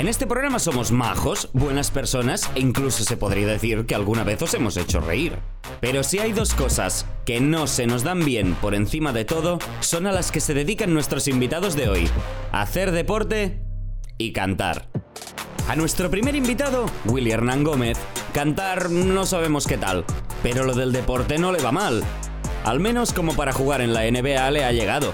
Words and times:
En 0.00 0.08
este 0.08 0.26
programa 0.26 0.58
somos 0.58 0.92
majos, 0.92 1.50
buenas 1.52 1.90
personas 1.90 2.50
e 2.54 2.60
incluso 2.60 3.04
se 3.04 3.18
podría 3.18 3.46
decir 3.46 3.84
que 3.84 3.94
alguna 3.94 4.24
vez 4.24 4.40
os 4.40 4.54
hemos 4.54 4.78
hecho 4.78 4.98
reír. 4.98 5.36
Pero 5.82 6.04
si 6.04 6.18
hay 6.18 6.32
dos 6.32 6.54
cosas 6.54 7.04
que 7.26 7.38
no 7.38 7.66
se 7.66 7.86
nos 7.86 8.02
dan 8.02 8.24
bien 8.24 8.54
por 8.54 8.74
encima 8.74 9.12
de 9.12 9.26
todo, 9.26 9.58
son 9.80 10.06
a 10.06 10.12
las 10.12 10.32
que 10.32 10.40
se 10.40 10.54
dedican 10.54 10.94
nuestros 10.94 11.28
invitados 11.28 11.76
de 11.76 11.90
hoy. 11.90 12.08
Hacer 12.50 12.92
deporte 12.92 13.60
y 14.16 14.32
cantar. 14.32 14.88
A 15.68 15.76
nuestro 15.76 16.10
primer 16.10 16.34
invitado, 16.34 16.86
Willy 17.04 17.32
Hernán 17.32 17.62
Gómez, 17.62 17.98
cantar 18.32 18.88
no 18.88 19.26
sabemos 19.26 19.66
qué 19.66 19.76
tal, 19.76 20.06
pero 20.42 20.64
lo 20.64 20.72
del 20.72 20.92
deporte 20.92 21.36
no 21.36 21.52
le 21.52 21.60
va 21.60 21.72
mal. 21.72 22.02
Al 22.64 22.80
menos 22.80 23.12
como 23.12 23.34
para 23.34 23.52
jugar 23.52 23.82
en 23.82 23.92
la 23.92 24.10
NBA 24.10 24.50
le 24.50 24.64
ha 24.64 24.72
llegado. 24.72 25.12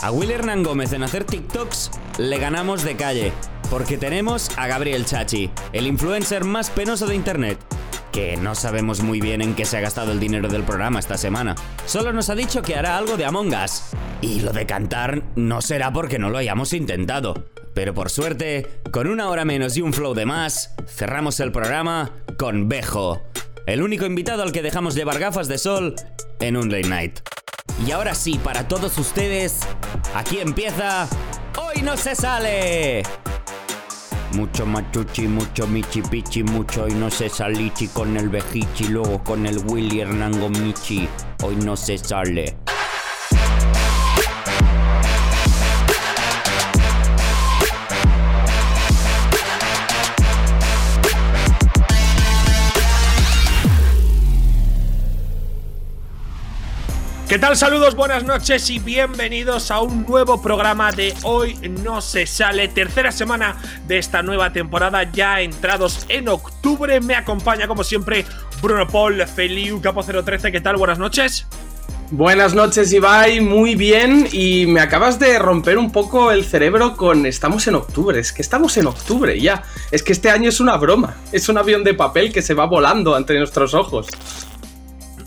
A 0.00 0.10
Willy 0.10 0.32
Hernán 0.32 0.64
Gómez 0.64 0.92
en 0.92 1.04
hacer 1.04 1.22
TikToks 1.22 1.92
le 2.18 2.36
ganamos 2.38 2.82
de 2.82 2.96
calle, 2.96 3.32
porque 3.70 3.98
tenemos 3.98 4.50
a 4.56 4.66
Gabriel 4.66 5.04
Chachi, 5.04 5.50
el 5.72 5.86
influencer 5.86 6.44
más 6.44 6.70
penoso 6.70 7.06
de 7.06 7.14
Internet, 7.14 7.58
que 8.12 8.36
no 8.36 8.54
sabemos 8.54 9.02
muy 9.02 9.20
bien 9.20 9.42
en 9.42 9.54
qué 9.54 9.64
se 9.64 9.76
ha 9.76 9.80
gastado 9.80 10.12
el 10.12 10.20
dinero 10.20 10.48
del 10.48 10.62
programa 10.62 10.98
esta 10.98 11.18
semana. 11.18 11.54
Solo 11.86 12.12
nos 12.12 12.30
ha 12.30 12.34
dicho 12.34 12.62
que 12.62 12.76
hará 12.76 12.96
algo 12.96 13.16
de 13.16 13.24
Among 13.24 13.54
Us. 13.54 13.82
Y 14.20 14.40
lo 14.40 14.52
de 14.52 14.66
cantar 14.66 15.22
no 15.36 15.60
será 15.60 15.92
porque 15.92 16.18
no 16.18 16.30
lo 16.30 16.38
hayamos 16.38 16.72
intentado. 16.72 17.34
Pero 17.74 17.92
por 17.92 18.10
suerte, 18.10 18.80
con 18.90 19.08
una 19.08 19.28
hora 19.28 19.44
menos 19.44 19.76
y 19.76 19.82
un 19.82 19.92
flow 19.92 20.14
de 20.14 20.26
más, 20.26 20.74
cerramos 20.86 21.40
el 21.40 21.50
programa 21.50 22.12
con 22.38 22.68
Bejo, 22.68 23.22
el 23.66 23.82
único 23.82 24.06
invitado 24.06 24.42
al 24.42 24.52
que 24.52 24.62
dejamos 24.62 24.94
llevar 24.94 25.18
gafas 25.18 25.48
de 25.48 25.58
sol 25.58 25.96
en 26.40 26.56
un 26.56 26.70
late 26.70 26.88
night. 26.88 27.20
Y 27.86 27.90
ahora 27.90 28.14
sí, 28.14 28.38
para 28.42 28.68
todos 28.68 28.96
ustedes, 28.98 29.60
aquí 30.14 30.38
empieza 30.38 31.08
Hoy 31.56 31.82
no 31.82 31.96
se 31.96 32.14
sale. 32.14 33.02
Mucho 34.34 34.66
machuchi, 34.66 35.28
mucho 35.28 35.64
michi 35.68 36.02
pichi, 36.02 36.42
mucho 36.42 36.82
hoy 36.82 36.94
no 36.94 37.08
se 37.08 37.28
salichi 37.28 37.86
con 37.88 38.16
el 38.16 38.28
vejichi, 38.28 38.88
luego 38.88 39.22
con 39.22 39.46
el 39.46 39.58
Willy 39.68 40.00
Hernango 40.00 40.48
Michi. 40.48 41.08
Hoy 41.42 41.54
no 41.56 41.76
se 41.76 41.96
sale. 41.98 42.56
¿Qué 57.28 57.38
tal? 57.38 57.56
Saludos, 57.56 57.96
buenas 57.96 58.22
noches 58.22 58.68
y 58.68 58.78
bienvenidos 58.78 59.70
a 59.70 59.80
un 59.80 60.04
nuevo 60.06 60.42
programa 60.42 60.92
de 60.92 61.14
Hoy 61.22 61.54
No 61.82 62.02
Se 62.02 62.26
Sale, 62.26 62.68
tercera 62.68 63.10
semana 63.12 63.56
de 63.88 63.96
esta 63.96 64.22
nueva 64.22 64.52
temporada, 64.52 65.10
ya 65.10 65.40
entrados 65.40 66.04
en 66.10 66.28
octubre. 66.28 67.00
Me 67.00 67.14
acompaña, 67.14 67.66
como 67.66 67.82
siempre, 67.82 68.26
Bruno 68.60 68.86
Paul, 68.86 69.26
Feliu, 69.26 69.80
Capo 69.80 70.02
013. 70.02 70.52
¿Qué 70.52 70.60
tal? 70.60 70.76
Buenas 70.76 70.98
noches. 70.98 71.46
Buenas 72.10 72.54
noches, 72.54 72.92
Ibai, 72.92 73.40
muy 73.40 73.74
bien. 73.74 74.28
Y 74.30 74.66
me 74.66 74.80
acabas 74.80 75.18
de 75.18 75.38
romper 75.38 75.78
un 75.78 75.92
poco 75.92 76.30
el 76.30 76.44
cerebro 76.44 76.94
con 76.94 77.24
estamos 77.24 77.66
en 77.66 77.76
octubre. 77.76 78.20
Es 78.20 78.34
que 78.34 78.42
estamos 78.42 78.76
en 78.76 78.86
octubre 78.86 79.40
ya. 79.40 79.62
Es 79.90 80.02
que 80.02 80.12
este 80.12 80.28
año 80.28 80.50
es 80.50 80.60
una 80.60 80.76
broma. 80.76 81.16
Es 81.32 81.48
un 81.48 81.56
avión 81.56 81.84
de 81.84 81.94
papel 81.94 82.34
que 82.34 82.42
se 82.42 82.52
va 82.52 82.66
volando 82.66 83.14
ante 83.14 83.38
nuestros 83.38 83.72
ojos 83.72 84.08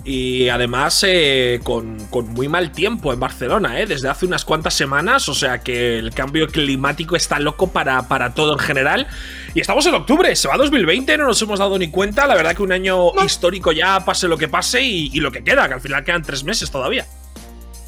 y 0.08 0.48
además 0.48 1.04
eh, 1.06 1.60
con, 1.64 1.98
muy 2.30 2.48
mal 2.48 2.72
tiempo 2.72 3.12
en 3.12 3.20
Barcelona, 3.20 3.82
¿eh? 3.82 3.86
desde 3.86 4.08
hace 4.08 4.26
unas 4.26 4.46
cuantas 4.46 4.74
semanas, 4.74 5.28
o 5.28 5.34
sea 5.34 5.60
que 5.60 6.00
el 6.00 6.14
cambio 6.14 6.48
climático 6.48 7.18
está 7.18 7.40
loco 7.40 7.72
para, 7.74 8.08
para 8.08 8.34
todo 8.34 8.54
en 8.54 8.60
general. 8.60 9.08
Y 9.54 9.60
estamos 9.60 9.86
en 9.86 9.96
octubre, 9.96 10.34
se 10.34 10.48
va 10.48 10.56
2020, 10.56 11.18
no 11.18 11.26
nos 11.26 11.42
hemos 11.42 11.60
dado 11.60 11.78
ni 11.78 11.90
cuenta, 11.90 12.26
la 12.26 12.36
verdad 12.36 12.56
que 12.56 12.64
un 12.64 12.72
año 12.72 13.12
histórico 13.26 13.74
ya, 13.74 14.06
pase 14.06 14.30
lo 14.30 14.38
que 14.38 14.48
pase 14.48 14.82
y, 14.82 15.10
y 15.12 15.20
lo 15.20 15.30
que 15.30 15.44
queda, 15.44 15.68
que 15.68 15.74
al 15.74 15.82
final 15.82 16.06
quedan 16.06 16.22
tres 16.22 16.42
meses 16.46 16.72
todavía. 16.72 17.06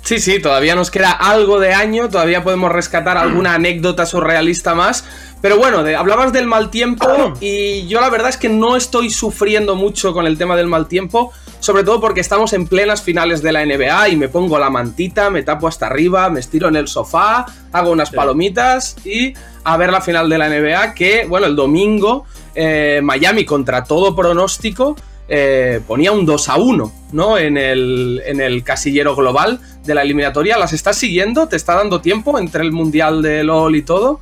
Sí, 0.09 0.17
sí, 0.17 0.39
todavía 0.39 0.73
nos 0.73 0.89
queda 0.89 1.11
algo 1.11 1.59
de 1.59 1.71
año, 1.71 2.09
todavía 2.09 2.43
podemos 2.43 2.71
rescatar 2.71 3.15
alguna 3.15 3.53
anécdota 3.53 4.07
surrealista 4.07 4.73
más. 4.73 5.05
Pero 5.39 5.59
bueno, 5.59 5.83
hablabas 5.95 6.33
del 6.33 6.47
mal 6.47 6.71
tiempo 6.71 7.35
y 7.39 7.85
yo 7.85 8.01
la 8.01 8.09
verdad 8.09 8.29
es 8.29 8.37
que 8.37 8.49
no 8.49 8.75
estoy 8.75 9.11
sufriendo 9.11 9.75
mucho 9.75 10.11
con 10.11 10.25
el 10.25 10.35
tema 10.35 10.55
del 10.55 10.65
mal 10.65 10.87
tiempo, 10.87 11.31
sobre 11.59 11.83
todo 11.83 12.01
porque 12.01 12.21
estamos 12.21 12.53
en 12.53 12.65
plenas 12.65 13.03
finales 13.03 13.43
de 13.43 13.51
la 13.51 13.63
NBA 13.63 14.09
y 14.09 14.15
me 14.15 14.29
pongo 14.29 14.57
la 14.57 14.71
mantita, 14.71 15.29
me 15.29 15.43
tapo 15.43 15.67
hasta 15.67 15.85
arriba, 15.85 16.27
me 16.31 16.39
estiro 16.39 16.69
en 16.69 16.77
el 16.77 16.87
sofá, 16.87 17.45
hago 17.71 17.91
unas 17.91 18.09
palomitas 18.09 18.95
y 19.05 19.35
a 19.63 19.77
ver 19.77 19.91
la 19.91 20.01
final 20.01 20.27
de 20.27 20.37
la 20.39 20.49
NBA 20.49 20.95
que, 20.95 21.27
bueno, 21.29 21.45
el 21.45 21.55
domingo 21.55 22.25
eh, 22.55 22.99
Miami 23.03 23.45
contra 23.45 23.83
todo 23.83 24.15
pronóstico 24.15 24.95
eh, 25.29 25.79
ponía 25.87 26.11
un 26.11 26.25
2 26.25 26.49
a 26.49 26.57
1, 26.57 26.91
¿no? 27.11 27.37
En 27.37 27.57
el, 27.57 28.21
en 28.25 28.41
el 28.41 28.63
casillero 28.63 29.15
global 29.15 29.59
de 29.85 29.93
la 29.93 30.01
eliminatoria. 30.01 30.57
¿Las 30.57 30.73
estás 30.73 30.97
siguiendo? 30.97 31.47
¿Te 31.47 31.55
está 31.55 31.75
dando 31.75 32.01
tiempo 32.01 32.39
entre 32.39 32.63
el 32.63 32.71
Mundial 32.71 33.21
de 33.21 33.43
LOL 33.43 33.75
y 33.75 33.83
todo? 33.83 34.21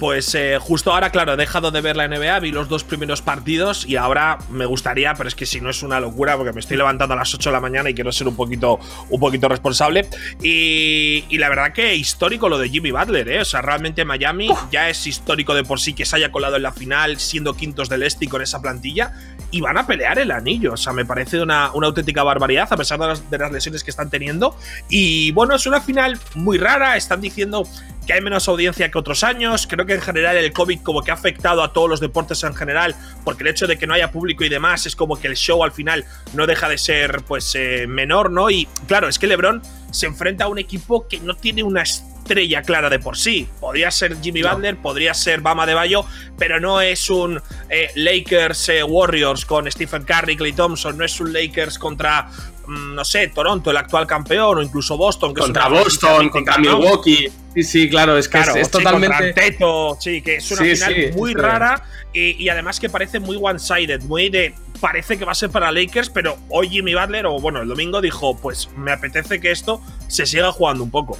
Pues 0.00 0.34
eh, 0.34 0.56
justo 0.58 0.94
ahora, 0.94 1.10
claro, 1.10 1.34
he 1.34 1.36
dejado 1.36 1.70
de 1.70 1.82
ver 1.82 1.94
la 1.94 2.08
NBA, 2.08 2.40
vi 2.40 2.52
los 2.52 2.70
dos 2.70 2.84
primeros 2.84 3.20
partidos 3.20 3.84
y 3.86 3.96
ahora 3.96 4.38
me 4.48 4.64
gustaría, 4.64 5.12
pero 5.12 5.28
es 5.28 5.34
que 5.34 5.44
si 5.44 5.60
no 5.60 5.68
es 5.68 5.82
una 5.82 6.00
locura 6.00 6.38
porque 6.38 6.54
me 6.54 6.60
estoy 6.60 6.78
levantando 6.78 7.12
a 7.12 7.18
las 7.18 7.34
8 7.34 7.50
de 7.50 7.52
la 7.52 7.60
mañana 7.60 7.90
y 7.90 7.94
quiero 7.94 8.10
ser 8.10 8.26
un 8.26 8.34
poquito, 8.34 8.80
un 9.10 9.20
poquito 9.20 9.46
responsable. 9.46 10.08
Y, 10.42 11.36
la 11.36 11.50
verdad 11.50 11.72
que 11.74 11.94
histórico 11.96 12.48
lo 12.48 12.56
de 12.56 12.70
Jimmy 12.70 12.92
Butler, 12.92 13.28
¿eh? 13.28 13.40
O 13.42 13.44
sea, 13.44 13.60
realmente 13.60 14.06
Miami 14.06 14.48
ya 14.72 14.88
es 14.88 15.06
histórico 15.06 15.52
de 15.54 15.64
por 15.64 15.80
sí 15.80 15.92
que 15.92 16.06
se 16.06 16.16
haya 16.16 16.32
colado 16.32 16.56
en 16.56 16.62
la 16.62 16.72
final 16.72 17.18
siendo 17.18 17.52
quintos 17.54 17.90
del 17.90 18.02
este 18.02 18.24
y 18.24 18.28
con 18.28 18.40
esa 18.40 18.62
plantilla 18.62 19.12
y 19.50 19.60
van 19.60 19.76
a 19.76 19.86
pelear 19.86 20.18
el 20.18 20.30
anillo. 20.30 20.72
O 20.72 20.76
sea, 20.78 20.94
me 20.94 21.04
parece 21.04 21.42
una, 21.42 21.72
una 21.72 21.88
auténtica 21.88 22.22
barbaridad 22.22 22.68
a 22.70 22.76
pesar 22.76 22.98
de 22.98 23.06
las, 23.06 23.30
de 23.30 23.36
las 23.36 23.52
lesiones 23.52 23.84
que 23.84 23.90
están 23.90 24.08
teniendo. 24.08 24.56
Y 24.88 25.32
bueno, 25.32 25.54
es 25.54 25.66
una 25.66 25.82
final 25.82 26.18
muy 26.34 26.56
rara, 26.56 26.96
están 26.96 27.20
diciendo 27.20 27.66
que 28.06 28.14
hay 28.14 28.20
menos 28.20 28.48
audiencia 28.48 28.90
que 28.90 28.98
otros 28.98 29.24
años. 29.24 29.66
Creo 29.66 29.86
que 29.86 29.89
en 29.94 30.00
general 30.00 30.36
el 30.36 30.52
COVID 30.52 30.80
como 30.82 31.02
que 31.02 31.10
ha 31.10 31.14
afectado 31.14 31.62
a 31.62 31.72
todos 31.72 31.88
los 31.88 32.00
deportes 32.00 32.42
en 32.44 32.54
general, 32.54 32.94
porque 33.24 33.42
el 33.42 33.48
hecho 33.48 33.66
de 33.66 33.78
que 33.78 33.86
no 33.86 33.94
haya 33.94 34.10
público 34.10 34.44
y 34.44 34.48
demás 34.48 34.86
es 34.86 34.96
como 34.96 35.20
que 35.20 35.28
el 35.28 35.36
show 35.36 35.62
al 35.62 35.72
final 35.72 36.04
no 36.34 36.46
deja 36.46 36.68
de 36.68 36.78
ser 36.78 37.22
pues 37.26 37.54
eh, 37.54 37.86
menor, 37.86 38.30
¿no? 38.30 38.50
Y 38.50 38.66
claro, 38.86 39.08
es 39.08 39.18
que 39.18 39.26
LeBron 39.26 39.62
se 39.90 40.06
enfrenta 40.06 40.44
a 40.44 40.48
un 40.48 40.58
equipo 40.58 41.08
que 41.08 41.20
no 41.20 41.36
tiene 41.36 41.62
una 41.62 41.82
estrella 41.82 42.62
clara 42.62 42.88
de 42.90 42.98
por 42.98 43.16
sí. 43.16 43.48
Podría 43.58 43.90
ser 43.90 44.20
Jimmy 44.20 44.42
Butler, 44.42 44.76
podría 44.76 45.14
ser 45.14 45.40
Bama 45.40 45.66
de 45.66 45.74
Bayo, 45.74 46.04
pero 46.38 46.60
no 46.60 46.80
es 46.80 47.10
un 47.10 47.40
eh, 47.68 47.90
Lakers 47.94 48.68
eh, 48.68 48.84
Warriors 48.84 49.44
con 49.44 49.70
Stephen 49.70 50.04
Curry, 50.04 50.36
Clay 50.36 50.52
Thompson, 50.52 50.96
no 50.96 51.04
es 51.04 51.20
un 51.20 51.32
Lakers 51.32 51.78
contra 51.78 52.30
no 52.70 53.04
sé, 53.04 53.28
Toronto, 53.28 53.70
el 53.70 53.76
actual 53.76 54.06
campeón, 54.06 54.58
o 54.58 54.62
incluso 54.62 54.96
Boston. 54.96 55.34
Que 55.34 55.40
contra 55.40 55.68
Boston, 55.68 56.28
contra 56.28 56.58
Milwaukee. 56.58 57.28
Sí, 57.54 57.62
sí, 57.64 57.90
claro, 57.90 58.16
es 58.16 58.28
que 58.28 58.38
es, 58.38 58.70
totalmente. 58.70 59.32
Teto, 59.32 59.96
sí, 60.00 60.22
que 60.22 60.36
es 60.36 60.50
una 60.52 60.62
final 60.62 61.12
muy 61.16 61.34
rara 61.34 61.82
y, 62.12 62.48
además 62.48 62.78
que 62.78 62.88
parece 62.88 63.20
muy 63.20 63.38
one-sided, 63.40 64.02
muy 64.02 64.30
de. 64.30 64.54
Parece 64.80 65.18
que 65.18 65.26
va 65.26 65.32
a 65.32 65.34
ser 65.34 65.50
para 65.50 65.70
Lakers, 65.70 66.08
pero 66.08 66.38
hoy 66.48 66.70
Jimmy 66.70 66.94
Butler, 66.94 67.26
o 67.26 67.38
bueno, 67.38 67.60
el 67.60 67.68
domingo 67.68 68.00
dijo: 68.00 68.36
Pues 68.36 68.70
me 68.76 68.92
apetece 68.92 69.40
que 69.40 69.50
esto 69.50 69.82
se 70.08 70.24
siga 70.24 70.52
jugando 70.52 70.84
un 70.84 70.90
poco. 70.90 71.18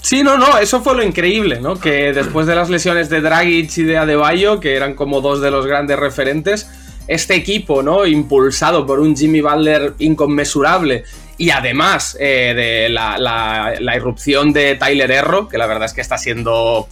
Sí, 0.00 0.22
no, 0.22 0.38
no, 0.38 0.56
eso 0.56 0.80
fue 0.80 0.94
lo 0.94 1.02
increíble, 1.02 1.60
¿no? 1.60 1.78
Que 1.78 2.14
después 2.14 2.46
de 2.46 2.54
las 2.54 2.70
lesiones 2.70 3.10
de 3.10 3.20
Dragic 3.20 3.76
y 3.76 3.82
de 3.82 3.98
Adebayo, 3.98 4.58
que 4.58 4.74
eran 4.74 4.94
como 4.94 5.20
dos 5.20 5.42
de 5.42 5.50
los 5.50 5.66
grandes 5.66 5.98
referentes, 5.98 6.70
este 7.10 7.34
equipo, 7.34 7.82
¿no? 7.82 8.06
Impulsado 8.06 8.86
por 8.86 9.00
un 9.00 9.16
Jimmy 9.16 9.40
Butler 9.40 9.94
inconmensurable 9.98 11.02
y 11.36 11.50
además 11.50 12.16
eh, 12.20 12.54
de 12.54 12.88
la, 12.88 13.96
irrupción 13.96 14.52
de 14.52 14.76
Tyler 14.76 15.10
Erro, 15.10 15.48
que 15.48 15.58
la 15.58 15.66
verdad 15.66 15.86
es 15.86 15.92
que 15.92 16.02
está 16.02 16.16
siendo 16.18 16.86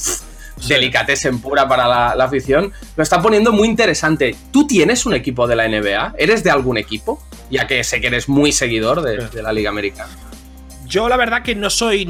en 0.68 1.40
pura 1.40 1.68
para 1.68 2.16
la, 2.16 2.24
afición, 2.24 2.72
lo 2.96 3.02
está 3.04 3.22
poniendo 3.22 3.52
muy 3.52 3.68
interesante. 3.68 4.34
¿Tú 4.50 4.66
tienes 4.66 5.06
un 5.06 5.14
equipo 5.14 5.46
de 5.46 5.54
la 5.54 5.68
NBA? 5.68 6.14
¿Eres 6.18 6.42
de 6.42 6.50
algún 6.50 6.78
equipo? 6.78 7.22
Ya 7.48 7.68
que 7.68 7.84
sé 7.84 8.00
que 8.00 8.08
eres 8.08 8.28
muy 8.28 8.50
seguidor 8.50 9.02
de 9.02 9.42
la 9.42 9.52
Liga 9.52 9.70
Americana. 9.70 10.10
Yo 10.88 11.06
la 11.10 11.18
verdad 11.18 11.42
que 11.42 11.54
no 11.54 11.68
soy 11.68 12.06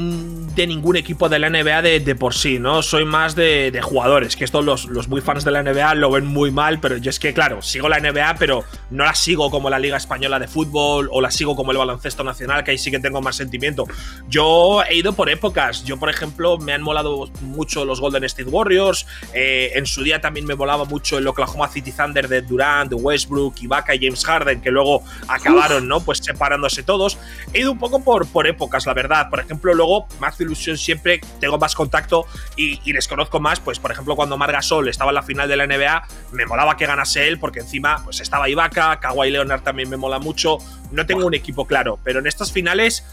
de 0.55 0.65
ningún 0.65 0.95
equipo 0.95 1.27
de 1.27 1.37
la 1.37 1.49
NBA 1.49 1.81
de, 1.81 2.15
por 2.15 2.33
sí, 2.33 2.59
¿no? 2.59 2.81
Soy 2.81 3.03
más 3.03 3.35
de, 3.35 3.77
jugadores, 3.83 4.37
que 4.37 4.45
esto 4.45 4.61
los, 4.61 4.85
los, 4.85 5.09
muy 5.09 5.19
fans 5.19 5.43
de 5.43 5.51
la 5.51 5.61
NBA 5.63 5.95
lo 5.95 6.11
ven 6.11 6.25
muy 6.25 6.49
mal, 6.49 6.79
pero 6.79 6.95
yo 6.95 7.09
es 7.09 7.19
que, 7.19 7.33
claro, 7.33 7.61
sigo 7.61 7.89
la 7.89 7.99
NBA, 7.99 8.35
pero 8.39 8.63
no 8.89 9.03
la 9.03 9.15
sigo 9.15 9.51
como 9.51 9.69
la 9.69 9.79
Liga 9.79 9.97
Española 9.97 10.39
de 10.39 10.47
Fútbol 10.47 11.09
o 11.11 11.19
la 11.19 11.29
sigo 11.29 11.57
como 11.57 11.73
el 11.73 11.77
baloncesto 11.77 12.23
nacional, 12.23 12.63
que 12.63 12.71
ahí 12.71 12.77
sí 12.77 12.89
que 12.89 12.99
tengo 12.99 13.21
más 13.21 13.35
sentimiento. 13.35 13.85
Yo 14.29 14.81
he 14.89 14.95
ido 14.95 15.11
por 15.11 15.29
épocas. 15.29 15.83
Yo, 15.83 15.97
por 15.97 16.09
ejemplo, 16.09 16.57
me 16.57 16.71
han 16.71 16.81
molado 16.81 17.29
mucho 17.41 17.83
los 17.83 17.99
Golden 17.99 18.23
State 18.23 18.49
Warriors. 18.49 19.05
Eh, 19.33 19.71
en 19.75 19.85
su 19.85 20.03
día 20.03 20.21
también 20.21 20.45
me 20.45 20.55
molaba 20.55 20.85
mucho 20.85 21.17
el 21.17 21.27
Oklahoma 21.27 21.67
City 21.67 21.91
Thunder 21.91 22.29
de 22.29 22.43
Durant, 22.43 22.89
de 22.89 22.95
Westbrook, 22.95 23.55
Ibaka 23.61 23.93
y 23.93 24.05
James 24.05 24.23
Harden, 24.23 24.61
que 24.61 24.71
luego 24.71 25.03
acabaron, 25.27 25.85
¿no? 25.85 25.99
Pues 25.99 26.19
separándose 26.19 26.81
todos. 26.83 27.17
He 27.53 27.59
ido 27.59 27.73
un 27.73 27.79
poco 27.79 28.01
por, 28.01 28.25
por 28.25 28.47
épocas 28.47 28.68
épocas, 28.69 28.85
la 28.85 28.93
verdad. 28.93 29.29
Por 29.29 29.39
ejemplo, 29.39 29.73
luego, 29.73 30.07
más 30.19 30.39
ilusión 30.39 30.77
siempre, 30.77 31.19
tengo 31.39 31.57
más 31.57 31.73
contacto 31.75 32.25
y, 32.55 32.79
les 32.91 33.07
conozco 33.07 33.39
más. 33.39 33.59
Pues, 33.59 33.79
por 33.79 33.91
ejemplo, 33.91 34.15
cuando 34.15 34.37
Marga 34.37 34.61
Sol 34.61 34.87
estaba 34.87 35.11
en 35.11 35.15
la 35.15 35.23
final 35.23 35.49
de 35.49 35.57
la 35.57 35.65
NBA, 35.65 36.07
me 36.31 36.45
molaba 36.45 36.77
que 36.77 36.85
ganase 36.85 37.27
él, 37.27 37.39
porque 37.39 37.59
encima 37.59 38.01
pues 38.03 38.19
estaba 38.19 38.47
Ibaka, 38.49 38.99
Kawhi 38.99 39.31
Leonard 39.31 39.61
también 39.61 39.89
me 39.89 39.97
mola 39.97 40.19
mucho. 40.19 40.59
No 40.91 41.05
tengo 41.05 41.25
un 41.25 41.33
equipo 41.33 41.65
claro, 41.65 41.99
pero 42.03 42.19
en 42.19 42.27
estas 42.27 42.51
finales 42.51 43.03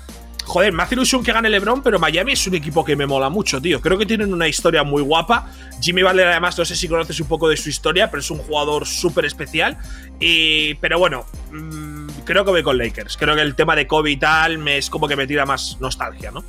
joder, 0.47 0.73
me 0.73 0.83
hace 0.85 0.95
ilusión 0.95 1.25
que 1.25 1.33
gane 1.33 1.51
LeBron, 1.51 1.83
pero 1.83 1.99
Miami 1.99 2.33
es 2.33 2.47
un 2.47 2.55
equipo 2.55 2.85
que 2.85 2.95
me 2.95 3.05
mola 3.05 3.29
mucho, 3.29 3.61
tío. 3.61 3.81
Creo 3.81 3.99
que 3.99 4.07
tienen 4.07 4.33
una 4.33 4.47
historia 4.47 4.85
muy 4.85 5.03
guapa. 5.03 5.51
Jimmy 5.81 6.03
Butler, 6.05 6.29
además, 6.29 6.57
no 6.57 6.65
sé 6.65 6.77
si 6.77 6.87
conoces 6.89 7.19
un 7.21 7.27
poco 7.27 7.49
de 7.49 7.57
su 7.57 7.69
historia, 7.69 8.11
pero 8.11 8.21
es 8.21 8.31
un 8.31 8.39
jugador 8.39 8.87
súper 8.87 9.25
especial. 9.25 9.77
Y, 10.21 10.75
pero 10.75 10.99
bueno, 11.01 11.27
mm, 11.51 12.06
creo 12.27 12.45
que 12.45 12.51
voy 12.51 12.63
con 12.63 12.77
Lakers. 12.77 13.17
Creo 13.17 13.35
que 13.35 13.41
el 13.41 13.55
tema 13.55 13.75
de 13.75 13.87
Kobe 13.87 14.11
y 14.11 14.17
tal 14.19 14.59
me 14.59 14.77
es 14.77 14.91
como 14.91 15.09
que 15.09 15.17
me 15.17 15.27
tira 15.27 15.47
más 15.47 15.79
nostalgia, 15.81 16.31
¿no? 16.31 16.45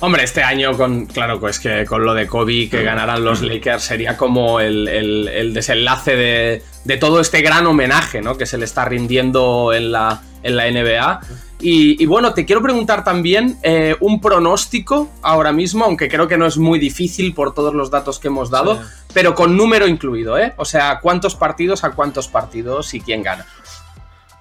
Hombre, 0.00 0.22
este 0.22 0.44
año, 0.44 0.76
con, 0.76 1.06
claro, 1.06 1.40
pues 1.40 1.58
que 1.58 1.84
con 1.84 2.04
lo 2.04 2.14
de 2.14 2.28
Kobe 2.28 2.68
que 2.68 2.84
ganaran 2.84 3.24
los 3.24 3.42
Lakers 3.42 3.82
sería 3.82 4.16
como 4.16 4.60
el, 4.60 5.52
desenlace 5.52 6.14
de, 6.14 6.62
de, 6.84 6.96
todo 6.98 7.20
este 7.20 7.42
gran 7.42 7.66
homenaje 7.66 8.22
¿no? 8.22 8.36
que 8.36 8.46
se 8.46 8.58
le 8.58 8.64
está 8.64 8.84
rindiendo 8.84 9.72
en 9.72 9.90
la, 9.90 10.22
en 10.44 10.56
la 10.56 10.70
NBA. 10.70 11.20
Y, 11.60 12.06
bueno, 12.06 12.34
te 12.34 12.44
quiero 12.46 12.62
preguntar 12.62 13.02
también 13.02 13.58
eh, 13.64 13.96
un 13.98 14.20
pronóstico 14.20 15.10
ahora 15.22 15.50
mismo, 15.50 15.84
aunque 15.84 16.08
creo 16.08 16.28
que 16.28 16.38
no 16.38 16.46
es 16.46 16.56
muy 16.56 16.78
difícil 16.78 17.34
por 17.34 17.52
todos 17.52 17.74
los 17.74 17.90
datos 17.90 18.20
que 18.20 18.28
hemos 18.28 18.48
dado, 18.48 18.80
pero 19.12 19.34
con 19.34 19.56
número 19.56 19.88
incluido, 19.88 20.38
¿eh? 20.38 20.54
O 20.56 20.64
sea, 20.64 21.00
¿cuántos 21.00 21.34
partidos 21.34 21.82
a 21.82 21.90
cuántos 21.90 22.28
partidos 22.28 22.94
y 22.94 23.00
quién 23.00 23.24
gana? 23.24 23.44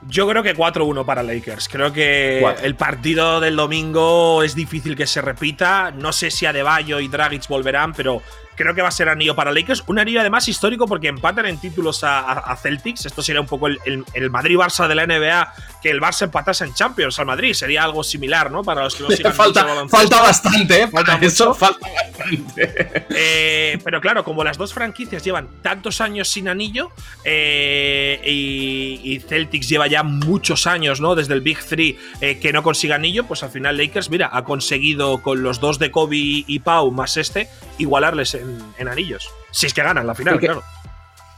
Yo 0.09 0.27
creo 0.27 0.41
que 0.41 0.55
4-1 0.55 1.05
para 1.05 1.21
Lakers. 1.21 1.67
Creo 1.67 1.91
que 1.91 2.39
el 2.63 2.75
partido 2.75 3.39
del 3.39 3.55
domingo 3.55 4.41
es 4.43 4.55
difícil 4.55 4.95
que 4.95 5.05
se 5.05 5.21
repita. 5.21 5.91
No 5.91 6.13
sé 6.13 6.31
si 6.31 6.45
Adebayo 6.45 6.99
y 6.99 7.07
Dragic 7.07 7.47
volverán, 7.47 7.93
pero 7.93 8.21
creo 8.57 8.73
que 8.73 8.81
va 8.81 8.89
a 8.89 8.91
ser 8.91 9.07
anillo 9.07 9.35
para 9.35 9.51
Lakers. 9.51 9.83
Un 9.87 9.99
anillo 9.99 10.19
además 10.19 10.47
histórico 10.47 10.87
porque 10.87 11.07
empatan 11.07 11.45
en 11.45 11.59
títulos 11.59 12.03
a, 12.03 12.57
Celtics. 12.61 13.05
Esto 13.05 13.21
sería 13.21 13.39
un 13.39 13.47
poco 13.47 13.67
el, 13.67 14.31
Madrid-Barça 14.31 14.87
de 14.87 14.95
la 14.95 15.05
NBA, 15.05 15.53
que 15.81 15.91
el 15.91 16.01
Barça 16.01 16.23
empatase 16.23 16.65
en 16.65 16.73
Champions 16.73 17.19
al 17.19 17.27
Madrid. 17.27 17.53
Sería 17.53 17.83
algo 17.83 18.03
similar, 18.03 18.51
¿no? 18.51 18.63
Para 18.63 18.83
los 18.83 18.95
que 18.95 19.03
no 19.03 19.09
sigan 19.15 19.33
falta, 19.33 19.65
falta 19.87 20.21
bastante, 20.21 20.81
¿eh? 20.81 20.87
Falta 20.87 21.19
eso 21.21 21.53
falta 21.53 21.87
bastante. 21.87 23.05
Eh, 23.19 23.79
pero 23.83 24.01
claro, 24.01 24.23
como 24.23 24.43
las 24.43 24.57
dos 24.57 24.73
franquicias 24.73 25.23
llevan 25.23 25.47
tantos 25.61 26.01
años 26.01 26.27
sin 26.27 26.47
anillo 26.47 26.91
eh, 27.23 28.21
y, 28.23 29.19
Celtics 29.27 29.69
lleva 29.69 29.87
ya 29.87 30.03
muchos 30.03 30.67
años, 30.67 31.01
¿no? 31.01 31.15
Desde 31.15 31.33
el 31.33 31.41
Big 31.41 31.63
Three 31.63 31.97
que 32.19 32.51
no 32.53 32.63
consiga 32.63 32.95
anillo, 32.95 33.25
pues 33.25 33.43
al 33.43 33.49
final 33.49 33.77
Lakers, 33.77 34.09
mira, 34.09 34.29
ha 34.31 34.43
conseguido 34.43 35.21
con 35.21 35.41
los 35.41 35.59
dos 35.59 35.79
de 35.79 35.91
Kobe 35.91 36.17
y 36.17 36.59
Pau 36.59 36.91
más 36.91 37.17
este, 37.17 37.49
igualarles 37.77 38.35
en 38.35 38.46
en, 38.77 38.87
anillos. 38.87 39.29
Si 39.51 39.65
es 39.65 39.73
que 39.73 39.81
ganan 39.81 40.07
la 40.07 40.15
final, 40.15 40.39
claro. 40.39 40.63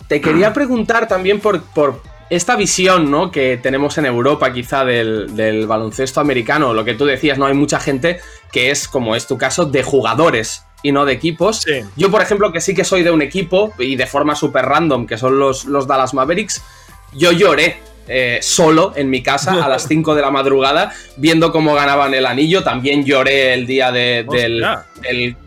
Te 0.08 0.22
quería 0.22 0.54
preguntar 0.54 1.08
también 1.08 1.40
por, 1.40 1.62
por 1.62 2.02
esta 2.30 2.56
visión 2.56 3.10
¿no? 3.10 3.32
que 3.32 3.58
tenemos 3.58 3.98
en 3.98 4.06
Europa 4.06 4.54
quizá 4.54 4.86
del, 4.86 5.66
baloncesto 5.68 6.20
americano, 6.20 6.74
lo 6.74 6.86
que 6.86 6.94
tú 6.94 7.06
decías, 7.06 7.38
no 7.38 7.46
hay 7.46 7.54
mucha 7.54 7.80
gente 7.80 8.20
que 8.52 8.72
es, 8.72 8.88
como 8.88 9.16
es 9.16 9.28
tu 9.28 9.38
caso, 9.38 9.66
de 9.66 9.84
jugadores 9.84 10.64
y 10.84 10.92
no 10.92 11.06
de 11.06 11.14
equipos. 11.14 11.66
Yo, 11.96 12.10
por 12.10 12.22
ejemplo, 12.22 12.52
que 12.52 12.62
sí 12.62 12.74
que 12.74 12.84
soy 12.84 13.04
de 13.04 13.12
un 13.12 13.22
equipo 13.22 13.74
y 13.78 13.96
de 13.96 14.06
forma 14.06 14.36
súper 14.36 14.66
random, 14.66 15.08
que 15.08 15.18
son 15.18 15.40
los, 15.40 15.66
los 15.66 15.88
Dallas 15.88 16.14
Mavericks, 16.14 16.64
yo 17.14 17.32
lloré 17.32 17.80
eh, 18.12 18.40
solo 18.42 18.94
en 18.96 19.08
mi 19.08 19.22
casa 19.22 19.64
a 19.64 19.70
las 19.70 19.88
5 19.88 20.16
de 20.16 20.22
la 20.24 20.32
madrugada 20.32 20.92
viendo 21.16 21.52
cómo 21.52 21.76
ganaban 21.76 22.12
el 22.16 22.26
anillo. 22.26 22.64
También 22.64 23.06
lloré 23.06 23.54
el 23.54 23.68
día 23.68 23.92
del, 23.92 24.66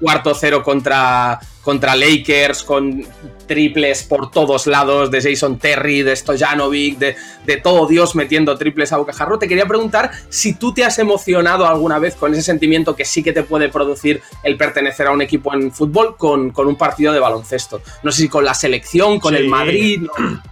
cuarto 0.00 0.32
cero 0.32 0.62
contra, 0.62 1.41
contra 1.62 1.97
Lakers 1.97 2.62
con 2.62 3.05
triples 3.49 4.05
por 4.05 4.31
todos 4.31 4.69
lados, 4.69 5.11
de 5.11 5.20
Jason 5.20 5.59
Terry, 5.59 6.03
de 6.03 6.14
Stojanovic, 6.14 6.99
de, 6.99 7.17
de, 7.44 7.56
todo 7.56 7.88
Dios 7.88 8.14
metiendo 8.14 8.56
triples 8.56 8.93
a 8.93 8.97
bocajarro. 8.97 9.41
Te 9.41 9.49
quería 9.49 9.67
preguntar 9.67 10.12
si 10.29 10.55
tú 10.55 10.73
te 10.73 10.85
has 10.85 11.00
emocionado 11.00 11.67
alguna 11.67 11.99
vez 11.99 12.15
con 12.15 12.32
ese 12.32 12.43
sentimiento 12.43 12.94
que 12.94 13.05
sí 13.05 13.25
que 13.25 13.32
te 13.32 13.43
puede 13.43 13.70
producir 13.70 14.23
el 14.44 14.56
pertenecer 14.56 15.08
a 15.08 15.11
un 15.11 15.20
equipo 15.20 15.53
en 15.53 15.73
fútbol 15.73 16.17
con, 16.17 16.50
con 16.50 16.69
un 16.69 16.76
partido 16.76 17.12
de 17.12 17.19
baloncesto. 17.19 17.82
No 18.05 18.12
sé 18.12 18.23
si 18.23 18.29
con 18.29 18.44
la 18.44 18.55
selección, 18.55 19.19
con 19.19 19.35
el 19.35 19.49
Madrid. 19.49 20.06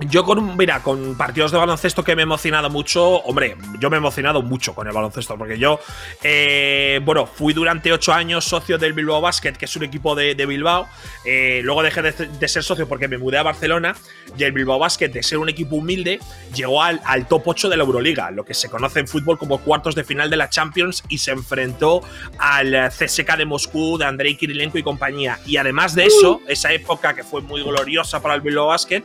Yo 0.00 0.24
con 0.24 0.56
mira, 0.56 0.80
con 0.80 1.16
partidos 1.16 1.50
de 1.50 1.58
baloncesto 1.58 2.04
que 2.04 2.14
me 2.14 2.22
he 2.22 2.24
emocionado 2.24 2.70
mucho, 2.70 3.16
hombre, 3.22 3.56
yo 3.80 3.90
me 3.90 3.96
he 3.96 3.98
emocionado 3.98 4.42
mucho 4.42 4.72
con 4.72 4.86
el 4.86 4.92
baloncesto, 4.92 5.36
porque 5.36 5.58
yo, 5.58 5.80
eh, 6.22 7.00
bueno, 7.04 7.26
fui 7.26 7.52
durante 7.52 7.92
ocho 7.92 8.12
años 8.12 8.44
socio 8.44 8.78
del 8.78 8.92
Bilbao 8.92 9.20
Basket, 9.20 9.54
que 9.54 9.64
es 9.64 9.74
un 9.74 9.82
equipo 9.82 10.14
de, 10.14 10.34
Bilbao, 10.46 10.88
eh, 11.24 11.62
luego 11.64 11.82
dejé 11.82 12.02
de, 12.02 12.48
ser 12.48 12.62
socio 12.62 12.86
porque 12.86 13.08
me 13.08 13.18
mudé 13.18 13.38
a 13.38 13.42
Barcelona, 13.42 13.96
y 14.36 14.44
el 14.44 14.52
Bilbao 14.52 14.78
Basket, 14.78 15.08
de 15.08 15.22
ser 15.24 15.38
un 15.38 15.48
equipo 15.48 15.74
humilde, 15.74 16.20
llegó 16.54 16.80
al, 16.80 17.00
al 17.04 17.26
top 17.26 17.48
8 17.48 17.68
de 17.68 17.76
la 17.76 17.82
Euroliga, 17.82 18.30
lo 18.30 18.44
que 18.44 18.54
se 18.54 18.70
conoce 18.70 19.00
en 19.00 19.08
fútbol 19.08 19.36
como 19.36 19.58
cuartos 19.58 19.96
de 19.96 20.04
final 20.04 20.30
de 20.30 20.36
la 20.36 20.48
Champions, 20.48 21.02
y 21.08 21.18
se 21.18 21.32
enfrentó 21.32 22.02
al 22.38 22.88
CSK 22.90 23.36
de 23.36 23.46
Moscú, 23.46 23.98
de 23.98 24.04
Andrei 24.04 24.36
Kirilenko 24.36 24.78
y 24.78 24.84
compañía. 24.84 25.40
Y 25.44 25.56
además 25.56 25.96
de 25.96 26.04
eso, 26.04 26.40
esa 26.46 26.72
época 26.72 27.14
que 27.14 27.24
fue 27.24 27.40
muy 27.40 27.64
gloriosa 27.64 28.22
para 28.22 28.36
el 28.36 28.42
Bilbao 28.42 28.68
Basket, 28.68 29.02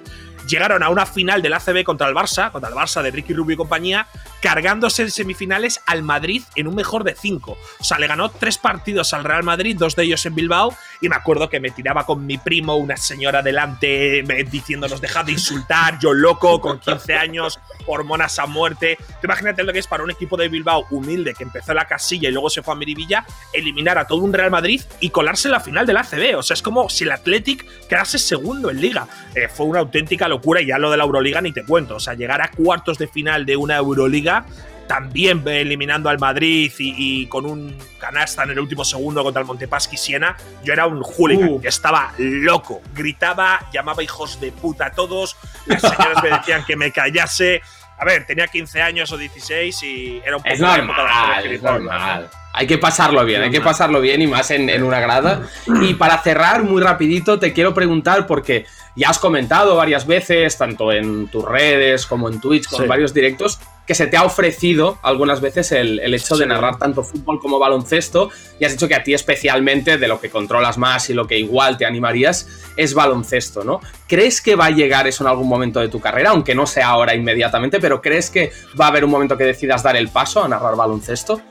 llegaron 0.47 0.83
a 0.83 0.89
una 0.89 1.05
final 1.05 1.41
del 1.41 1.53
ACB 1.53 1.83
contra 1.83 2.07
el 2.07 2.15
Barça, 2.15 2.51
contra 2.51 2.69
el 2.69 2.75
Barça 2.75 3.01
de 3.01 3.11
Ricky 3.11 3.33
Rubio 3.33 3.53
y 3.53 3.57
compañía, 3.57 4.07
cargándose 4.41 5.03
en 5.03 5.11
semifinales 5.11 5.81
al 5.85 6.03
Madrid 6.03 6.43
en 6.55 6.67
un 6.67 6.75
mejor 6.75 7.03
de 7.03 7.15
cinco. 7.15 7.57
O 7.79 7.83
sea, 7.83 7.99
le 7.99 8.07
ganó 8.07 8.29
tres 8.29 8.57
partidos 8.57 9.13
al 9.13 9.23
Real 9.23 9.43
Madrid, 9.43 9.77
dos 9.77 9.95
de 9.95 10.03
ellos 10.03 10.25
en 10.25 10.35
Bilbao, 10.35 10.75
y 11.01 11.09
me 11.09 11.15
acuerdo 11.15 11.49
que 11.49 11.59
me 11.59 11.71
tiraba 11.71 12.05
con 12.05 12.25
mi 12.25 12.37
primo, 12.37 12.75
una 12.75 12.97
señora 12.97 13.41
delante, 13.41 14.23
diciéndonos 14.49 15.01
dejad 15.01 15.25
de 15.25 15.33
insultar, 15.33 15.99
yo 15.99 16.13
loco, 16.13 16.59
con 16.59 16.79
15 16.79 17.15
años, 17.15 17.59
hormonas 17.85 18.39
a 18.39 18.45
muerte. 18.45 18.97
imagínate 19.23 19.63
lo 19.63 19.73
que 19.73 19.79
es 19.79 19.87
para 19.87 20.03
un 20.03 20.11
equipo 20.11 20.37
de 20.37 20.49
Bilbao 20.49 20.85
humilde 20.91 21.33
que 21.33 21.43
empezó 21.43 21.73
la 21.73 21.85
casilla 21.85 22.29
y 22.29 22.31
luego 22.31 22.49
se 22.49 22.61
fue 22.61 22.73
a 22.73 22.77
Miribilla, 22.77 23.25
eliminar 23.53 23.97
a 23.97 24.07
todo 24.07 24.19
un 24.19 24.33
Real 24.33 24.51
Madrid 24.51 24.81
y 24.99 25.09
colarse 25.09 25.47
en 25.47 25.53
la 25.53 25.59
final 25.59 25.85
del 25.85 25.97
ACB. 25.97 26.37
O 26.37 26.43
sea, 26.43 26.55
es 26.55 26.61
como 26.61 26.89
si 26.89 27.03
el 27.03 27.11
Athletic 27.11 27.87
quedase 27.87 28.17
segundo 28.19 28.69
en 28.69 28.81
liga. 28.81 29.07
Eh, 29.35 29.47
fue 29.47 29.65
una 29.65 29.79
auténtica 29.79 30.27
locura 30.33 30.61
y 30.61 30.67
ya 30.67 30.77
lo 30.77 30.91
de 30.91 30.97
la 30.97 31.03
Euroliga 31.03 31.41
ni 31.41 31.51
te 31.51 31.63
cuento. 31.63 31.95
O 31.95 31.99
sea, 31.99 32.13
llegar 32.13 32.41
a 32.41 32.49
cuartos 32.51 32.97
de 32.97 33.07
final 33.07 33.45
de 33.45 33.55
una 33.55 33.77
Euroliga 33.77 34.45
también 34.87 35.41
eliminando 35.47 36.09
al 36.09 36.19
Madrid 36.19 36.71
y, 36.77 37.25
con 37.27 37.45
un 37.45 37.75
canasta 37.99 38.43
en 38.43 38.51
el 38.51 38.59
último 38.59 38.83
segundo 38.83 39.23
contra 39.23 39.41
el 39.41 39.47
Montepaschi 39.47 39.97
Siena, 39.97 40.35
yo 40.63 40.73
era 40.73 40.85
un 40.87 41.01
hooligan 41.01 41.49
uh. 41.49 41.61
estaba 41.63 42.13
loco, 42.17 42.81
gritaba, 42.93 43.67
llamaba 43.71 44.03
hijos 44.03 44.39
de 44.39 44.51
puta 44.51 44.87
a 44.87 44.91
todos, 44.91 45.37
las 45.65 45.81
señoras 45.81 46.21
me 46.21 46.29
decían 46.31 46.65
que 46.65 46.75
me 46.75 46.91
callase. 46.91 47.61
A 47.97 48.05
ver, 48.05 48.25
tenía 48.25 48.47
15 48.47 48.81
años 48.81 49.11
o 49.11 49.17
16 49.17 49.83
y 49.83 50.21
era 50.25 50.37
un 50.37 50.43
poco 50.43 50.53
es 50.53 50.59
normal, 50.59 51.45
es 51.45 51.61
normal. 51.61 52.29
Hay 52.55 52.67
que 52.67 52.77
pasarlo 52.77 53.25
bien, 53.25 53.41
hay 53.41 53.49
que 53.49 53.61
pasarlo 53.61 53.99
bien 53.99 54.21
y 54.21 54.27
más 54.27 54.51
en, 54.51 54.69
en 54.69 54.83
una 54.83 54.99
grada. 54.99 55.41
Y 55.81 55.95
para 55.95 56.19
cerrar, 56.19 56.63
muy 56.63 56.81
rapidito, 56.81 57.39
te 57.39 57.51
quiero 57.51 57.73
preguntar 57.73 58.27
porque 58.27 58.65
ya 58.95 59.09
has 59.09 59.17
comentado 59.17 59.75
varias 59.75 60.05
veces, 60.05 60.57
tanto 60.57 60.91
en 60.91 61.27
tus 61.29 61.43
redes 61.43 62.05
como 62.05 62.29
en 62.29 62.39
Twitch, 62.39 62.67
con 62.69 62.87
varios 62.87 63.13
directos, 63.13 63.59
que 63.85 63.95
se 63.95 64.07
te 64.07 64.17
ha 64.17 64.23
ofrecido 64.23 64.97
algunas 65.03 65.41
veces 65.41 65.71
el, 65.71 66.13
hecho 66.13 66.37
de 66.37 66.45
narrar 66.45 66.77
tanto 66.77 67.03
fútbol 67.03 67.39
como 67.39 67.59
baloncesto 67.59 68.29
y 68.59 68.65
has 68.65 68.71
dicho 68.71 68.87
que 68.87 68.95
a 68.95 69.03
ti 69.03 69.13
especialmente 69.13 69.97
de 69.97 70.07
lo 70.07 70.21
que 70.21 70.29
controlas 70.29 70.77
más 70.77 71.09
y 71.09 71.13
lo 71.13 71.27
que 71.27 71.37
igual 71.37 71.77
te 71.77 71.85
animarías 71.85 72.47
es 72.77 72.93
baloncesto, 72.93 73.63
¿no? 73.63 73.81
¿Crees 74.07 74.41
que 74.41 74.55
va 74.55 74.67
a 74.67 74.71
llegar 74.71 75.07
eso 75.07 75.23
en 75.23 75.29
algún 75.29 75.49
momento 75.49 75.79
de 75.79 75.89
tu 75.89 75.99
carrera, 75.99 76.29
aunque 76.29 76.55
no 76.55 76.65
sea 76.65 76.87
ahora 76.87 77.13
inmediatamente, 77.13 77.79
pero 77.79 78.01
crees 78.01 78.29
que 78.29 78.51
va 78.79 78.85
a 78.85 78.87
haber 78.89 79.03
un 79.03 79.11
momento 79.11 79.37
que 79.37 79.43
decidas 79.43 79.83
dar 79.83 79.97
el 79.97 80.07
paso 80.09 80.43
a 80.43 80.47
narrar 80.47 80.75
baloncesto? 80.75 81.41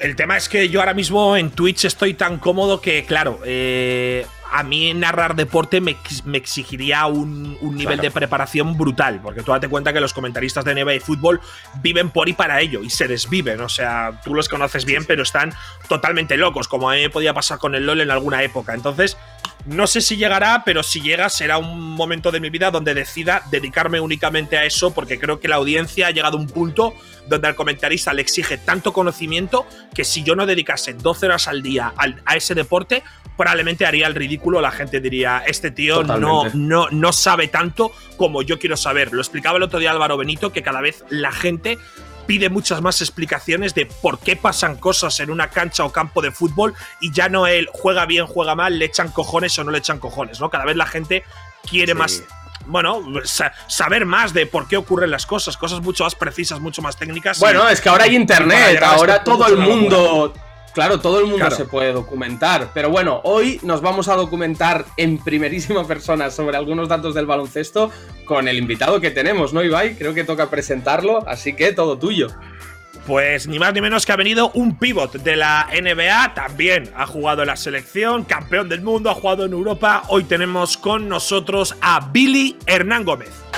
El 0.00 0.16
tema 0.16 0.36
es 0.36 0.48
que 0.48 0.68
yo 0.68 0.80
ahora 0.80 0.94
mismo 0.94 1.36
en 1.36 1.50
Twitch 1.50 1.84
estoy 1.84 2.14
tan 2.14 2.38
cómodo 2.38 2.80
que, 2.80 3.04
claro, 3.04 3.38
eh, 3.44 4.26
a 4.52 4.62
mí 4.62 4.92
narrar 4.92 5.34
deporte 5.34 5.80
me, 5.80 5.96
exigiría 6.34 7.06
un, 7.06 7.58
nivel 7.74 7.98
de 7.98 8.10
preparación 8.10 8.76
brutal, 8.76 9.20
porque 9.22 9.42
tú 9.42 9.50
date 9.50 9.68
cuenta 9.68 9.92
que 9.94 10.00
los 10.00 10.12
comentaristas 10.12 10.64
de 10.64 10.74
NBA 10.74 10.94
y 10.94 11.00
fútbol 11.00 11.40
viven 11.80 12.10
por 12.10 12.28
y 12.28 12.34
para 12.34 12.60
ello 12.60 12.82
y 12.82 12.90
se 12.90 13.08
desviven. 13.08 13.62
O 13.62 13.68
sea, 13.70 14.20
tú 14.22 14.34
los 14.34 14.50
conoces 14.50 14.84
bien, 14.84 15.06
pero 15.06 15.22
están 15.22 15.54
totalmente 15.88 16.36
locos, 16.36 16.68
como 16.68 16.90
a 16.90 16.94
mí 16.94 17.00
me 17.00 17.10
podía 17.10 17.32
pasar 17.32 17.58
con 17.58 17.74
el 17.74 17.86
LOL 17.86 18.02
en 18.02 18.10
alguna 18.10 18.42
época. 18.42 18.74
Entonces, 18.74 19.16
no 19.66 19.86
sé 19.86 20.00
si 20.00 20.16
llegará, 20.16 20.62
pero 20.64 20.82
si 20.82 21.00
llega 21.00 21.28
será 21.28 21.58
un 21.58 21.80
momento 21.92 22.30
de 22.30 22.40
mi 22.40 22.50
vida 22.50 22.70
donde 22.70 22.94
decida 22.94 23.42
dedicarme 23.50 24.00
únicamente 24.00 24.56
a 24.56 24.64
eso, 24.64 24.92
porque 24.92 25.18
creo 25.18 25.40
que 25.40 25.48
la 25.48 25.56
audiencia 25.56 26.08
ha 26.08 26.10
llegado 26.10 26.36
a 26.36 26.40
un 26.40 26.48
punto 26.48 26.94
donde 27.28 27.48
al 27.48 27.54
comentarista 27.54 28.12
le 28.12 28.22
exige 28.22 28.58
tanto 28.58 28.92
conocimiento 28.92 29.66
que 29.94 30.04
si 30.04 30.24
yo 30.24 30.34
no 30.34 30.46
dedicase 30.46 30.94
12 30.94 31.26
horas 31.26 31.48
al 31.48 31.62
día 31.62 31.94
a 32.24 32.36
ese 32.36 32.54
deporte, 32.54 33.04
probablemente 33.36 33.86
haría 33.86 34.06
el 34.06 34.14
ridículo. 34.14 34.60
La 34.60 34.70
gente 34.70 35.00
diría, 35.00 35.42
este 35.46 35.70
tío 35.70 36.02
no, 36.02 36.48
no, 36.54 36.88
no 36.90 37.12
sabe 37.12 37.48
tanto 37.48 37.92
como 38.16 38.42
yo 38.42 38.58
quiero 38.58 38.76
saber. 38.76 39.12
Lo 39.12 39.20
explicaba 39.20 39.56
el 39.56 39.62
otro 39.62 39.78
día 39.78 39.90
Álvaro 39.92 40.16
Benito, 40.16 40.52
que 40.52 40.62
cada 40.62 40.80
vez 40.80 41.04
la 41.08 41.32
gente 41.32 41.78
pide 42.26 42.48
muchas 42.48 42.80
más 42.80 43.00
explicaciones 43.00 43.74
de 43.74 43.86
por 43.86 44.18
qué 44.18 44.36
pasan 44.36 44.76
cosas 44.76 45.20
en 45.20 45.30
una 45.30 45.48
cancha 45.48 45.84
o 45.84 45.92
campo 45.92 46.22
de 46.22 46.30
fútbol 46.30 46.74
y 47.00 47.12
ya 47.12 47.28
no 47.28 47.46
él 47.46 47.68
juega 47.72 48.06
bien, 48.06 48.26
juega 48.26 48.54
mal, 48.54 48.78
le 48.78 48.84
echan 48.86 49.10
cojones 49.10 49.58
o 49.58 49.64
no 49.64 49.70
le 49.70 49.78
echan 49.78 49.98
cojones, 49.98 50.40
¿no? 50.40 50.50
Cada 50.50 50.64
vez 50.64 50.76
la 50.76 50.86
gente 50.86 51.24
quiere 51.68 51.94
más 51.94 52.22
bueno, 52.66 53.02
saber 53.66 54.06
más 54.06 54.32
de 54.32 54.46
por 54.46 54.68
qué 54.68 54.76
ocurren 54.76 55.10
las 55.10 55.26
cosas, 55.26 55.56
cosas 55.56 55.80
mucho 55.80 56.04
más 56.04 56.14
precisas, 56.14 56.60
mucho 56.60 56.80
más 56.80 56.96
técnicas. 56.96 57.40
Bueno, 57.40 57.68
es 57.68 57.80
que 57.80 57.88
ahora 57.88 58.04
hay 58.04 58.14
internet, 58.14 58.80
ahora 58.82 59.16
este 59.16 59.24
todo 59.24 59.48
el 59.48 59.56
mundo, 59.56 60.32
Claro, 60.74 61.00
todo 61.00 61.20
el 61.20 61.26
mundo 61.26 61.50
se 61.50 61.66
puede 61.66 61.92
documentar, 61.92 62.70
pero 62.72 62.88
bueno, 62.88 63.20
hoy 63.24 63.60
nos 63.62 63.82
vamos 63.82 64.08
a 64.08 64.14
documentar 64.16 64.86
en 64.96 65.18
primerísima 65.18 65.86
persona 65.86 66.30
sobre 66.30 66.56
algunos 66.56 66.88
datos 66.88 67.14
del 67.14 67.26
baloncesto 67.26 67.90
con 68.24 68.48
el 68.48 68.56
invitado 68.56 68.98
que 69.00 69.10
tenemos, 69.10 69.52
¿no, 69.52 69.62
Ibai? 69.62 69.96
Creo 69.96 70.14
que 70.14 70.24
toca 70.24 70.48
presentarlo, 70.48 71.28
así 71.28 71.54
que 71.54 71.72
todo 71.72 71.98
tuyo. 71.98 72.28
Pues 73.06 73.48
ni 73.48 73.58
más 73.58 73.74
ni 73.74 73.80
menos 73.80 74.06
que 74.06 74.12
ha 74.12 74.16
venido 74.16 74.50
un 74.54 74.78
pivot 74.78 75.12
de 75.12 75.36
la 75.36 75.68
NBA, 75.72 76.34
también 76.34 76.90
ha 76.96 77.06
jugado 77.06 77.42
en 77.42 77.48
la 77.48 77.56
selección, 77.56 78.24
campeón 78.24 78.68
del 78.68 78.80
mundo, 78.80 79.10
ha 79.10 79.14
jugado 79.14 79.44
en 79.44 79.52
Europa. 79.52 80.04
Hoy 80.08 80.24
tenemos 80.24 80.78
con 80.78 81.08
nosotros 81.08 81.76
a 81.82 82.08
Billy 82.12 82.56
Hernán 82.64 83.04
Gómez. 83.04 83.51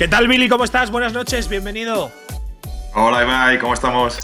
¿Qué 0.00 0.08
tal, 0.08 0.28
Billy? 0.28 0.48
¿Cómo 0.48 0.64
estás? 0.64 0.90
Buenas 0.90 1.12
noches, 1.12 1.46
bienvenido. 1.46 2.10
Hola, 2.94 3.22
Ibai, 3.22 3.58
¿cómo 3.58 3.74
estamos? 3.74 4.18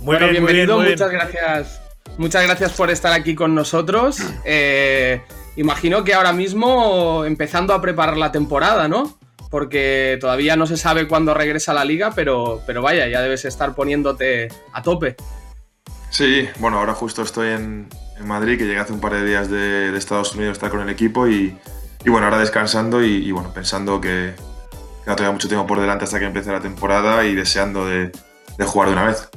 Muy 0.00 0.16
bien, 0.16 0.32
bienvenido, 0.32 0.80
muchas 0.80 1.12
gracias. 1.12 1.80
Muchas 2.18 2.42
gracias 2.42 2.72
por 2.72 2.90
estar 2.90 3.12
aquí 3.12 3.36
con 3.36 3.54
nosotros. 3.54 4.18
Eh, 4.44 5.22
imagino 5.54 6.02
que 6.02 6.14
ahora 6.14 6.32
mismo 6.32 7.24
empezando 7.24 7.72
a 7.72 7.80
preparar 7.80 8.16
la 8.16 8.32
temporada, 8.32 8.88
¿no? 8.88 9.16
Porque 9.48 10.18
todavía 10.20 10.56
no 10.56 10.66
se 10.66 10.76
sabe 10.76 11.06
cuándo 11.06 11.32
regresa 11.32 11.72
la 11.72 11.84
liga, 11.84 12.10
pero, 12.16 12.62
pero 12.66 12.82
vaya, 12.82 13.06
ya 13.06 13.22
debes 13.22 13.44
estar 13.44 13.76
poniéndote 13.76 14.48
a 14.72 14.82
tope. 14.82 15.14
Sí, 16.10 16.48
bueno, 16.58 16.80
ahora 16.80 16.94
justo 16.94 17.22
estoy 17.22 17.50
en, 17.50 17.88
Madrid, 18.24 18.58
que 18.58 18.64
llegué 18.64 18.80
hace 18.80 18.92
un 18.92 19.00
par 19.00 19.12
de 19.12 19.24
días 19.24 19.48
de, 19.48 19.92
de 19.92 19.98
Estados 19.98 20.34
Unidos 20.34 20.48
a 20.48 20.52
estar 20.54 20.70
con 20.70 20.80
el 20.80 20.88
equipo 20.88 21.28
y, 21.28 21.56
y 22.06 22.10
bueno, 22.10 22.26
ahora 22.26 22.38
descansando 22.38 23.02
y, 23.02 23.32
bueno, 23.32 23.52
pensando 23.52 24.00
que 24.00 24.32
queda 25.04 25.16
todavía 25.16 25.32
mucho 25.32 25.48
tiempo 25.48 25.66
por 25.66 25.80
delante 25.80 26.04
hasta 26.04 26.20
que 26.20 26.26
empiece 26.26 26.52
la 26.52 26.60
temporada 26.60 27.24
y 27.24 27.34
deseando 27.34 27.84
de, 27.84 28.12
jugar 28.64 28.90
de 28.90 28.94
una 28.94 29.06
vez. 29.06 29.28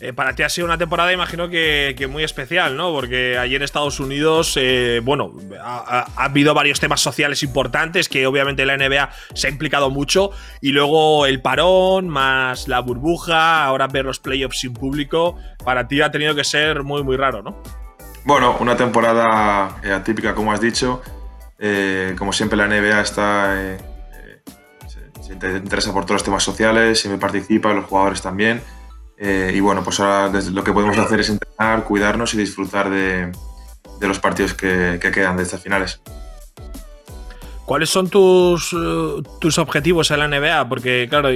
Eh, 0.00 0.14
para 0.14 0.34
ti 0.34 0.42
ha 0.42 0.48
sido 0.48 0.64
una 0.64 0.78
temporada, 0.78 1.12
imagino 1.12 1.50
que, 1.50 2.08
muy 2.10 2.24
especial, 2.24 2.78
¿no? 2.78 2.92
Porque 2.92 3.36
allí 3.36 3.56
en 3.56 3.62
Estados 3.62 4.00
Unidos, 4.00 4.54
eh, 4.58 5.02
bueno, 5.04 5.34
ha, 5.62 6.06
habido 6.16 6.54
varios 6.54 6.80
temas 6.80 7.02
sociales 7.02 7.42
importantes 7.42 8.08
que 8.08 8.26
obviamente 8.26 8.64
la 8.64 8.78
NBA 8.78 9.10
se 9.34 9.48
ha 9.48 9.50
implicado 9.50 9.90
mucho. 9.90 10.30
Y 10.62 10.72
luego 10.72 11.26
el 11.26 11.42
parón, 11.42 12.08
más 12.08 12.68
la 12.68 12.80
burbuja, 12.80 13.64
ahora 13.64 13.86
ver 13.86 14.06
los 14.06 14.18
playoffs 14.18 14.60
sin 14.60 14.72
público, 14.72 15.36
para 15.62 15.86
ti 15.88 16.00
ha 16.00 16.10
tenido 16.10 16.34
que 16.34 16.42
ser 16.42 16.84
muy, 16.84 17.02
muy 17.02 17.18
raro, 17.18 17.42
¿no? 17.42 17.81
Bueno, 18.24 18.56
una 18.60 18.76
temporada 18.76 19.80
eh, 19.82 19.92
atípica, 19.92 20.34
como 20.34 20.52
has 20.52 20.60
dicho. 20.60 21.02
Eh, 21.58 22.14
como 22.18 22.32
siempre, 22.32 22.56
la 22.56 22.66
NBA 22.66 23.00
está, 23.00 23.54
eh, 23.60 23.78
se, 24.88 25.56
interesa 25.56 25.92
por 25.92 26.04
todos 26.04 26.16
los 26.16 26.24
temas 26.24 26.42
sociales, 26.42 27.00
siempre 27.00 27.20
participa, 27.20 27.72
los 27.72 27.86
jugadores 27.86 28.22
también. 28.22 28.62
y 29.18 29.60
bueno, 29.60 29.84
pues 29.84 30.00
ahora 30.00 30.40
lo 30.50 30.64
que 30.64 30.72
podemos 30.72 30.98
hacer 30.98 31.20
es 31.20 31.30
entrenar, 31.30 31.84
cuidarnos 31.84 32.34
y 32.34 32.38
disfrutar 32.38 32.90
de, 32.90 33.30
los 34.00 34.18
partidos 34.18 34.54
que 34.54 34.98
quedan 35.00 35.36
de 35.36 35.44
estas 35.44 35.62
finales. 35.62 36.00
¿Cuáles 37.64 37.90
son 37.90 38.08
tus, 38.08 38.72
eh, 38.72 39.22
tus 39.40 39.58
objetivos 39.58 40.10
en 40.10 40.18
la 40.18 40.26
NBA? 40.26 40.68
Porque, 40.68 41.06
claro, 41.08 41.28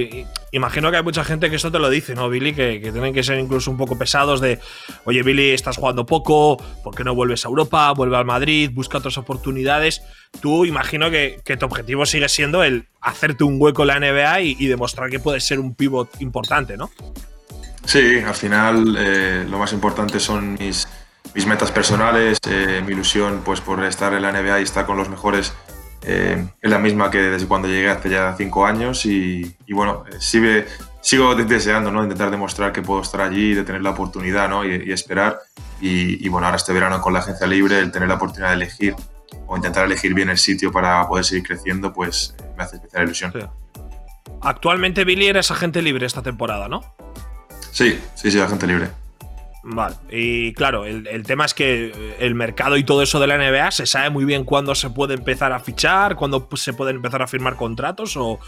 imagino 0.51 0.91
que 0.91 0.97
hay 0.97 1.03
mucha 1.03 1.23
gente 1.23 1.49
que 1.49 1.55
esto 1.55 1.71
te 1.71 1.79
lo 1.79 1.89
dice, 1.89 2.15
¿no, 2.15 2.29
Billy? 2.29 2.53
Que, 2.53 2.79
tienen 2.79 3.13
que 3.13 3.23
ser 3.23 3.39
incluso 3.39 3.71
un 3.71 3.77
poco 3.77 3.97
pesados 3.97 4.41
de, 4.41 4.59
oye, 5.05 5.23
Billy, 5.23 5.51
estás 5.51 5.77
jugando 5.77 6.05
poco, 6.05 6.57
¿por 6.83 6.93
qué 6.93 7.05
no 7.05 7.15
vuelves 7.15 7.45
a 7.45 7.47
Europa? 7.47 7.91
Vuelve 7.93 8.17
al 8.17 8.25
Madrid, 8.25 8.69
busca 8.73 8.97
otras 8.97 9.17
oportunidades. 9.17 10.01
Tú 10.41 10.65
imagino 10.65 11.09
que, 11.09 11.41
tu 11.57 11.65
objetivo 11.65 12.05
sigue 12.05 12.27
siendo 12.27 12.61
el 12.61 12.87
hacerte 13.01 13.45
un 13.45 13.55
hueco 13.59 13.83
en 13.83 13.87
la 13.87 13.99
NBA 13.99 14.41
y, 14.41 14.67
demostrar 14.67 15.09
que 15.09 15.19
puedes 15.19 15.45
ser 15.45 15.59
un 15.59 15.75
pivot 15.75 16.09
importante, 16.19 16.75
¿no? 16.75 16.91
Sí, 17.85 18.19
al 18.19 18.35
final 18.35 18.97
eh, 18.99 19.45
lo 19.49 19.57
más 19.57 19.71
importante 19.71 20.19
son 20.19 20.57
mis, 20.59 20.89
mis 21.33 21.45
metas 21.45 21.71
personales, 21.71 22.37
eh, 22.49 22.83
mi 22.85 22.91
ilusión 22.91 23.43
pues, 23.45 23.61
por 23.61 23.81
estar 23.85 24.13
en 24.13 24.23
la 24.23 24.33
NBA 24.33 24.59
y 24.59 24.63
estar 24.63 24.85
con 24.85 24.97
los 24.97 25.07
mejores 25.07 25.53
eh, 26.03 26.47
es 26.61 26.69
la 26.69 26.79
misma 26.79 27.09
que 27.09 27.17
desde 27.17 27.47
cuando 27.47 27.67
llegué 27.67 27.89
hace 27.89 28.09
ya 28.09 28.35
cinco 28.37 28.65
años 28.65 29.05
y, 29.05 29.55
bueno, 29.69 30.05
eh, 30.09 30.17
sigue, 30.19 30.65
sigo 31.01 31.35
deseando 31.35 31.91
¿no? 31.91 32.03
intentar 32.03 32.31
demostrar 32.31 32.71
que 32.71 32.81
puedo 32.81 33.01
estar 33.01 33.21
allí, 33.21 33.53
de 33.53 33.63
tener 33.63 33.81
la 33.81 33.91
oportunidad 33.91 34.49
¿no? 34.49 34.65
y, 34.65 34.91
esperar. 34.91 35.39
Y, 35.81 36.27
bueno, 36.29 36.47
ahora 36.47 36.57
este 36.57 36.73
verano 36.73 37.01
con 37.01 37.13
la 37.13 37.19
agencia 37.19 37.47
libre, 37.47 37.79
el 37.79 37.91
tener 37.91 38.07
la 38.07 38.15
oportunidad 38.15 38.49
de 38.49 38.55
elegir 38.55 38.95
o 39.45 39.55
intentar 39.55 39.85
elegir 39.85 40.13
bien 40.13 40.29
el 40.29 40.37
sitio 40.37 40.71
para 40.71 41.07
poder 41.07 41.25
seguir 41.25 41.43
creciendo, 41.43 41.93
pues 41.93 42.35
me 42.57 42.63
hace 42.63 42.77
especial 42.77 43.03
ilusión. 43.03 43.33
Actualmente 44.41 45.03
Billy 45.03 45.27
eres 45.27 45.51
agente 45.51 45.81
libre 45.81 46.05
esta 46.05 46.21
temporada, 46.21 46.67
¿no? 46.67 46.83
Sí, 47.71 47.99
sí, 48.15 48.31
sí, 48.31 48.39
agente 48.39 48.67
libre. 48.67 48.89
Vale, 49.69 49.97
y 50.09 50.53
claro, 50.53 50.85
el, 50.85 51.23
tema 51.23 51.43
es 51.43 51.53
que 51.53 52.15
el 52.19 52.35
mercado 52.35 52.77
y 52.77 52.85
todo 52.85 53.01
eso 53.01 53.19
de 53.19 53.27
la 53.27 53.37
NBA 53.37 53.71
se 53.71 53.85
sabe 53.85 54.09
muy 54.09 54.23
bien 54.23 54.45
cuándo 54.45 54.73
se 54.75 54.89
puede 54.89 55.15
empezar 55.15 55.51
a 55.51 55.59
fichar, 55.59 56.15
cuándo 56.15 56.47
se 56.55 56.71
pueden 56.71 56.95
empezar 56.95 57.21
a 57.21 57.27
firmar 57.27 57.57
contratos 57.57 58.15
o, 58.15 58.39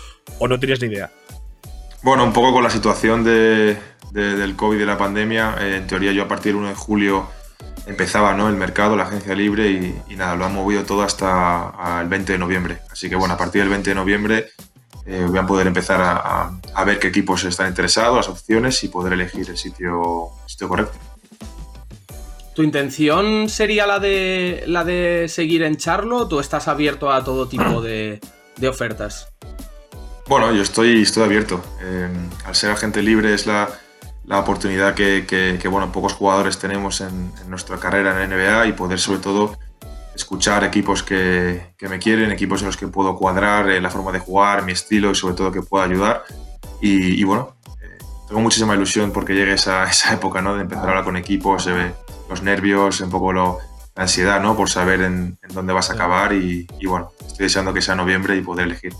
no 0.47 0.59
tienes 0.59 0.79
ni 0.79 0.87
idea. 0.87 1.11
Bueno, 2.03 2.23
un 2.23 2.31
poco 2.31 2.53
con 2.53 2.63
la 2.63 2.69
situación 2.69 3.25
de, 3.25 3.77
del 4.13 4.55
COVID 4.55 4.77
y 4.77 4.79
de 4.79 4.85
la 4.85 4.97
pandemia, 4.97 5.57
eh, 5.59 5.75
en 5.75 5.87
teoría 5.87 6.13
yo 6.13 6.23
a 6.23 6.27
partir 6.29 6.53
del 6.53 6.61
1 6.61 6.69
de 6.69 6.75
julio 6.75 7.27
empezaba 7.85 8.33
¿no? 8.33 8.47
el 8.47 8.55
mercado, 8.55 8.95
la 8.95 9.03
agencia 9.03 9.35
libre 9.35 9.69
y, 10.07 10.15
nada, 10.15 10.37
lo 10.37 10.45
han 10.45 10.53
movido 10.53 10.85
todo 10.85 11.03
hasta 11.03 11.99
el 11.99 12.07
20 12.07 12.31
de 12.31 12.39
noviembre. 12.39 12.79
Así 12.89 13.09
que 13.09 13.17
bueno, 13.17 13.33
a 13.33 13.37
partir 13.37 13.59
del 13.59 13.69
20 13.69 13.89
de 13.89 13.95
noviembre 13.95 14.51
eh, 15.05 15.25
voy 15.27 15.39
a 15.39 15.45
poder 15.45 15.67
empezar 15.67 15.99
a, 16.01 16.53
a, 16.73 16.83
ver 16.85 16.97
qué 16.97 17.09
equipos 17.09 17.43
están 17.43 17.67
interesados, 17.67 18.15
las 18.15 18.29
opciones 18.29 18.81
y 18.85 18.87
poder 18.87 19.11
elegir 19.11 19.49
el 19.49 19.57
sitio, 19.57 20.29
el 20.45 20.49
sitio 20.49 20.69
correcto. 20.69 21.08
¿Tu 22.59 22.63
intención 22.63 23.47
sería 23.47 23.87
la 23.87 23.99
de, 23.99 24.65
la 24.67 24.83
de 24.83 25.29
seguir 25.29 25.63
en 25.63 25.77
Charlotte 25.77 26.33
o 26.33 26.41
estás 26.41 26.67
abierto 26.67 27.09
a 27.09 27.23
todo 27.23 27.47
tipo 27.47 27.81
de, 27.81 28.19
ofertas? 28.67 29.31
Bueno, 30.27 30.51
yo 30.51 30.61
estoy, 30.61 31.01
estoy 31.01 31.23
abierto. 31.23 31.63
Em, 31.79 32.29
al 32.43 32.55
ser 32.55 32.71
agente 32.71 33.01
libre 33.01 33.33
es 33.33 33.47
la, 33.47 33.69
oportunidad 34.29 34.93
que, 34.93 35.67
bueno, 35.71 35.89
pocos 35.93 36.11
jugadores 36.11 36.59
tenemos 36.59 36.99
en, 36.99 37.31
nuestra 37.47 37.77
carrera 37.77 38.21
en 38.21 38.29
NBA 38.29 38.67
y 38.67 38.73
poder 38.73 38.99
sobre 38.99 39.19
todo 39.19 39.57
escuchar 40.13 40.65
equipos 40.65 41.01
que, 41.01 41.61
me 41.79 41.97
quieren, 41.97 42.29
equipos 42.29 42.59
en 42.59 42.65
los 42.65 42.75
que 42.75 42.89
puedo 42.89 43.15
cuadrar 43.15 43.69
eh, 43.69 43.79
la 43.79 43.89
forma 43.89 44.11
de 44.11 44.19
jugar, 44.19 44.65
mi 44.65 44.73
estilo 44.73 45.11
y 45.11 45.15
sobre 45.15 45.35
todo 45.35 45.49
que 45.53 45.61
pueda 45.61 45.85
ayudar. 45.85 46.25
Y, 46.81 47.23
bueno, 47.23 47.55
eh, 47.81 47.97
tengo 48.27 48.41
muchísima 48.41 48.75
ilusión 48.75 49.13
porque 49.13 49.33
llegue 49.33 49.53
esa, 49.53 49.83
esa 49.89 50.13
época 50.13 50.41
¿no? 50.41 50.55
de 50.55 50.63
empezar 50.63 50.83
a 50.83 50.89
hablar 50.89 51.05
con 51.05 51.15
equipos, 51.15 51.65
ve 51.65 51.93
los 52.29 52.41
nervios, 52.41 53.01
un 53.01 53.09
poco 53.09 53.33
lo, 53.33 53.57
la 53.95 54.03
ansiedad, 54.03 54.41
¿no? 54.41 54.55
Por 54.55 54.69
saber 54.69 55.01
en, 55.01 55.37
dónde 55.53 55.73
vas 55.73 55.89
a 55.89 55.93
acabar 55.93 56.33
y, 56.33 56.67
y, 56.79 56.85
bueno, 56.85 57.11
estoy 57.19 57.45
deseando 57.45 57.73
que 57.73 57.81
sea 57.81 57.95
noviembre 57.95 58.37
y 58.37 58.41
poder 58.41 58.67
elegir. 58.67 58.93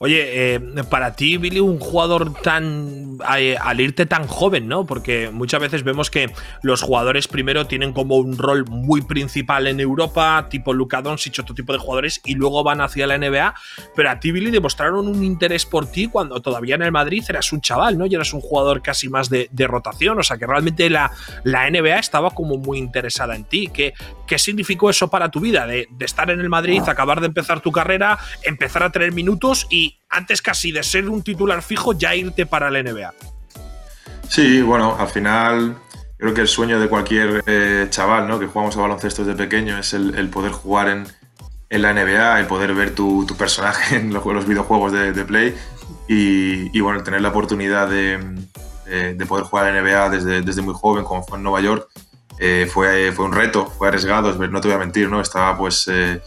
Oye, 0.00 0.54
eh, 0.54 0.60
para 0.88 1.16
ti, 1.16 1.38
Billy, 1.38 1.58
un 1.58 1.80
jugador 1.80 2.32
tan. 2.34 3.07
Al 3.24 3.80
irte 3.80 4.06
tan 4.06 4.26
joven, 4.26 4.68
¿no? 4.68 4.86
Porque 4.86 5.30
muchas 5.32 5.60
veces 5.60 5.82
vemos 5.82 6.10
que 6.10 6.30
los 6.62 6.82
jugadores 6.82 7.28
primero 7.28 7.66
tienen 7.66 7.92
como 7.92 8.16
un 8.16 8.36
rol 8.36 8.64
muy 8.68 9.02
principal 9.02 9.66
en 9.66 9.80
Europa, 9.80 10.46
tipo 10.50 10.72
Luka 10.72 11.02
Doncic, 11.02 11.38
otro 11.40 11.54
tipo 11.54 11.72
de 11.72 11.78
jugadores, 11.78 12.20
y 12.24 12.34
luego 12.34 12.62
van 12.62 12.80
hacia 12.80 13.06
la 13.06 13.18
NBA. 13.18 13.54
Pero 13.94 14.10
a 14.10 14.20
ti, 14.20 14.32
Billy, 14.32 14.50
demostraron 14.50 15.08
un 15.08 15.22
interés 15.22 15.66
por 15.66 15.90
ti 15.90 16.08
cuando 16.08 16.40
todavía 16.40 16.74
en 16.74 16.82
el 16.82 16.92
Madrid 16.92 17.24
eras 17.28 17.52
un 17.52 17.60
chaval, 17.60 17.98
¿no? 17.98 18.06
Y 18.06 18.14
eras 18.14 18.32
un 18.32 18.40
jugador 18.40 18.82
casi 18.82 19.08
más 19.08 19.28
de, 19.28 19.48
rotación. 19.68 20.18
O 20.18 20.22
sea 20.22 20.38
que 20.38 20.46
realmente 20.46 20.88
la, 20.88 21.10
la, 21.44 21.68
NBA 21.68 21.98
estaba 21.98 22.30
como 22.30 22.56
muy 22.56 22.78
interesada 22.78 23.36
en 23.36 23.44
ti. 23.44 23.68
¿Qué, 23.72 23.92
qué 24.26 24.38
significó 24.38 24.88
eso 24.88 25.08
para 25.10 25.30
tu 25.30 25.40
vida? 25.40 25.66
De, 25.66 25.86
de 25.90 26.04
estar 26.04 26.30
en 26.30 26.40
el 26.40 26.48
Madrid, 26.48 26.80
acabar 26.86 27.20
de 27.20 27.26
empezar 27.26 27.60
tu 27.60 27.70
carrera, 27.70 28.18
empezar 28.42 28.82
a 28.82 28.90
tener 28.90 29.12
minutos 29.12 29.66
y 29.70 29.97
antes 30.08 30.42
casi 30.42 30.72
de 30.72 30.82
ser 30.82 31.08
un 31.08 31.22
titular 31.22 31.62
fijo, 31.62 31.92
ya 31.92 32.14
irte 32.14 32.46
para 32.46 32.70
la 32.70 32.82
NBA. 32.82 33.14
Sí, 34.28 34.60
bueno, 34.62 34.96
al 34.98 35.08
final 35.08 35.76
creo 36.18 36.34
que 36.34 36.40
el 36.40 36.48
sueño 36.48 36.80
de 36.80 36.88
cualquier 36.88 37.42
eh, 37.46 37.86
chaval 37.90 38.28
¿no? 38.28 38.38
que 38.38 38.46
jugamos 38.46 38.76
a 38.76 38.80
baloncesto 38.80 39.24
desde 39.24 39.38
pequeño 39.38 39.78
es 39.78 39.94
el, 39.94 40.28
poder 40.28 40.52
jugar 40.52 40.88
en, 40.88 41.06
la 41.70 41.92
NBA, 41.92 42.40
el 42.40 42.46
poder 42.46 42.74
ver 42.74 42.94
tu, 42.94 43.26
personaje 43.38 43.96
en 43.96 44.12
los, 44.12 44.46
videojuegos 44.46 44.92
de, 44.92 45.24
Play 45.24 45.54
y, 46.08 46.80
bueno, 46.80 47.02
tener 47.02 47.20
la 47.20 47.28
oportunidad 47.28 47.88
de, 47.88 48.18
poder 49.26 49.44
jugar 49.44 49.74
en 49.74 49.84
NBA 49.84 50.10
desde, 50.10 50.62
muy 50.62 50.74
joven, 50.74 51.04
como 51.04 51.22
fue 51.22 51.38
en 51.38 51.44
Nueva 51.44 51.60
York, 51.60 51.88
eh, 52.40 52.68
fue, 52.70 53.10
un 53.18 53.32
reto, 53.32 53.66
fue 53.66 53.88
arriesgado, 53.88 54.32
no 54.34 54.60
te 54.60 54.68
voy 54.68 54.74
a 54.74 54.78
mentir, 54.78 55.08
¿no? 55.08 55.20
Estaba 55.20 55.56
pues 55.56 55.88
eh, 55.88 56.20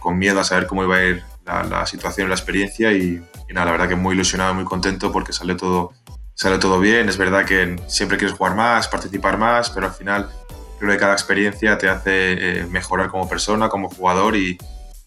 con, 0.00 0.18
miedo 0.18 0.40
a 0.40 0.44
saber 0.44 0.66
cómo 0.66 0.84
iba 0.84 0.96
a 0.96 1.04
ir 1.04 1.22
la, 1.44 1.86
situación 1.86 2.26
y 2.26 2.28
la 2.30 2.34
experiencia 2.34 2.92
y, 2.92 3.22
nada, 3.50 3.66
la 3.66 3.72
verdad 3.72 3.88
que 3.88 3.96
muy 3.96 4.14
ilusionado, 4.14 4.54
muy 4.54 4.64
contento 4.64 5.12
porque 5.12 5.32
salió 5.32 5.56
todo, 5.56 5.92
salió 6.34 6.58
todo 6.58 6.80
bien. 6.80 7.08
Es 7.08 7.16
verdad 7.16 7.44
que 7.44 7.76
siempre 7.86 8.18
quieres 8.18 8.36
jugar 8.36 8.54
más, 8.54 8.88
participar 8.88 9.38
más, 9.38 9.70
pero 9.70 9.86
al 9.86 9.92
final 9.92 10.30
creo 10.78 10.92
que 10.92 10.98
cada 10.98 11.12
experiencia 11.12 11.78
te 11.78 11.88
hace 11.88 12.60
eh, 12.60 12.66
mejorar 12.66 13.10
como 13.10 13.28
persona, 13.28 13.68
como 13.68 13.88
jugador 13.88 14.36
y, 14.36 14.58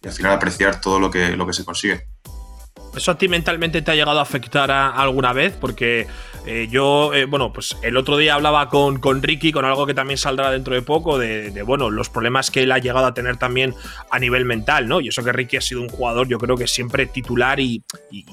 y, 0.02 0.08
al 0.08 0.14
final 0.14 0.34
apreciar 0.34 0.80
todo 0.80 1.00
lo 1.00 1.10
que, 1.10 1.36
lo 1.36 1.46
que 1.46 1.54
se 1.54 1.66
consigue. 1.66 2.08
¿Eso 2.98 3.12
a 3.12 3.18
ti 3.18 3.28
mentalmente 3.28 3.82
te 3.82 3.92
ha 3.92 3.96
llegado 3.96 4.20
a 4.20 4.24
afectar 4.24 4.72
alguna 4.72 5.32
vez? 5.32 5.56
Porque 5.60 6.08
eh, 6.48 6.68
yo, 6.72 7.14
eh, 7.14 7.26
bueno, 7.26 7.54
pues 7.54 7.78
el 7.84 7.96
otro 7.96 8.18
día 8.18 8.34
hablaba 8.34 8.70
con, 8.70 9.00
con, 9.00 9.22
Ricky, 9.22 9.52
con 9.52 9.66
algo 9.66 9.86
que 9.86 9.94
también 9.94 10.18
saldrá 10.18 10.50
dentro 10.50 10.74
de 10.74 10.82
poco, 10.82 11.20
de, 11.20 11.62
bueno, 11.62 11.90
los 11.92 12.10
problemas 12.10 12.50
que 12.50 12.64
él 12.64 12.72
ha 12.72 12.80
llegado 12.80 13.06
a 13.06 13.14
tener 13.14 13.38
también 13.38 13.76
a 14.10 14.18
nivel 14.18 14.46
mental, 14.46 14.88
¿no? 14.88 15.00
Y 15.00 15.10
eso 15.10 15.24
que 15.24 15.32
Ricky 15.32 15.58
ha 15.58 15.62
sido 15.62 15.82
un 15.82 15.90
jugador, 15.90 16.28
yo 16.28 16.40
creo 16.40 16.58
que 16.58 16.66
siempre 16.66 17.06
titular 17.06 17.60
y, 17.60 17.84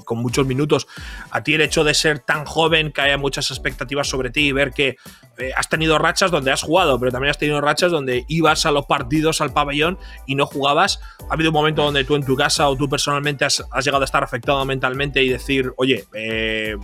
con 0.05 0.19
muchos 0.19 0.47
minutos. 0.47 0.87
A 1.31 1.43
ti 1.43 1.55
el 1.55 1.61
hecho 1.61 1.85
de 1.85 1.93
ser 1.93 2.21
tan 2.21 2.45
joven, 2.45 2.93
que 2.93 3.03
haya 3.03 3.19
muchas 3.19 3.51
expectativas 3.51 4.09
sobre 4.09 4.31
ti 4.31 4.47
y 4.47 4.53
ver 4.53 4.73
que 4.73 4.97
eh, 5.39 5.53
has 5.57 5.69
tenido 5.69 5.99
rachas 5.99 6.31
donde 6.31 6.51
has 6.51 6.63
jugado, 6.63 6.99
pero 6.99 7.13
también 7.13 7.31
has 7.31 7.39
tenido 7.39 7.61
rachas 7.61 7.91
donde 7.91 8.25
ibas 8.29 8.67
a 8.67 8.71
los 8.71 8.87
partidos, 8.87 9.41
al 9.41 9.53
pabellón 9.53 9.99
y 10.27 10.35
no 10.35 10.47
jugabas. 10.47 11.01
¿Ha 11.31 11.35
habido 11.35 11.51
un 11.51 11.55
momento 11.55 11.83
donde 11.83 12.05
tú 12.05 12.17
en 12.17 12.25
tu 12.25 12.37
casa 12.37 12.69
o 12.69 12.77
tú 12.77 12.89
personalmente 12.89 13.45
has 13.45 13.63
llegado 13.85 14.03
a 14.03 14.05
estar 14.05 14.23
afectado? 14.23 14.65
mentalmente 14.65 15.23
y 15.23 15.29
decir, 15.29 15.73
oye, 15.77 16.05
eh, 16.13 16.77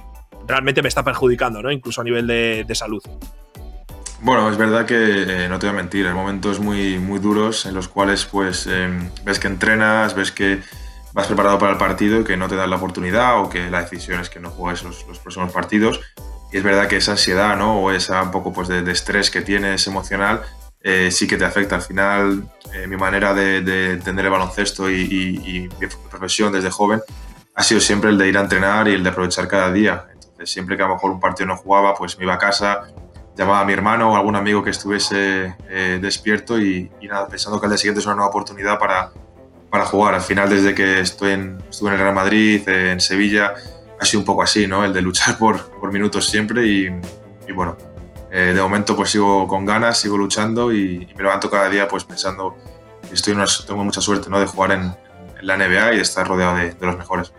realmente 0.47 0.83
me 0.83 0.89
está 0.89 1.05
perjudicando, 1.05 1.63
¿no? 1.63 1.71
Incluso 1.71 2.01
a 2.01 2.05
nivel 2.05 2.27
de, 2.27 2.75
salud. 2.75 3.03
Bueno, 4.23 4.51
es 4.51 4.57
verdad 4.57 4.87
que 4.87 5.45
eh, 5.45 5.49
no 5.49 5.59
te 5.59 5.67
voy 5.67 5.75
a 5.75 5.77
mentir, 5.77 6.07
hay 6.07 6.15
momentos 6.15 6.61
muy, 6.61 6.99
muy 6.99 7.19
duros 7.19 7.65
en 7.67 7.75
los 7.75 7.89
cuales 7.89 8.27
pues 8.27 8.67
em, 8.67 9.11
ves 9.25 9.39
que 9.39 9.49
entrenas, 9.49 10.15
ves 10.15 10.31
que 10.31 10.61
vas 11.13 11.27
preparado 11.27 11.59
para 11.59 11.73
el 11.73 11.79
partido 11.79 12.21
y 12.21 12.25
que 12.25 12.37
no 12.37 12.47
te 12.47 12.55
dan 12.55 12.69
la 12.69 12.77
oportunidad 12.77 13.41
o 13.41 13.49
que 13.49 13.71
la 13.71 13.81
decisión 13.81 14.21
es 14.21 14.29
que 14.29 14.39
no 14.39 14.51
juegues 14.51 14.83
los, 14.83 15.05
próximos 15.21 15.53
partidos. 15.53 16.01
Y 16.53 16.59
es 16.59 16.63
verdad 16.63 16.89
que 16.89 16.97
esa 16.97 17.13
ansiedad, 17.13 17.57
¿no? 17.57 17.81
O 17.81 17.91
esa 17.91 18.23
un 18.23 18.31
poco 18.31 18.53
pues 18.53 18.69
de, 18.69 18.91
estrés 18.91 19.31
que 19.31 19.41
tienes 19.41 19.87
emocional 19.87 20.43
eh, 20.83 21.11
sí 21.11 21.27
que 21.27 21.37
te 21.37 21.45
afecta. 21.45 21.77
Al 21.77 21.83
final, 21.83 22.51
mi 22.89 22.97
manera 22.97 23.35
de, 23.35 23.59
entender 23.93 24.25
el 24.25 24.31
baloncesto 24.31 24.91
y, 24.91 25.03
y, 25.03 25.69
mi 25.81 25.87
profesión 26.11 26.53
desde 26.53 26.71
joven 26.71 27.01
ha 27.55 27.63
sido 27.63 27.81
siempre 27.81 28.11
el 28.11 28.19
de 28.19 28.29
ir 28.29 28.39
a 28.39 28.41
entrenar 28.41 28.89
y 28.89 28.95
el 28.95 29.03
de 29.03 29.11
aprovechar 29.11 29.47
cada 29.49 29.71
día. 29.71 30.07
Entonces, 30.13 30.51
siempre 30.51 30.77
que 30.77 30.83
a 30.83 30.87
lo 30.87 30.95
mejor 30.95 31.11
un 31.11 31.21
partido 31.21 31.49
no 31.49 31.57
jugaba, 31.57 31.95
pues 31.95 32.17
me 32.17 32.25
iba 32.25 32.35
a 32.35 32.39
casa, 32.39 32.89
llamaba 33.37 33.61
a 33.61 33.65
mi 33.65 33.73
hermano 33.73 34.13
o 34.13 34.17
algún 34.17 34.37
amigo 34.37 34.63
que 34.63 34.71
estuviese 34.71 35.57
eh, 35.69 35.99
despierto 36.01 36.61
y, 36.61 36.91
nada, 37.03 37.29
pensando 37.29 37.61
que 37.61 37.67
al 37.67 37.71
día 37.71 37.79
siguiente 37.79 38.01
es 38.01 38.07
una 38.07 38.15
nueva 38.15 38.31
oportunidad 38.31 38.79
para, 38.79 39.13
para 39.71 39.85
jugar. 39.87 40.15
Al 40.15 40.21
final, 40.21 40.49
desde 40.49 40.75
que 40.75 41.01
estoy 41.01 41.33
en, 41.33 41.59
estuve 41.69 41.89
en 41.89 41.95
el 41.95 42.01
Real 42.01 42.15
Madrid, 42.15 42.69
en 42.69 43.01
Sevilla, 43.01 43.55
ha 44.01 44.05
sido 44.05 44.21
un 44.21 44.27
poco 44.27 44.43
así, 44.43 44.67
¿no? 44.67 44.85
El 44.85 44.93
de 44.93 45.03
luchar 45.03 45.37
por, 45.39 45.71
por 45.79 45.93
minutos 45.93 46.27
siempre 46.27 46.67
y, 46.67 46.89
bueno, 47.53 47.77
eh, 48.33 48.53
de 48.55 48.63
momento 48.63 48.97
pues 48.97 49.11
sigo 49.11 49.47
con 49.47 49.67
ganas, 49.67 49.99
sigo 49.99 50.17
luchando 50.17 50.73
y, 50.73 51.07
me 51.17 51.23
levanto 51.23 51.51
cada 51.51 51.69
día 51.69 51.87
pues 51.87 52.05
pensando 52.05 52.57
que 53.07 53.15
estoy 53.15 53.35
tengo 53.67 53.85
mucha 53.85 54.01
suerte, 54.01 54.31
¿no? 54.31 54.41
De 54.41 54.47
jugar 54.47 54.73
en, 54.73 54.95
la 55.43 55.57
NBA 55.57 55.95
y 55.95 55.97
de 55.97 56.03
estar 56.03 56.29
rodeado 56.29 56.55
de 56.57 56.75
los 56.81 56.99
mejores. 56.99 57.33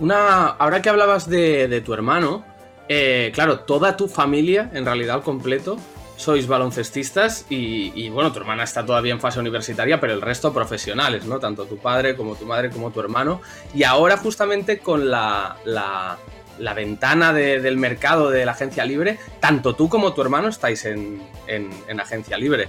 Una, 0.00 0.46
ahora 0.46 0.80
que 0.80 0.88
hablabas 0.90 1.28
de, 1.28 1.82
tu 1.84 1.92
hermano, 1.92 2.44
eh, 2.88 3.32
claro, 3.34 3.60
toda 3.60 3.96
tu 3.96 4.08
familia, 4.08 4.70
en 4.72 4.84
realidad 4.84 5.16
al 5.16 5.22
completo, 5.22 5.78
sois 6.18 6.46
baloncestistas 6.46 7.46
y, 7.48 8.10
bueno, 8.10 8.32
tu 8.32 8.40
hermana 8.40 8.64
está 8.64 8.84
todavía 8.84 9.12
en 9.12 9.20
fase 9.20 9.38
universitaria, 9.40 9.98
pero 9.98 10.12
el 10.12 10.20
resto 10.20 10.52
profesionales, 10.52 11.24
¿no? 11.24 11.38
Tanto 11.38 11.64
tu 11.64 11.78
padre 11.78 12.16
como 12.16 12.34
tu 12.34 12.44
madre 12.44 12.70
como 12.70 12.90
tu 12.90 13.00
hermano. 13.00 13.40
Y 13.72 13.84
ahora 13.84 14.16
justamente 14.16 14.80
con 14.80 15.08
la, 15.10 15.56
la, 15.64 16.74
ventana 16.74 17.32
del 17.32 17.76
mercado 17.76 18.30
de 18.30 18.44
la 18.44 18.52
agencia 18.52 18.84
libre, 18.84 19.18
tanto 19.40 19.74
tú 19.74 19.88
como 19.88 20.12
tu 20.12 20.20
hermano 20.20 20.48
estáis 20.48 20.84
en, 20.84 21.22
en 21.46 22.00
agencia 22.00 22.36
libre. 22.36 22.68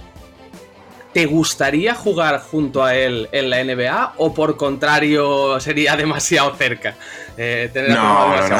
¿Te 1.12 1.26
gustaría 1.26 1.94
jugar 1.94 2.40
junto 2.40 2.84
a 2.84 2.94
él 2.94 3.28
en 3.32 3.50
la 3.50 3.64
NBA 3.64 4.14
o 4.18 4.32
por 4.32 4.56
contrario 4.56 5.58
sería 5.58 5.96
demasiado 5.96 6.54
cerca? 6.54 6.94
Eh, 7.36 7.68
no, 7.88 8.36
no, 8.36 8.48
no. 8.48 8.58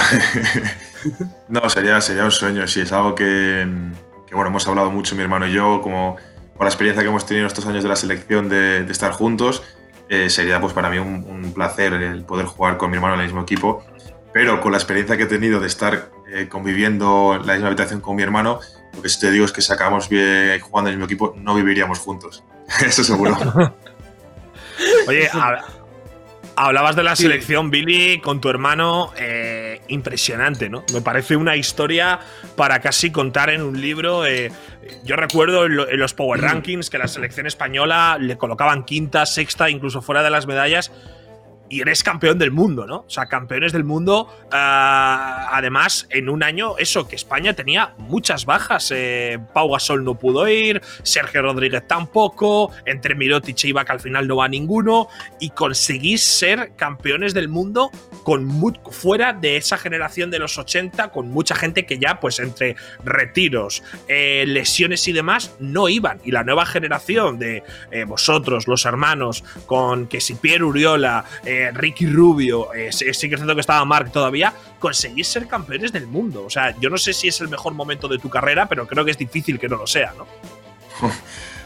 no, 1.60 1.70
sería, 1.70 2.00
sería 2.00 2.24
un 2.24 2.32
sueño, 2.32 2.66
sí, 2.66 2.80
es 2.80 2.90
algo 2.90 3.14
que, 3.14 3.68
bueno, 4.32 4.48
hemos 4.48 4.66
hablado 4.66 4.90
mucho 4.90 5.14
mi 5.16 5.22
hermano 5.22 5.46
y 5.46 5.52
yo, 5.52 5.80
como 5.82 6.16
con 6.56 6.64
la 6.64 6.68
experiencia 6.68 7.02
que 7.02 7.08
hemos 7.08 7.26
tenido 7.26 7.46
estos 7.46 7.66
años 7.66 7.82
de 7.82 7.88
la 7.88 7.96
selección 7.96 8.48
de, 8.48 8.80
estar 8.90 9.12
juntos, 9.12 9.62
eh, 10.08 10.28
sería 10.28 10.60
pues 10.60 10.72
para 10.72 10.90
mí 10.90 10.98
un, 10.98 11.52
placer 11.54 11.94
el 11.94 12.24
poder 12.24 12.46
jugar 12.46 12.76
con 12.76 12.90
mi 12.90 12.96
hermano 12.96 13.14
en 13.14 13.20
el 13.20 13.26
mismo 13.26 13.42
equipo, 13.42 13.84
pero 14.32 14.60
con 14.60 14.72
la 14.72 14.78
experiencia 14.78 15.16
que 15.16 15.24
he 15.24 15.26
tenido 15.26 15.60
de 15.60 15.66
estar 15.66 16.10
eh, 16.32 16.48
conviviendo 16.48 17.34
en 17.34 17.46
la 17.46 17.54
misma 17.54 17.68
habitación 17.68 18.00
con 18.00 18.16
mi 18.16 18.22
hermano, 18.22 18.60
lo 18.94 19.02
que 19.02 19.08
sí 19.08 19.20
te 19.20 19.30
digo 19.30 19.44
es 19.44 19.52
que 19.52 19.62
si 19.62 19.72
acabamos 19.72 20.08
bien 20.08 20.60
jugando 20.60 20.90
en 20.90 20.94
el 20.94 20.98
mismo 20.98 21.06
equipo, 21.06 21.34
no 21.36 21.54
viviríamos 21.54 21.98
juntos. 21.98 22.44
Eso 22.84 23.04
seguro. 23.04 23.36
Oye, 25.08 25.28
hablabas 26.56 26.96
de 26.96 27.02
la 27.02 27.16
selección, 27.16 27.70
Billy, 27.70 28.20
con 28.20 28.40
tu 28.40 28.48
hermano. 28.48 29.12
Eh, 29.16 29.80
impresionante, 29.88 30.68
¿no? 30.68 30.84
Me 30.92 31.00
parece 31.00 31.36
una 31.36 31.56
historia 31.56 32.20
para 32.56 32.80
casi 32.80 33.10
contar 33.10 33.50
en 33.50 33.62
un 33.62 33.80
libro. 33.80 34.26
Eh, 34.26 34.52
yo 35.04 35.16
recuerdo 35.16 35.66
en, 35.66 35.98
los 35.98 36.14
Power 36.14 36.40
Rankings 36.40 36.90
que 36.90 36.98
la 36.98 37.08
selección 37.08 37.46
española 37.46 38.18
le 38.20 38.36
colocaban 38.38 38.84
quinta, 38.84 39.26
sexta, 39.26 39.68
incluso 39.70 40.02
fuera 40.02 40.22
de 40.22 40.30
las 40.30 40.46
medallas 40.46 40.92
y 41.70 41.80
eres 41.80 42.02
campeón 42.02 42.36
del 42.38 42.50
mundo, 42.50 42.84
¿no? 42.84 42.96
O 42.96 43.10
sea, 43.10 43.26
campeones 43.26 43.72
del 43.72 43.84
mundo, 43.84 44.28
ah, 44.50 45.48
además, 45.52 46.08
en 46.10 46.28
un 46.28 46.42
año, 46.42 46.76
eso, 46.78 47.06
que 47.06 47.14
España 47.14 47.54
tenía 47.54 47.94
muchas 47.96 48.44
bajas. 48.44 48.92
Eh, 48.94 49.38
Pau 49.54 49.70
Gasol 49.70 50.04
no 50.04 50.16
pudo 50.16 50.48
ir, 50.48 50.82
Sergio 51.04 51.42
Rodríguez 51.42 51.86
tampoco, 51.86 52.72
entre 52.84 53.14
Mirotic 53.14 53.64
y 53.64 53.68
Ibaka 53.68 53.92
al 53.92 54.00
final 54.00 54.26
no 54.26 54.36
va 54.36 54.48
ninguno, 54.48 55.08
y 55.38 55.50
conseguís 55.50 56.24
ser 56.24 56.72
campeones 56.76 57.34
del 57.34 57.48
mundo 57.48 57.90
con 58.24 58.50
fuera 58.90 59.32
de 59.32 59.56
esa 59.56 59.78
generación 59.78 60.30
de 60.30 60.40
los 60.40 60.58
80, 60.58 61.12
con 61.12 61.30
mucha 61.30 61.54
gente 61.54 61.86
que 61.86 61.98
ya, 61.98 62.18
pues 62.20 62.40
entre 62.40 62.76
retiros, 63.04 63.82
eh, 64.08 64.44
lesiones 64.46 65.06
y 65.06 65.12
demás, 65.12 65.54
no 65.60 65.88
iban. 65.88 66.20
Y 66.24 66.32
la 66.32 66.42
nueva 66.42 66.66
generación 66.66 67.38
de 67.38 67.62
eh, 67.92 68.04
vosotros, 68.04 68.66
los 68.66 68.84
hermanos, 68.84 69.44
con 69.66 70.08
que 70.08 70.20
si 70.20 70.34
Pierre 70.34 70.64
Uriola, 70.64 71.24
Ricky 71.72 72.06
Rubio, 72.06 72.72
eh, 72.72 72.90
sí, 72.92 73.04
que 73.04 73.10
es 73.10 73.18
cierto 73.18 73.54
que 73.54 73.60
estaba 73.60 73.84
Mark 73.84 74.10
todavía, 74.12 74.52
conseguís 74.78 75.28
ser 75.28 75.46
campeones 75.46 75.92
del 75.92 76.06
mundo. 76.06 76.44
O 76.44 76.50
sea, 76.50 76.74
yo 76.78 76.90
no 76.90 76.96
sé 76.96 77.12
si 77.12 77.28
es 77.28 77.40
el 77.40 77.48
mejor 77.48 77.74
momento 77.74 78.08
de 78.08 78.18
tu 78.18 78.28
carrera, 78.28 78.66
pero 78.66 78.86
creo 78.86 79.04
que 79.04 79.10
es 79.10 79.18
difícil 79.18 79.58
que 79.58 79.68
no 79.68 79.76
lo 79.76 79.86
sea, 79.86 80.12
¿no? 80.16 80.26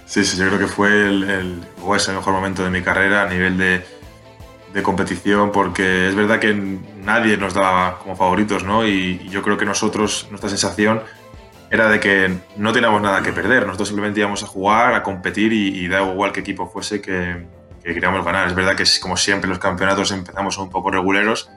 Sí, 0.07 0.23
sí, 0.23 0.37
yo 0.37 0.47
creo 0.49 0.59
que 0.59 0.67
fue 0.67 0.91
el, 0.91 1.65
o 1.83 1.97
es 1.97 2.07
el 2.09 2.17
mejor 2.17 2.35
momento 2.35 2.63
de 2.63 2.69
mi 2.69 2.83
carrera 2.83 3.23
a 3.23 3.29
nivel 3.29 3.57
de, 3.57 3.83
de 4.75 4.83
competición, 4.83 5.51
porque 5.51 6.09
es 6.09 6.15
verdad 6.15 6.39
que 6.39 6.53
nadie 7.03 7.39
nos 7.39 7.55
daba 7.55 7.99
como 8.01 8.15
favoritos, 8.15 8.65
¿no? 8.65 8.87
Y 8.87 9.27
yo 9.31 9.43
creo 9.43 9.57
que 9.57 9.65
nosotros, 9.65 10.27
nuestra 10.29 10.51
sensación 10.51 11.03
era 11.71 11.89
de 11.89 12.01
que 12.01 12.37
no 12.57 12.73
teníamos 12.73 13.01
nada 13.01 13.23
que 13.23 13.33
perder, 13.33 13.67
nosotros 13.67 13.89
simplemente 13.89 14.21
íbamos 14.21 14.43
a 14.43 14.47
jugar, 14.47 14.95
a 14.95 15.03
competir 15.03 15.55
y, 15.55 15.69
y 15.79 15.89
da 15.89 16.03
igual 16.03 16.33
qué 16.33 16.41
equipo 16.41 16.69
fuese 16.69 17.01
que, 17.01 17.47
que 17.85 17.93
queríamos 17.93 18.25
ganar. 18.25 18.49
Es 18.49 18.55
verdad 18.55 18.75
que, 18.75 18.85
como 19.01 19.17
siempre, 19.17 19.49
los 19.49 19.59
campeonatos 19.59 20.11
empezamos 20.11 20.57
un 20.59 20.71
poco 20.71 20.91
reguleros 20.91 21.51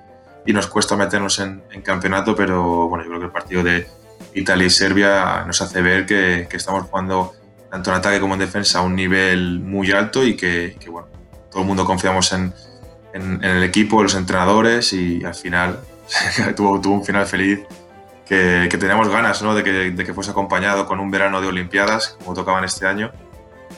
y 0.46 0.54
nos 0.54 0.68
cuesta 0.68 0.96
meternos 0.96 1.40
en, 1.40 1.62
campeonato, 1.84 2.36
pero 2.36 2.88
bueno, 2.90 3.04
yo 3.04 3.10
creo 3.10 3.20
que 3.20 3.26
el 3.26 3.32
partido 3.32 3.64
de 3.64 3.88
Italia 4.34 4.68
y 4.68 4.70
Serbia 4.70 5.44
nos 5.46 5.62
hace 5.62 5.82
ver 5.82 6.06
que, 6.06 6.48
estamos 6.52 6.86
jugando 6.86 7.34
tanto 7.72 7.92
en 7.92 7.98
ataque 7.98 8.20
como 8.20 8.34
en 8.34 8.42
defensa 8.42 8.80
a 8.80 8.82
un 8.82 8.96
nivel 8.96 9.60
muy 9.60 9.92
alto 9.92 10.24
y 10.24 10.36
que, 10.36 10.76
bueno, 10.90 11.08
todo 11.50 11.62
el 11.62 11.68
mundo 11.68 11.86
confiamos 11.86 12.34
en, 12.34 12.54
el 13.14 13.64
equipo, 13.64 13.98
en 13.98 14.04
los 14.04 14.16
entrenadores 14.16 14.94
y 14.94 15.24
al 15.24 15.34
final 15.34 15.80
tuvo, 16.56 16.80
tuvo 16.80 16.94
un 16.96 17.06
final 17.06 17.26
feliz 17.26 17.62
que, 18.28 18.68
teníamos 18.70 19.10
ganas 19.10 19.42
¿no? 19.42 19.56
de, 19.56 19.64
que, 19.64 19.72
de 19.72 20.06
que 20.06 20.14
fuese 20.14 20.32
acompañado 20.32 20.86
con 20.86 21.00
un 21.00 21.10
verano 21.10 21.42
de 21.42 21.48
Olimpiadas, 21.48 22.18
como 22.20 22.36
tocaban 22.36 22.64
este 22.64 22.86
año 22.86 23.12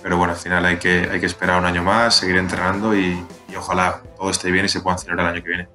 pero 0.02 0.18
bueno, 0.18 0.34
al 0.34 0.40
final 0.40 0.66
hay 0.66 0.78
que, 0.78 1.08
hay 1.12 1.20
que 1.20 1.26
esperar 1.26 1.60
un 1.60 1.66
año 1.66 1.84
más, 1.84 2.16
seguir 2.16 2.38
entrenando 2.38 2.96
y, 2.96 3.24
ojalá 3.58 4.02
todo 4.18 4.30
esté 4.30 4.52
bien 4.52 4.66
y 4.66 4.70
se 4.70 4.82
pueda 4.82 4.98
celebrar 4.98 5.28
el 5.28 5.34
año 5.34 5.44
que 5.44 5.50
viene. 5.50 5.68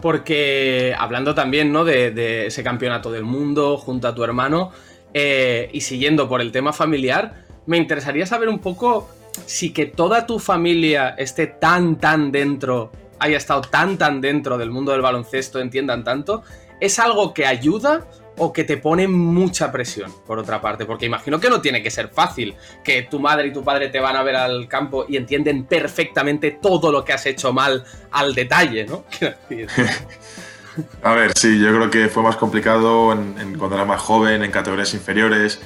Porque 0.00 0.94
hablando 0.96 1.34
también 1.34 1.72
¿no? 1.72 1.84
de, 1.84 2.46
ese 2.46 2.62
campeonato 2.62 3.10
del 3.10 3.24
mundo 3.24 3.76
junto 3.78 4.06
a 4.06 4.14
tu 4.14 4.22
hermano 4.22 4.70
eh, 5.14 5.70
y 5.72 5.80
siguiendo 5.80 6.28
por 6.28 6.40
el 6.40 6.52
tema 6.52 6.72
familiar, 6.72 7.44
me 7.66 7.78
interesaría 7.78 8.26
saber 8.26 8.48
un 8.48 8.58
poco 8.58 9.08
si 9.46 9.72
que 9.72 9.86
toda 9.86 10.26
tu 10.26 10.38
familia 10.38 11.14
esté 11.16 11.46
tan, 11.46 11.96
tan 11.96 12.30
dentro 12.30 12.92
haya 13.18 13.36
estado 13.38 13.62
tan 13.62 13.96
tan 13.96 14.20
dentro 14.20 14.58
del 14.58 14.70
mundo 14.70 14.92
del 14.92 15.00
baloncesto, 15.00 15.58
entiendan 15.60 16.04
tanto, 16.04 16.42
¿es 16.80 16.98
algo 16.98 17.32
que 17.32 17.46
ayuda 17.46 18.06
o 18.36 18.52
que 18.52 18.64
te 18.64 18.76
pone 18.76 19.06
mucha 19.06 19.70
presión, 19.70 20.12
por 20.26 20.38
otra 20.38 20.60
parte? 20.60 20.84
Porque 20.84 21.06
imagino 21.06 21.38
que 21.38 21.48
no 21.48 21.60
tiene 21.60 21.82
que 21.82 21.90
ser 21.90 22.08
fácil, 22.08 22.54
que 22.82 23.02
tu 23.02 23.20
madre 23.20 23.48
y 23.48 23.52
tu 23.52 23.62
padre 23.62 23.88
te 23.88 24.00
van 24.00 24.16
a 24.16 24.22
ver 24.22 24.36
al 24.36 24.68
campo 24.68 25.06
y 25.08 25.16
entienden 25.16 25.64
perfectamente 25.64 26.52
todo 26.52 26.90
lo 26.90 27.04
que 27.04 27.12
has 27.12 27.26
hecho 27.26 27.52
mal 27.52 27.84
al 28.10 28.34
detalle, 28.34 28.86
¿no? 28.86 29.04
a 31.02 31.12
ver, 31.12 31.32
sí, 31.36 31.60
yo 31.60 31.74
creo 31.74 31.90
que 31.90 32.08
fue 32.08 32.22
más 32.22 32.36
complicado 32.36 33.16
cuando 33.58 33.76
era 33.76 33.84
más 33.84 34.00
joven, 34.00 34.42
en 34.42 34.50
categorías 34.50 34.92
inferiores. 34.94 35.60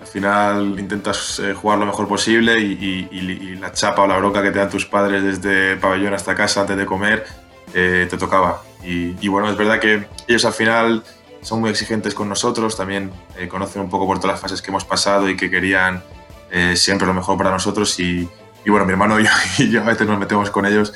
Al 0.00 0.06
final 0.06 0.78
intentas 0.78 1.40
eh, 1.40 1.54
jugar 1.54 1.78
lo 1.78 1.86
mejor 1.86 2.06
posible 2.06 2.58
y, 2.60 3.56
la 3.56 3.72
chapa 3.72 4.02
o 4.02 4.06
la 4.06 4.18
broca 4.18 4.42
que 4.42 4.50
te 4.50 4.58
dan 4.58 4.68
tus 4.68 4.84
padres 4.86 5.22
desde 5.22 5.76
pabellón 5.76 6.12
hasta 6.12 6.34
casa 6.34 6.60
antes 6.60 6.76
de 6.76 6.84
comer 6.84 7.24
eh, 7.72 8.06
te 8.08 8.18
tocaba. 8.18 8.62
y 8.84 9.26
bueno, 9.28 9.50
es 9.50 9.56
verdad 9.56 9.80
que 9.80 10.06
ellos 10.28 10.44
al 10.44 10.52
final 10.52 11.02
son 11.44 11.60
muy 11.60 11.70
exigentes 11.70 12.14
con 12.14 12.28
nosotros, 12.28 12.76
también 12.76 13.12
eh, 13.36 13.48
conocen 13.48 13.82
un 13.82 13.90
poco 13.90 14.06
por 14.06 14.18
todas 14.18 14.32
las 14.34 14.40
fases 14.40 14.62
que 14.62 14.70
hemos 14.70 14.84
pasado 14.84 15.28
y 15.28 15.36
que 15.36 15.50
querían 15.50 16.02
eh, 16.50 16.74
siempre 16.74 17.06
lo 17.06 17.12
mejor 17.12 17.36
para 17.36 17.50
nosotros. 17.50 18.00
Y, 18.00 18.28
bueno, 18.66 18.86
mi 18.86 18.92
hermano 18.92 19.20
y 19.20 19.24
yo, 19.24 19.30
y 19.58 19.70
yo, 19.70 19.82
a 19.82 19.84
veces 19.84 20.06
nos 20.06 20.18
metemos 20.18 20.50
con 20.50 20.64
ellos, 20.64 20.92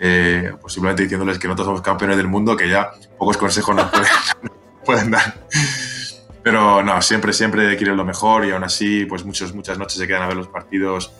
eh, 0.00 0.52
posiblemente 0.60 1.02
diciéndoles 1.02 1.38
que 1.38 1.46
nosotros 1.46 1.66
somos 1.66 1.82
campeones 1.82 2.16
del 2.16 2.28
mundo, 2.28 2.56
que 2.56 2.68
ya 2.68 2.92
pocos 3.18 3.36
consejos 3.36 3.76
nos 3.76 3.90
pueden, 4.84 5.10
dar. 5.10 5.34
Pero 6.42 6.82
no, 6.82 7.02
siempre, 7.02 7.34
siempre 7.34 7.76
quieren 7.76 7.98
lo 7.98 8.04
mejor 8.06 8.46
y 8.46 8.52
aún 8.52 8.64
así, 8.64 9.04
pues 9.04 9.26
muchos, 9.26 9.54
muchas 9.54 9.76
noches 9.76 9.98
se 9.98 10.06
quedan 10.06 10.22
a 10.22 10.28
ver 10.28 10.36
los 10.36 10.48
partidos 10.48 11.12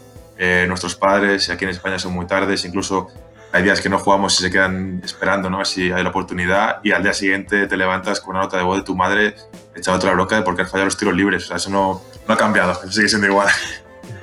nuestros 0.69 0.95
padres, 0.95 1.47
y 1.47 1.53
aquí 1.53 1.67
en 1.67 1.71
España 1.71 1.99
son 1.99 2.15
muy 2.15 2.27
tardes, 2.27 2.65
incluso 2.65 3.09
hay 3.53 3.63
días 3.63 3.81
que 3.81 3.89
no 3.89 3.99
jugamos 3.99 4.39
y 4.39 4.45
se 4.45 4.51
quedan 4.51 5.01
esperando, 5.05 5.51
¿no? 5.51 5.65
Si 5.65 5.91
hay 5.91 6.03
la 6.03 6.11
oportunidad 6.11 6.81
y 6.83 6.93
al 6.93 7.03
día 7.03 7.13
siguiente 7.13 7.67
te 7.67 7.77
levantas 7.77 8.21
con 8.21 8.37
una 8.37 8.45
nota 8.45 8.57
de 8.57 8.63
voz 8.63 8.79
de 8.79 8.85
tu 8.85 8.95
madre 8.95 9.35
echado 9.75 9.97
otra 9.97 10.13
broca 10.13 10.37
de 10.37 10.43
porque 10.43 10.63
has 10.63 10.71
fallado 10.71 10.87
los 10.87 10.97
tiros 10.97 11.15
libres. 11.15 11.45
O 11.45 11.47
sea, 11.49 11.57
eso 11.57 11.71
no, 11.71 12.03
no 12.27 12.35
ha 12.35 12.37
cambiado, 12.37 12.73
eso 12.73 12.93
sigue 12.93 13.09
siendo 13.09 13.27
igual. 13.27 13.49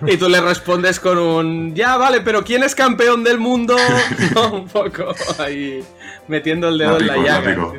Y 0.06 0.18
tú 0.18 0.30
le 0.30 0.40
respondes 0.40 1.00
con 1.00 1.18
un, 1.18 1.76
ya 1.76 1.98
vale, 1.98 2.22
pero 2.22 2.44
¿quién 2.44 2.64
es 2.64 2.76
campeón 2.76 3.24
del 3.24 3.40
mundo? 3.40 3.76
un 4.54 4.68
poco 4.68 5.14
ahí 5.40 5.84
metiendo 6.28 6.70
el 6.70 6.78
dedo 6.78 7.00
en 7.00 7.08
la 7.08 7.18
llaga 7.18 7.72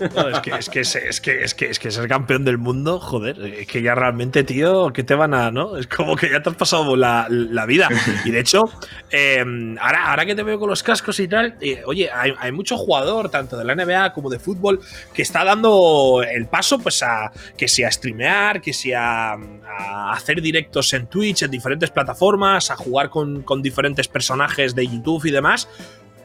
es, 0.00 0.40
que, 0.40 0.50
es, 0.50 0.68
que, 0.68 0.80
es, 0.80 1.20
que, 1.20 1.44
es, 1.44 1.54
que, 1.54 1.70
es 1.70 1.78
que 1.78 1.90
ser 1.90 2.08
campeón 2.08 2.44
del 2.44 2.58
mundo, 2.58 3.00
joder, 3.00 3.40
es 3.40 3.66
que 3.66 3.82
ya 3.82 3.94
realmente, 3.94 4.44
tío, 4.44 4.92
¿qué 4.92 5.02
te 5.02 5.14
van 5.14 5.34
a.? 5.34 5.50
¿no? 5.50 5.76
Es 5.76 5.86
como 5.86 6.16
que 6.16 6.30
ya 6.30 6.42
te 6.42 6.50
has 6.50 6.56
pasado 6.56 6.96
la, 6.96 7.26
la 7.28 7.66
vida. 7.66 7.88
Y 8.24 8.30
de 8.30 8.40
hecho, 8.40 8.64
em, 9.10 9.78
ahora, 9.78 10.10
ahora 10.10 10.26
que 10.26 10.34
te 10.34 10.42
veo 10.42 10.58
con 10.58 10.68
los 10.68 10.82
cascos 10.82 11.18
y 11.20 11.28
tal, 11.28 11.56
eh, 11.60 11.82
oye, 11.86 12.10
hay, 12.10 12.32
hay, 12.38 12.52
mucho 12.52 12.76
jugador, 12.76 13.30
tanto 13.30 13.56
de 13.56 13.64
la 13.64 13.74
NBA 13.74 14.12
como 14.12 14.30
de 14.30 14.38
fútbol, 14.38 14.80
que 15.12 15.22
está 15.22 15.44
dando 15.44 16.22
el 16.22 16.46
paso, 16.46 16.78
pues 16.78 17.02
a 17.02 17.32
que 17.56 17.68
sea 17.68 17.88
a 17.88 17.92
streamear, 17.92 18.60
que 18.60 18.72
sea 18.72 19.32
a 19.32 20.12
hacer 20.12 20.40
directos 20.40 20.92
en 20.92 21.06
Twitch, 21.06 21.42
en 21.42 21.50
diferentes 21.50 21.90
plataformas, 21.90 22.70
a 22.70 22.76
jugar 22.76 23.10
con, 23.10 23.42
con 23.42 23.62
diferentes 23.62 24.08
personajes 24.08 24.74
de 24.74 24.86
YouTube 24.86 25.26
y 25.26 25.30
demás. 25.30 25.68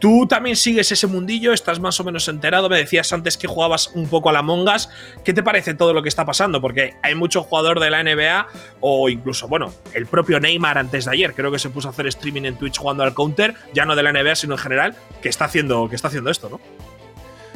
Tú 0.02 0.26
también 0.26 0.56
sigues 0.56 0.92
ese 0.92 1.06
mundillo, 1.06 1.54
estás 1.54 1.80
más 1.80 2.00
o 2.00 2.04
menos 2.04 2.28
enterado. 2.28 2.70
Me 2.70 2.78
decías 2.78 3.14
antes 3.14 3.38
que 3.38 3.46
jugabas 3.46 3.92
un 3.94 4.10
poco 4.10 4.30
a 4.30 4.34
la 4.34 4.42
Mongas. 4.42 4.90
¿Qué 5.24 5.32
te 5.32 5.44
parece 5.44 5.76
todo 5.76 5.94
lo 5.94 6.02
que 6.02 6.10
está 6.10 6.26
pasando? 6.26 6.60
Porque 6.60 6.96
hay 7.04 7.14
mucho 7.14 7.44
jugador 7.44 7.80
de 7.80 7.92
la 7.92 8.04
NBA 8.04 8.48
o 8.80 9.10
incluso, 9.10 9.48
bueno, 9.48 9.72
el 9.94 10.08
propio 10.08 10.40
Neymar 10.40 10.80
antes 10.80 11.06
de 11.06 11.12
ayer, 11.12 11.36
creo 11.36 11.52
que 11.52 11.60
se 11.60 11.70
puso 11.70 11.88
a 11.88 11.92
hacer 11.92 12.08
streaming 12.08 12.46
en 12.46 12.56
Twitch 12.56 12.80
jugando 12.80 13.04
al 13.04 13.14
counter, 13.14 13.54
ya 13.76 13.86
no 13.86 13.96
de 13.96 14.02
la 14.02 14.12
NBA, 14.12 14.34
sino 14.34 14.56
en 14.56 14.60
general, 14.60 14.96
que 15.22 15.30
está 15.30 15.46
haciendo, 15.46 15.88
que 15.88 15.96
está 15.98 16.08
haciendo 16.08 16.32
esto, 16.32 16.50
¿no? 16.50 16.60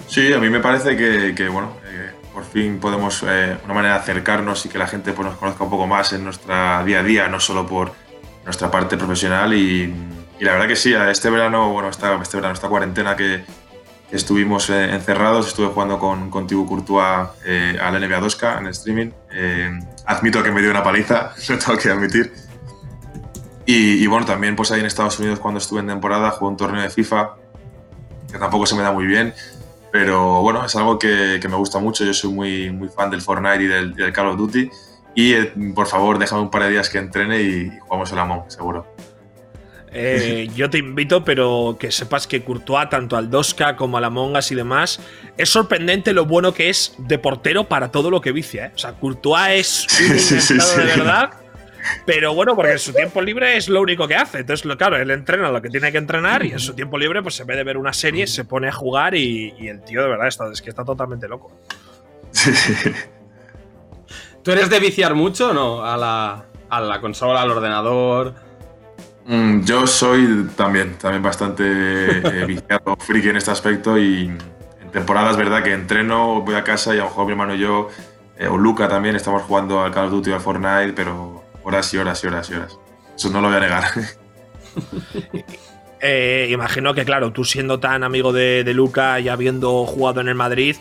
Sí, 0.07 0.31
a 0.31 0.37
mí 0.37 0.47
me 0.51 0.59
parece 0.59 0.95
que, 0.95 1.49
bueno, 1.49 1.71
por 2.31 2.45
fin 2.45 2.79
podemos, 2.79 3.23
eh, 3.27 3.57
una 3.65 3.73
manera 3.73 3.95
de 3.95 4.01
acercarnos 4.01 4.63
y 4.67 4.69
que 4.69 4.77
la 4.77 4.85
gente 4.85 5.13
pues, 5.13 5.27
nos 5.27 5.37
conozca 5.39 5.63
un 5.63 5.71
poco 5.71 5.87
más 5.87 6.13
en 6.13 6.23
nuestra 6.23 6.83
día 6.83 6.99
a 6.99 7.03
día, 7.03 7.27
no 7.27 7.39
solo 7.39 7.65
por 7.65 7.93
nuestra 8.43 8.69
parte 8.69 8.97
profesional 8.97 9.51
y 9.55 9.91
y 10.39 10.43
la 10.43 10.53
verdad 10.53 10.67
que 10.67 10.75
sí, 10.75 10.93
este 10.93 11.29
verano, 11.29 11.71
bueno, 11.71 11.89
esta, 11.89 12.15
este 12.21 12.37
verano, 12.37 12.53
esta 12.53 12.67
cuarentena 12.67 13.15
que, 13.15 13.43
estuvimos 14.11 14.69
eh, 14.69 14.93
encerrados, 14.93 15.47
estuve 15.47 15.67
jugando 15.67 15.99
con, 15.99 16.29
con 16.29 16.47
Courtois 16.47 17.29
eh, 17.45 17.77
a 17.81 17.91
la 17.91 17.99
NBA 17.99 18.19
2K 18.21 18.59
en 18.59 18.67
streaming. 18.67 19.11
Eh, 19.31 19.79
admito 20.05 20.43
que 20.43 20.51
me 20.51 20.61
dio 20.61 20.71
una 20.71 20.83
paliza, 20.83 21.33
lo 21.49 21.57
tengo 21.59 21.77
que 21.77 21.89
admitir. 21.89 22.33
Y, 23.67 24.05
bueno, 24.05 24.27
también 24.27 24.55
pues 24.55 24.71
ahí 24.71 24.79
en 24.79 24.85
Estados 24.85 25.19
Unidos 25.19 25.39
cuando 25.39 25.57
estuve 25.57 25.79
en 25.79 25.87
temporada 25.87 26.29
jugué 26.29 26.51
un 26.51 26.57
torneo 26.57 26.83
de 26.83 26.89
FIFA, 26.91 27.31
que 28.31 28.37
tampoco 28.37 28.67
se 28.67 28.75
me 28.75 28.83
da 28.83 28.91
muy 28.91 29.07
bien, 29.07 29.33
pero 29.91 30.43
bueno, 30.43 30.63
es 30.63 30.75
algo 30.75 30.99
que, 30.99 31.39
me 31.49 31.55
gusta 31.55 31.79
mucho. 31.79 32.05
Yo 32.05 32.13
soy 32.13 32.31
muy, 32.31 32.69
muy 32.69 32.89
fan 32.89 33.09
del 33.09 33.23
Fortnite 33.23 33.63
y 33.63 33.67
del, 33.67 33.95
del 33.95 34.13
Call 34.13 34.27
of 34.27 34.37
Duty. 34.37 34.69
Y 35.15 35.33
por 35.73 35.87
favor, 35.87 36.19
déjame 36.19 36.43
un 36.43 36.51
par 36.51 36.63
de 36.63 36.69
días 36.69 36.89
que 36.89 36.99
entrene 36.99 37.41
y 37.41 37.71
jugamos 37.79 38.11
el 38.11 38.19
Among, 38.19 38.51
seguro. 38.51 38.85
Eh, 39.97 40.49
yo 40.55 40.69
te 40.69 40.77
invito, 40.77 41.23
pero 41.23 41.77
que 41.79 41.91
sepas 41.91 42.27
que 42.27 42.43
Courtois, 42.43 42.89
tanto 42.89 43.15
al 43.15 43.31
2K 43.31 43.75
como 43.75 43.97
al 43.97 44.03
Among 44.03 44.35
Us 44.35 44.51
y 44.51 44.55
demás, 44.55 44.99
es 45.37 45.49
sorprendente 45.49 46.13
lo 46.13 46.25
bueno 46.25 46.53
que 46.53 46.69
es 46.69 46.93
de 46.97 47.17
portero 47.17 47.63
para 47.63 47.91
todo 47.91 48.11
lo 48.11 48.21
que 48.21 48.31
vicia. 48.31 48.67
¿eh? 48.67 48.71
O 48.75 48.77
sea, 48.77 48.93
Courtois 48.93 49.87
es 49.99 50.51
un 50.51 50.57
de 50.77 50.83
verdad. 50.83 51.29
Pero 52.05 52.33
bueno, 52.33 52.55
porque 52.55 52.71
en 52.73 52.79
su 52.79 52.93
tiempo 52.93 53.21
libre 53.21 53.57
es 53.57 53.69
lo 53.69 53.79
único 53.81 54.07
que 54.07 54.15
hace. 54.15 54.39
Entonces, 54.39 54.75
claro, 54.75 54.97
él 54.97 55.11
entrena 55.11 55.51
lo 55.51 55.61
que 55.61 55.69
tiene 55.69 55.91
que 55.91 55.99
entrenar 55.99 56.43
y 56.43 56.51
en 56.51 56.59
su 56.59 56.73
tiempo 56.73 56.97
libre, 56.97 57.21
pues 57.21 57.39
en 57.39 57.47
vez 57.47 57.57
de 57.57 57.63
ver 57.63 57.77
una 57.77 57.93
serie, 57.93 58.27
se 58.27 58.43
pone 58.43 58.67
a 58.67 58.71
jugar 58.71 59.15
y, 59.15 59.53
el 59.67 59.83
tío 59.83 60.01
de 60.01 60.09
verdad 60.09 60.27
está, 60.27 60.51
es 60.51 60.61
que 60.61 60.71
está 60.71 60.83
totalmente 60.83 61.27
loco. 61.27 61.51
¿Tú 64.43 64.51
eres 64.51 64.69
de 64.69 64.79
viciar 64.79 65.13
mucho 65.15 65.51
o 65.51 65.53
no? 65.53 65.85
A 65.85 65.95
la, 65.95 66.45
a 66.69 66.81
la 66.81 66.99
consola, 67.01 67.41
al 67.41 67.51
ordenador. 67.51 68.44
Mm, 69.25 69.63
yo 69.63 69.87
soy 69.87 70.47
también, 70.55 70.97
también 70.99 71.23
bastante 71.23 71.63
eh, 71.63 72.45
viciado, 72.47 72.95
friki 72.99 73.29
en 73.29 73.37
este 73.37 73.51
aspecto 73.51 73.97
y 73.97 74.27
en 74.27 74.91
temporadas, 74.91 75.35
verdad, 75.35 75.63
que 75.63 75.73
entreno, 75.73 76.41
voy 76.41 76.55
a 76.55 76.63
casa 76.63 76.93
y 76.93 76.99
a 76.99 77.03
lo 77.03 77.09
mejor 77.09 77.25
mi 77.25 77.31
hermano 77.31 77.55
y 77.55 77.59
yo, 77.59 77.89
eh, 78.37 78.47
o 78.47 78.57
Luca 78.57 78.87
también, 78.87 79.15
estamos 79.15 79.41
jugando 79.43 79.81
al 79.81 79.91
Call 79.91 80.05
of 80.05 80.11
Duty 80.11 80.31
o 80.31 80.35
al 80.35 80.41
Fortnite, 80.41 80.93
pero 80.93 81.43
horas 81.63 81.91
y 81.93 81.97
horas 81.97 82.23
y 82.23 82.27
horas 82.27 82.49
y 82.51 82.53
horas. 82.53 82.77
Eso 83.15 83.29
no 83.31 83.41
lo 83.41 83.47
voy 83.47 83.57
a 83.57 83.59
negar. 83.59 83.83
Eh, 86.07 86.49
imagino 86.51 86.93
que, 86.93 87.03
claro, 87.03 87.31
tú 87.31 87.43
siendo 87.43 87.79
tan 87.79 88.03
amigo 88.03 88.31
de, 88.31 88.63
de 88.63 88.73
Luca 88.75 89.19
y 89.19 89.27
habiendo 89.27 89.85
jugado 89.87 90.21
en 90.21 90.27
el 90.27 90.35
Madrid, 90.35 90.75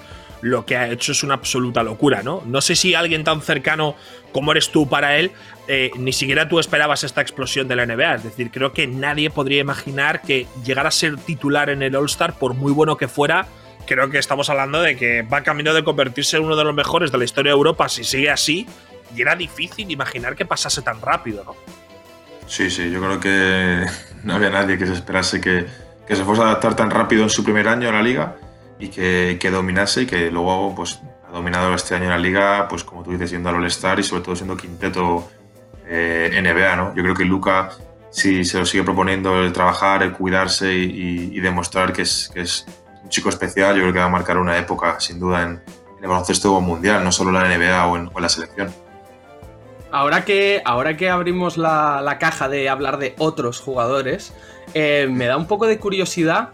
lo 0.45 0.67
que 0.67 0.77
ha 0.77 0.91
hecho 0.91 1.13
es 1.13 1.23
una 1.23 1.33
absoluta 1.33 1.83
locura, 1.83 2.23
¿no? 2.23 2.43
No 2.45 2.61
sé 2.61 2.77
si 2.77 2.95
alguien 2.95 3.25
tan 3.25 3.41
cercano 3.41 3.97
como 4.31 4.53
eres 4.53 4.71
tú 4.71 4.87
para 4.87 5.17
él, 5.17 5.33
eh, 5.69 5.91
ni 5.97 6.13
siquiera 6.13 6.51
tú 6.51 6.59
esperabas 6.59 7.03
esta 7.03 7.23
explosión 7.23 7.67
de 7.67 7.77
la 7.77 7.87
NBA. 7.87 8.17
Es 8.17 8.25
decir, 8.25 8.51
creo 8.51 8.75
que 8.75 8.87
nadie 8.87 9.31
podría 9.31 9.63
imaginar 9.63 10.21
que 10.21 10.47
llegara 10.63 10.91
a 10.91 10.93
ser 10.93 11.17
titular 11.17 11.71
en 11.71 11.83
el 11.83 11.97
All-Star, 11.97 12.35
por 12.35 12.53
muy 12.53 12.73
bueno 12.73 12.99
que 12.99 13.09
fuera. 13.09 13.47
Creo 13.87 14.11
que 14.11 14.19
estamos 14.19 14.51
hablando 14.51 14.83
de 14.83 14.97
que 14.97 15.23
va 15.23 15.43
camino 15.43 15.73
de 15.73 15.83
convertirse 15.83 16.37
en 16.37 16.45
uno 16.45 16.57
de 16.57 16.65
los 16.65 16.75
mejores 16.75 17.11
de 17.11 17.17
la 17.17 17.25
historia 17.25 17.53
de 17.53 17.57
Europa 17.57 17.89
si 17.89 18.05
sigue 18.05 18.31
así. 18.31 18.67
Y 19.17 19.23
era 19.23 19.37
difícil 19.37 19.91
imaginar 19.91 20.37
que 20.37 20.45
pasase 20.45 20.83
tan 20.83 21.01
rápido, 21.01 21.43
¿no? 21.45 21.57
Sí, 22.47 22.69
sí, 22.69 22.91
yo 22.91 23.01
creo 23.01 23.19
que 23.19 23.87
no 24.25 24.35
había 24.35 24.51
nadie 24.51 24.77
que 24.77 24.87
se 24.87 24.93
esperase 24.93 25.41
que, 25.41 25.65
que 26.07 26.17
se 26.17 26.23
fuese 26.23 26.43
a 26.43 26.49
adaptar 26.49 26.77
tan 26.77 26.91
rápido 26.91 27.23
en 27.23 27.31
su 27.31 27.43
primer 27.45 27.67
año 27.67 27.89
a 27.89 27.93
la 27.93 28.03
liga 28.03 28.37
y 28.79 28.89
que, 28.89 29.39
que 29.41 29.51
dominase 29.51 30.03
y 30.03 30.07
que 30.07 30.31
luego 30.31 30.75
pues, 30.75 31.01
ha 31.29 31.33
dominado 31.33 31.75
este 31.75 31.95
año 31.95 32.05
en 32.05 32.11
la 32.11 32.19
liga, 32.19 32.67
pues 32.69 32.85
como 32.85 33.03
tú 33.03 33.13
dices, 33.13 33.31
siendo 33.31 33.49
al 33.49 33.57
All-Star 33.57 33.99
y 34.01 34.03
sobre 34.03 34.23
todo 34.23 34.37
siendo 34.37 34.57
quinteto 34.57 35.29
eh, 35.87 36.31
NBA. 36.43 36.77
¿no? 36.77 36.95
Yo 36.95 37.03
creo 37.03 37.15
que 37.15 37.25
Luca, 37.25 37.71
si 38.11 38.45
se 38.45 38.59
lo 38.59 38.67
sigue 38.67 38.83
proponiendo 38.83 39.43
el 39.43 39.53
trabajar, 39.53 40.03
el 40.03 40.13
cuidarse 40.13 40.73
y, 40.73 41.41
demostrar 41.41 41.93
que 41.93 42.03
es, 42.03 42.31
que 42.33 42.41
es, 42.41 42.67
un 43.03 43.11
chico 43.11 43.29
especial, 43.29 43.77
yo 43.77 43.83
creo 43.83 43.93
que 43.93 43.99
va 43.99 44.07
a 44.07 44.11
marcar 44.11 44.39
una 44.39 44.57
época 44.57 44.99
sin 44.99 45.21
duda 45.21 45.43
en, 45.43 45.63
el 46.01 46.09
baloncesto 46.09 46.61
mundial, 46.61 47.03
no 47.03 47.11
solo 47.11 47.33
la 47.33 47.45
NBA 47.45 47.87
o 47.87 47.97
en, 47.97 48.11
la 48.19 48.29
selección. 48.29 48.71
Ahora 49.91 50.25
que, 50.25 50.61
ahora 50.65 50.99
que 50.99 51.09
abrimos 51.09 51.57
la, 51.57 52.03
la, 52.03 52.19
caja 52.19 52.49
de 52.49 52.69
hablar 52.69 52.99
de 52.99 53.15
otros 53.17 53.59
jugadores, 53.59 54.35
eh, 54.75 55.07
me 55.11 55.27
da 55.27 55.39
un 55.39 55.47
poco 55.47 55.67
de 55.67 55.79
curiosidad 55.79 56.51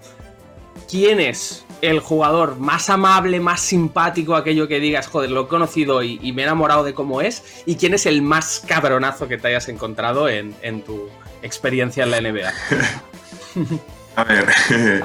quién 0.89 1.19
es 1.19 1.65
el 1.83 2.01
jugador 2.01 2.59
más 2.59 2.91
amable, 2.91 3.41
más 3.41 3.61
simpático, 3.61 4.37
aquello 4.37 4.69
que 4.69 4.81
digas, 4.81 5.07
joder, 5.07 5.31
lo 5.31 5.43
he 5.43 5.49
conocido 5.49 6.03
y, 6.03 6.33
me 6.33 6.43
he 6.43 6.45
enamorado 6.45 6.85
de 6.85 6.95
cómo 6.95 7.21
es, 7.21 7.63
y 7.67 7.77
quién 7.77 7.95
es 7.95 8.07
el 8.07 8.23
más 8.23 8.63
cabronazo 8.67 9.29
que 9.29 9.39
te 9.39 9.49
hayas 9.49 9.69
encontrado 9.69 10.29
en, 10.29 10.83
tu 10.83 11.09
experiencia 11.43 12.05
en 12.05 12.11
la 12.11 12.21
NBA. 12.21 12.53
a 14.17 14.25
ver, 14.25 14.47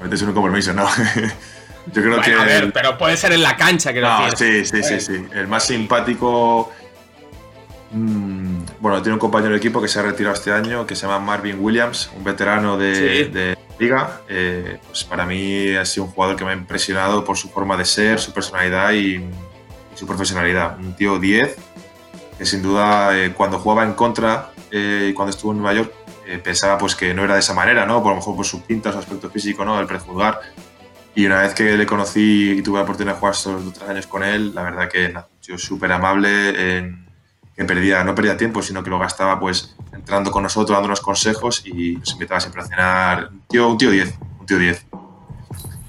a 0.00 0.02
veces 0.02 0.22
un 0.22 0.34
compromiso, 0.34 0.72
¿no? 0.72 0.88
Yo 1.92 2.02
creo 2.02 2.20
que. 2.20 2.32
A 2.32 2.44
ver, 2.44 2.72
pero 2.72 2.96
puede 2.96 3.16
ser 3.16 3.32
en 3.32 3.42
la 3.42 3.56
cancha, 3.56 3.92
quiero 3.92 4.08
no, 4.08 4.30
Sí, 4.34 4.64
sí, 4.64 4.82
sí, 4.82 5.00
sí. 5.00 5.26
El 5.34 5.46
más 5.48 5.66
simpático. 5.66 6.72
Mm, 7.94 8.64
bueno, 8.80 9.00
tiene 9.02 9.14
un 9.14 9.20
compañero 9.20 9.52
de 9.52 9.58
equipo 9.58 9.80
que 9.80 9.86
se 9.88 10.00
ha 10.00 10.02
retirado 10.02 10.34
este 10.34 10.50
año, 10.52 10.84
que 10.86 10.96
se 10.96 11.06
llama 11.06 11.20
Marvin 11.20 11.58
Williams, 11.60 12.10
un 12.16 12.24
veterano 12.24 12.76
de, 12.76 13.26
de 13.28 13.58
liga. 13.78 14.20
Eh, 14.28 14.78
pues 14.86 15.04
para 15.04 15.24
mí 15.24 15.74
ha 15.76 15.84
sido 15.84 16.04
un 16.06 16.10
jugador 16.10 16.34
que 16.36 16.44
me 16.44 16.50
ha 16.50 16.54
impresionado 16.54 17.24
por 17.24 17.36
su 17.36 17.48
forma 17.50 17.76
de 17.76 17.84
ser, 17.84 18.18
su 18.18 18.32
personalidad 18.32 18.92
y, 18.92 19.16
y 19.16 19.24
su 19.94 20.06
profesionalidad. 20.06 20.76
Un 20.78 20.96
tío 20.96 21.18
10, 21.20 21.56
que 22.36 22.44
sin 22.44 22.62
duda 22.62 23.16
eh, 23.16 23.32
cuando 23.32 23.58
jugaba 23.60 23.84
en 23.84 23.92
contra 23.94 24.50
eh, 24.72 25.08
y 25.10 25.12
cuando 25.14 25.30
estuvo 25.30 25.52
en 25.52 25.58
Nueva 25.58 25.74
York 25.74 25.92
eh, 26.26 26.38
pensaba 26.42 26.76
pues 26.78 26.96
que 26.96 27.14
no 27.14 27.22
era 27.22 27.34
de 27.34 27.40
esa 27.40 27.54
manera, 27.54 27.86
¿no? 27.86 28.02
Por 28.02 28.10
lo 28.10 28.16
mejor 28.16 28.34
por 28.34 28.44
su 28.46 28.62
pinta, 28.62 28.90
su 28.90 28.98
aspecto 28.98 29.30
físico, 29.30 29.64
¿no? 29.64 29.78
El 29.78 29.86
prejuzgar. 29.86 30.40
Y 31.14 31.26
una 31.26 31.42
vez 31.42 31.54
que 31.54 31.76
le 31.76 31.86
conocí 31.86 32.56
y 32.58 32.62
tuve 32.62 32.78
la 32.78 32.82
oportunidad 32.82 33.14
de 33.14 33.20
jugar 33.20 33.34
estos 33.34 33.64
dos 33.64 33.72
tres 33.74 33.88
años 33.88 34.06
con 34.08 34.24
él, 34.24 34.52
la 34.52 34.62
verdad 34.64 34.88
que 34.88 35.06
un 35.14 35.22
tío 35.40 35.56
súper 35.58 35.92
amable, 35.92 36.78
en- 36.78 37.03
que 37.56 37.64
perdía, 37.64 38.02
no 38.04 38.14
perdía 38.14 38.36
tiempo, 38.36 38.62
sino 38.62 38.82
que 38.82 38.90
lo 38.90 38.98
gastaba 38.98 39.38
pues 39.38 39.76
entrando 39.92 40.30
con 40.30 40.42
nosotros, 40.42 40.76
dándonos 40.76 41.00
consejos 41.00 41.62
y 41.64 41.96
nos 41.96 42.12
invitaba 42.12 42.40
siempre 42.40 42.62
a 42.62 42.66
cenar. 42.66 43.28
Un 43.30 43.40
tío, 43.48 43.68
un 43.68 43.78
tío 43.78 43.90
10, 43.90 44.14
un 44.40 44.46
tío 44.46 44.58
10. 44.58 44.86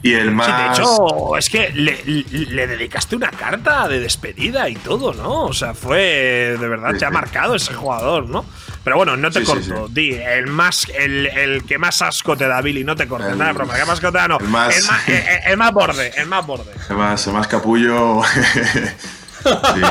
Y 0.04 0.14
el 0.14 0.30
más... 0.30 0.46
Sí, 0.46 0.52
de 0.52 0.68
hecho, 0.84 1.36
es 1.38 1.50
que 1.50 1.70
le, 1.72 2.04
le- 2.06 2.24
le 2.46 2.68
dedicaste 2.68 3.16
una 3.16 3.32
carta 3.32 3.88
de 3.88 4.00
despedida 4.00 4.70
y 4.70 4.76
todo, 4.76 5.16
¿no? 5.16 5.46
O 5.46 5.54
sea, 5.54 5.74
fue. 5.74 6.56
De 6.60 6.68
verdad, 6.68 6.92
Sí, 6.94 7.00
te 7.00 7.06
ha 7.06 7.08
sí. 7.08 7.14
marcado 7.16 7.56
ese 7.56 7.74
jugador, 7.74 8.30
¿no? 8.30 8.46
Pero 8.84 8.98
bueno, 8.98 9.18
no 9.18 9.32
te 9.32 9.44
corto. 9.44 9.88
Di, 9.88 10.14
el 10.14 10.46
más. 10.46 10.86
El, 10.96 11.26
el 11.26 11.64
que 11.66 11.80
más 11.80 12.04
asco 12.04 12.38
te 12.38 12.48
da, 12.48 12.62
Billy, 12.62 12.84
no 12.84 12.96
te 12.96 13.08
cortes. 13.08 13.32
El- 13.32 13.40
Nada, 13.40 13.54
broma, 13.54 13.74
el 13.74 13.80
que 13.80 13.86
más 13.88 13.94
asco 13.98 14.12
te 14.12 14.18
da, 14.20 14.28
no. 14.28 14.38
el 14.38 14.48
más- 14.48 14.78
El 14.78 14.84
más, 14.84 15.02
el 15.48 15.58
más 15.58 15.72
borde, 15.74 16.12
el 16.18 16.28
más 16.28 16.46
borde. 16.46 16.72
El 16.92 16.96
más, 16.98 17.26
el 17.26 17.34
más 17.34 17.48
capullo. 17.48 18.22
Sí. 19.46 19.82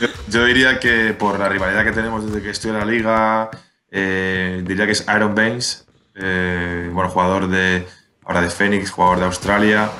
yo, 0.00 0.08
yo 0.28 0.44
diría 0.44 0.78
que 0.78 1.14
por 1.14 1.38
la 1.38 1.48
rivalidad 1.48 1.84
que 1.84 1.92
tenemos 1.92 2.26
desde 2.26 2.42
que 2.42 2.50
estoy 2.50 2.70
en 2.70 2.78
la 2.78 2.84
liga, 2.84 3.50
eh, 3.90 4.62
diría 4.66 4.86
que 4.86 4.92
es 4.92 5.08
Aaron 5.08 5.34
Baines, 5.34 5.86
eh, 6.14 6.90
bueno, 6.92 7.08
jugador 7.08 7.48
de 7.48 7.86
ahora 8.24 8.42
de 8.42 8.50
Phoenix, 8.50 8.90
jugador 8.90 9.20
de 9.20 9.24
Australia, 9.24 9.90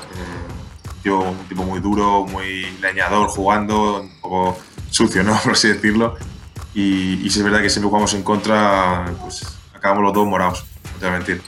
eh, 1.04 1.10
un, 1.10 1.36
tipo 1.48 1.62
muy 1.62 1.80
duro, 1.80 2.26
muy 2.26 2.66
leñador 2.80 3.28
jugando, 3.28 4.00
un 4.00 4.20
poco 4.20 4.58
sucio, 4.90 5.22
¿no? 5.22 5.38
Por 5.44 5.52
así 5.52 5.68
decirlo. 5.68 6.16
Y, 6.74 7.24
y 7.24 7.30
si 7.30 7.38
es 7.38 7.44
verdad 7.44 7.62
que 7.62 7.70
siempre 7.70 7.88
jugamos 7.88 8.12
en 8.14 8.22
contra, 8.22 9.06
pues 9.22 9.46
acabamos 9.72 10.04
los 10.04 10.12
dos 10.12 10.26
morados, 10.26 10.64
no 10.84 10.98
te 10.98 11.06
voy 11.06 11.14
a 11.14 11.18
mentir. 11.18 11.42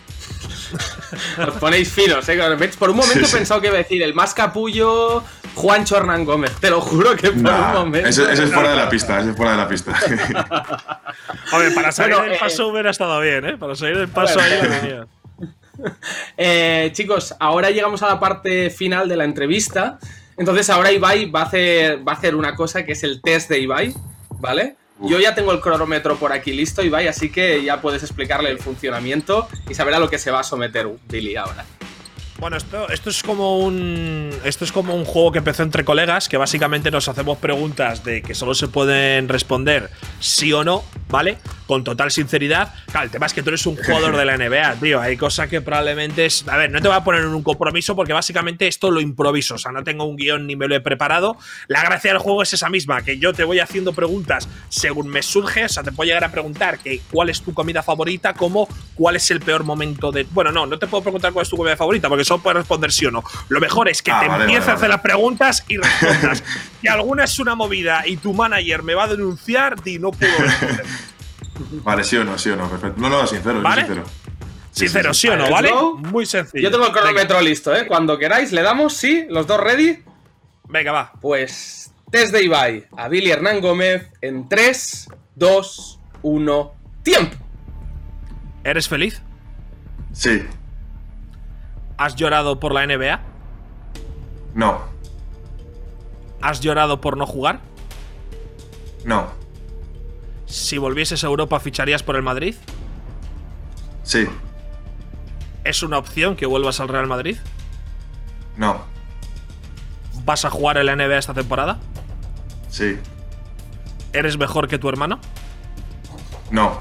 Os 1.39 1.55
ponéis 1.55 1.91
finos, 1.91 2.29
¿eh? 2.29 2.39
Por 2.79 2.91
un 2.91 2.97
momento 2.97 3.21
Sí, 3.21 3.25
he 3.25 3.27
sí. 3.27 3.37
pensado 3.37 3.61
que 3.61 3.69
iba 3.69 3.77
a 3.77 3.79
decir 3.79 4.03
el 4.03 4.15
más 4.15 4.35
capullo, 4.35 5.25
Juancho 5.59 5.97
Hernán 5.97 6.25
Gómez. 6.25 6.53
Te 6.61 6.71
lo 6.71 6.81
juro 6.81 7.17
que 7.17 7.31
por 7.33 7.43
Nah, 7.43 7.71
un 7.73 7.87
momento. 7.87 8.09
eso 8.09 8.29
es 8.31 8.53
fuera 8.53 8.71
de 8.71 8.77
la 8.77 8.89
pista, 8.89 9.19
eso 9.21 9.31
es 9.31 9.37
fuera 9.37 9.53
de 9.53 9.57
la 9.59 9.69
pista. 9.69 9.93
Hombre, 11.53 11.71
para 11.73 11.91
salir 11.93 12.15
Bueno, 12.15 12.29
del 12.31 12.37
eh, 12.37 12.41
paso 12.41 12.69
hubiera 12.69 12.91
estado 12.91 13.21
bien, 13.21 13.45
¿eh? 13.45 13.57
Para 13.59 13.75
salir 13.75 13.99
del 13.99 14.09
paso 14.09 14.39
ahí 14.41 14.51
Bueno. 14.59 14.69
la 14.75 14.81
venía. 14.81 15.07
Eh, 16.37 16.91
chicos, 16.93 17.35
ahora 17.39 17.71
llegamos 17.71 18.03
a 18.03 18.09
la 18.09 18.19
parte 18.19 18.69
final 18.71 19.09
de 19.09 19.17
la 19.17 19.23
entrevista. 19.25 19.99
Entonces 20.37 20.69
ahora 20.71 20.91
Ibai 20.91 21.31
va 21.31 21.43
a 21.43 21.45
hacer, 21.45 22.07
va 22.07 22.13
a 22.13 22.15
hacer 22.17 22.35
una 22.35 22.55
cosa 22.57 22.85
que 22.85 22.93
es 22.93 23.05
el 23.05 23.21
test 23.23 23.49
de 23.49 23.61
Ibai, 23.61 23.95
¿vale? 24.41 24.75
Uf. 24.99 25.09
Yo 25.11 25.21
ya 25.21 25.35
tengo 25.37 25.53
el 25.53 25.61
cronómetro 25.61 26.17
por 26.17 26.33
aquí 26.33 26.53
listo, 26.53 26.83
Ibai, 26.83 27.07
así 27.07 27.31
que 27.31 27.63
ya 27.63 27.81
puedes 27.81 28.03
explicarle 28.03 28.51
el 28.51 28.59
funcionamiento 28.59 29.49
y 29.69 29.75
saber 29.75 29.95
a 29.95 29.99
lo 30.01 30.11
que 30.11 30.19
se 30.19 30.33
va 30.33 30.41
a 30.41 30.45
someter 30.45 30.89
Billy 31.09 31.37
ahora. 31.37 31.65
Bueno, 32.39 32.57
esto, 32.57 32.89
esto 32.89 33.11
es 33.11 33.23
como 33.25 33.59
un. 33.59 34.31
Esto 34.45 34.65
es 34.65 34.71
como 34.71 34.95
un 34.95 35.05
juego 35.05 35.33
que 35.33 35.39
empezó 35.39 35.65
entre 35.65 35.85
colegas, 35.85 36.29
que 36.29 36.37
básicamente 36.37 36.91
nos 36.91 37.09
hacemos 37.09 37.39
preguntas 37.39 38.05
de 38.05 38.23
que 38.23 38.35
solo 38.35 38.55
se 38.55 38.69
pueden 38.69 39.29
responder 39.29 39.91
sí 40.21 40.53
o 40.53 40.63
no, 40.63 40.85
¿vale? 41.09 41.39
Con 41.69 41.85
total 41.85 42.11
sinceridad. 42.11 42.75
Claro, 42.91 43.05
el 43.05 43.11
tema 43.11 43.27
es 43.27 43.35
que 43.35 43.43
tú 43.43 43.51
eres 43.51 43.65
un 43.67 43.77
jugador 43.77 44.17
de 44.17 44.25
la 44.25 44.39
NBA, 44.39 44.77
tío. 44.81 45.01
Hay 45.01 45.19
cosas 45.19 45.49
que 45.49 45.61
probablemente 45.61 46.25
es. 46.25 46.49
A 46.49 46.57
ver, 46.57 46.71
no 46.71 46.81
te 46.81 46.89
voy 46.89 46.97
a 46.97 47.05
poner 47.05 47.21
en 47.21 47.29
un 47.29 47.43
compromiso 47.43 47.95
porque 47.95 48.15
básicamente 48.15 48.67
esto 48.67 48.91
lo 48.91 49.03
improviso. 49.03 49.57
O 49.57 49.59
sea, 49.59 49.71
no 49.71 49.85
tengo 49.85 50.05
un 50.05 50.17
guion 50.17 50.47
ni 50.47 50.57
me 50.57 50.67
lo 50.67 50.75
he 50.75 50.81
preparado. 50.81 51.37
La 51.67 51.83
gracia 51.83 52.11
del 52.11 52.21
juego 52.21 52.43
es 52.43 52.55
esa 52.55 52.71
misma, 52.71 53.03
que 53.03 53.19
yo 53.19 53.35
te 53.35 53.45
voy 53.45 53.61
haciendo 53.61 53.93
preguntas 53.93 54.49
según 54.71 55.09
me 55.09 55.23
surge. 55.23 55.67
O 55.67 55.69
sea, 55.69 55.83
te 55.83 55.93
puedo 55.93 56.09
llegar 56.09 56.25
a 56.25 56.33
preguntar 56.33 56.79
que 56.79 57.03
cuál 57.11 57.29
es 57.29 57.43
tu 57.43 57.53
comida 57.53 57.83
favorita, 57.83 58.33
como 58.33 58.67
cuál 58.95 59.17
es 59.17 59.31
el 59.31 59.41
peor 59.41 59.63
momento 59.63 60.11
de. 60.11 60.25
Bueno, 60.31 60.51
no, 60.51 60.65
no 60.65 60.79
te 60.79 60.87
puedo 60.87 61.03
preguntar 61.03 61.35
cuál 61.35 61.43
es 61.43 61.51
tu 61.51 61.59
comida 61.59 61.77
favorita, 61.77 62.09
porque 62.09 62.25
solo 62.25 62.43
puedes 62.43 62.57
responder 62.57 62.91
sí 62.91 63.05
o 63.05 63.11
no. 63.11 63.23
Lo 63.51 63.61
mejor 63.61 63.91
es 63.91 64.03
que 64.03 64.11
Ah, 64.11 64.21
te 64.21 64.29
vale, 64.29 64.45
empieces 64.45 64.65
vale, 64.65 64.73
a 64.73 64.77
hacer 64.77 64.89
las 64.89 65.01
preguntas 65.01 65.65
y 65.69 65.77
respondas. 65.77 66.43
si 66.81 66.89
alguna 66.89 67.25
es 67.25 67.39
una 67.39 67.55
movida 67.55 68.07
y 68.07 68.17
tu 68.17 68.33
manager 68.33 68.83
me 68.83 68.95
va 68.95 69.05
a 69.05 69.09
denunciar, 69.09 69.83
di 69.83 69.99
no 69.99 70.13
puedo 70.13 70.33
responder. 70.39 70.87
Vale, 71.85 72.05
sí 72.05 72.17
o 72.17 72.25
no, 72.25 72.39
sí 72.39 72.51
o 72.51 72.57
no, 72.57 72.69
perfecto. 72.69 73.01
No, 73.01 73.09
no, 73.09 73.27
sincero, 73.27 73.61
¿Vale? 73.63 73.83
sincero. 73.83 74.05
Sí, 74.71 74.85
Sincero, 74.87 75.13
sí, 75.15 75.23
sí, 75.23 75.29
o 75.29 75.37
no, 75.37 75.51
¿vale? 75.51 75.71
go. 75.73 75.97
Muy 75.97 76.25
sencillo. 76.27 76.63
Yo 76.63 76.71
tengo 76.71 76.87
el 76.87 76.93
Venga, 76.93 77.03
cronómetro 77.07 77.41
listo, 77.41 77.75
¿eh? 77.75 77.87
Cuando 77.87 78.17
queráis, 78.19 78.53
le 78.53 78.63
damos, 78.63 78.95
sí, 78.95 79.27
los 79.29 79.47
dos 79.47 79.61
ready. 79.61 80.05
Venga, 80.69 80.93
va. 80.93 81.13
Pues 81.21 81.93
test 82.13 82.33
de 82.33 82.45
Ibai 82.45 82.87
a 82.97 83.09
Billy 83.09 83.31
Hernán 83.31 83.61
Gómez 83.61 84.13
en 84.21 84.49
3, 84.49 85.09
2, 85.35 86.01
1, 86.23 86.75
tiempo. 87.03 87.37
¿Eres 88.63 88.89
feliz? 88.89 89.21
Sí, 90.13 90.43
¿Has 91.97 92.15
llorado 92.15 92.61
por 92.61 92.73
la 92.73 92.87
NBA? 92.87 93.21
no, 94.55 94.81
¿Has 96.41 96.61
llorado 96.61 97.01
por 97.01 97.17
no 97.17 97.27
jugar? 97.27 97.61
no, 99.05 99.27
Si 100.49 100.79
volvieses 100.79 101.25
a 101.25 101.27
Europa, 101.27 101.61
¿ficharías 101.61 102.03
por 102.03 102.17
el 102.17 102.23
Madrid? 102.23 102.55
sí, 104.03 104.27
¿Es 105.65 105.83
una 105.83 105.99
opción 105.99 106.35
que 106.37 106.47
vuelvas 106.47 106.81
al 106.81 106.89
Real 106.89 107.07
Madrid? 107.07 107.37
no, 108.57 108.81
¿Vas 110.25 110.45
a 110.47 110.51
jugar 110.51 110.79
en 110.79 110.87
la 110.87 110.97
NBA 110.97 111.19
esta 111.19 111.35
temporada? 111.35 111.79
sí, 112.71 112.99
¿Eres 114.15 114.39
mejor 114.39 114.67
que 114.69 114.79
tu 114.79 114.89
hermano? 114.89 115.21
no, 116.51 116.81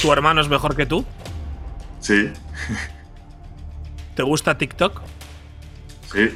¿Tu 0.00 0.10
hermano 0.12 0.40
es 0.40 0.48
mejor 0.48 0.74
que 0.74 0.86
tú? 0.86 1.04
sí, 2.00 2.32
¿Te 4.14 4.22
gusta 4.22 4.56
TikTok? 4.56 5.02
sí, 6.10 6.34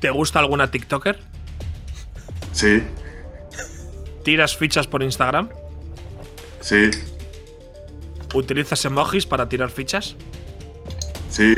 ¿Te 0.00 0.10
gusta 0.10 0.38
alguna 0.40 0.70
TikToker? 0.70 1.18
sí, 2.52 2.82
¿Tiras 4.24 4.56
fichas 4.56 4.86
por 4.86 5.02
Instagram? 5.02 5.48
sí, 6.60 6.90
¿Utilizas 8.32 8.84
emojis 8.84 9.26
para 9.26 9.48
tirar 9.48 9.70
fichas? 9.70 10.16
sí, 11.28 11.54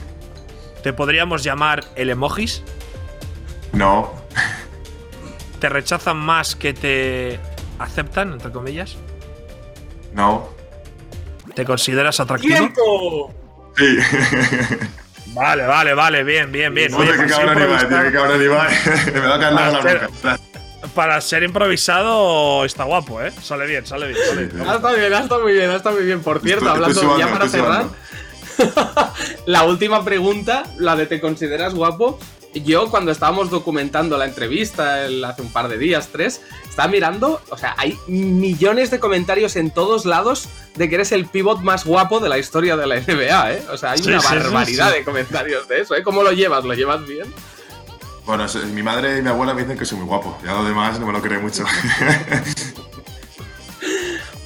¿Te 0.82 0.92
podríamos 0.92 1.42
llamar 1.44 1.84
el 1.96 2.10
emojis? 2.10 2.62
no, 3.72 4.12
¿Te 5.60 5.68
rechazan 5.68 6.16
más 6.18 6.56
que 6.56 6.74
te 6.74 7.40
aceptan, 7.78 8.32
entre 8.32 8.50
comillas? 8.50 8.96
no, 10.12 10.48
¿Te 11.54 11.64
consideras 11.64 12.18
atractivo? 12.18 12.56
¡Tiempo! 12.56 13.34
sí. 13.76 13.98
Vale, 15.28 15.66
vale, 15.66 15.94
vale, 15.94 16.22
bien, 16.22 16.52
bien, 16.52 16.72
bien. 16.72 16.94
Oye, 16.94 17.12
Joder, 17.12 17.26
qué 17.26 17.32
cabrón 17.32 17.62
Ibai, 17.62 17.88
tío, 17.88 18.02
qué 18.02 18.12
cabrón 18.12 18.42
Ibai. 18.42 18.74
Me 19.14 19.20
va 19.20 19.34
a 19.34 19.50
la 19.50 19.80
bronca. 19.80 20.38
Para 20.94 21.20
ser 21.20 21.42
improvisado 21.42 22.64
está 22.64 22.84
guapo, 22.84 23.20
¿eh? 23.20 23.32
Sale 23.42 23.66
bien, 23.66 23.84
sale 23.86 24.08
bien, 24.08 24.18
sale 24.28 24.44
bien. 24.46 24.60
Estado 24.62 24.96
bien, 24.96 25.12
ha 25.14 25.18
estado 25.20 25.42
muy 25.42 25.52
bien, 25.52 25.70
ha 25.70 25.76
estado 25.76 25.96
muy 25.96 26.04
bien. 26.04 26.20
Por 26.22 26.40
cierto, 26.40 26.66
Estoy- 26.66 26.74
hablando 26.82 27.00
estoy 27.02 27.18
ya 27.18 27.32
para 27.32 27.48
cerrar, 27.48 27.86
la 29.46 29.64
última 29.64 30.04
pregunta, 30.04 30.64
la 30.78 30.94
de 30.96 31.06
¿te 31.06 31.20
consideras 31.20 31.74
guapo? 31.74 32.18
Yo 32.54 32.88
cuando 32.88 33.10
estábamos 33.10 33.50
documentando 33.50 34.16
la 34.16 34.26
entrevista 34.26 35.04
el- 35.06 35.24
hace 35.24 35.42
un 35.42 35.52
par 35.52 35.66
de 35.68 35.76
días, 35.76 36.10
tres, 36.12 36.40
estaba 36.68 36.86
mirando, 36.86 37.40
o 37.50 37.58
sea, 37.58 37.74
hay 37.76 37.98
millones 38.06 38.92
de 38.92 39.00
comentarios 39.00 39.56
en 39.56 39.72
todos 39.72 40.04
lados 40.04 40.48
de 40.76 40.88
que 40.88 40.94
eres 40.94 41.10
el 41.10 41.26
pivot 41.26 41.60
más 41.62 41.84
guapo 41.84 42.20
de 42.20 42.28
la 42.28 42.38
historia 42.38 42.76
de 42.76 42.86
la 42.86 42.94
NBA, 43.00 43.52
¿eh? 43.54 43.62
O 43.72 43.76
sea, 43.76 43.90
hay 43.92 43.98
Sí, 43.98 44.08
una 44.08 44.20
sí, 44.20 44.26
barbaridad 44.32 44.92
sí. 44.92 44.98
de 44.98 45.04
comentarios 45.04 45.66
de 45.66 45.80
eso, 45.80 45.96
¿eh? 45.96 46.04
¿Cómo 46.04 46.22
lo 46.22 46.30
llevas? 46.30 46.64
¿Lo 46.64 46.74
llevas 46.74 47.04
bien? 47.04 47.26
Bueno, 48.26 48.46
mi 48.72 48.82
madre 48.82 49.18
y 49.18 49.22
mi 49.22 49.28
abuela 49.28 49.52
me 49.54 49.62
dicen 49.62 49.76
que 49.78 49.84
soy 49.84 49.98
muy 49.98 50.06
guapo. 50.06 50.38
Ya 50.44 50.52
lo 50.52 50.64
demás 50.64 50.98
no 50.98 51.06
me 51.06 51.12
lo 51.12 51.20
creo 51.20 51.40
mucho. 51.40 51.64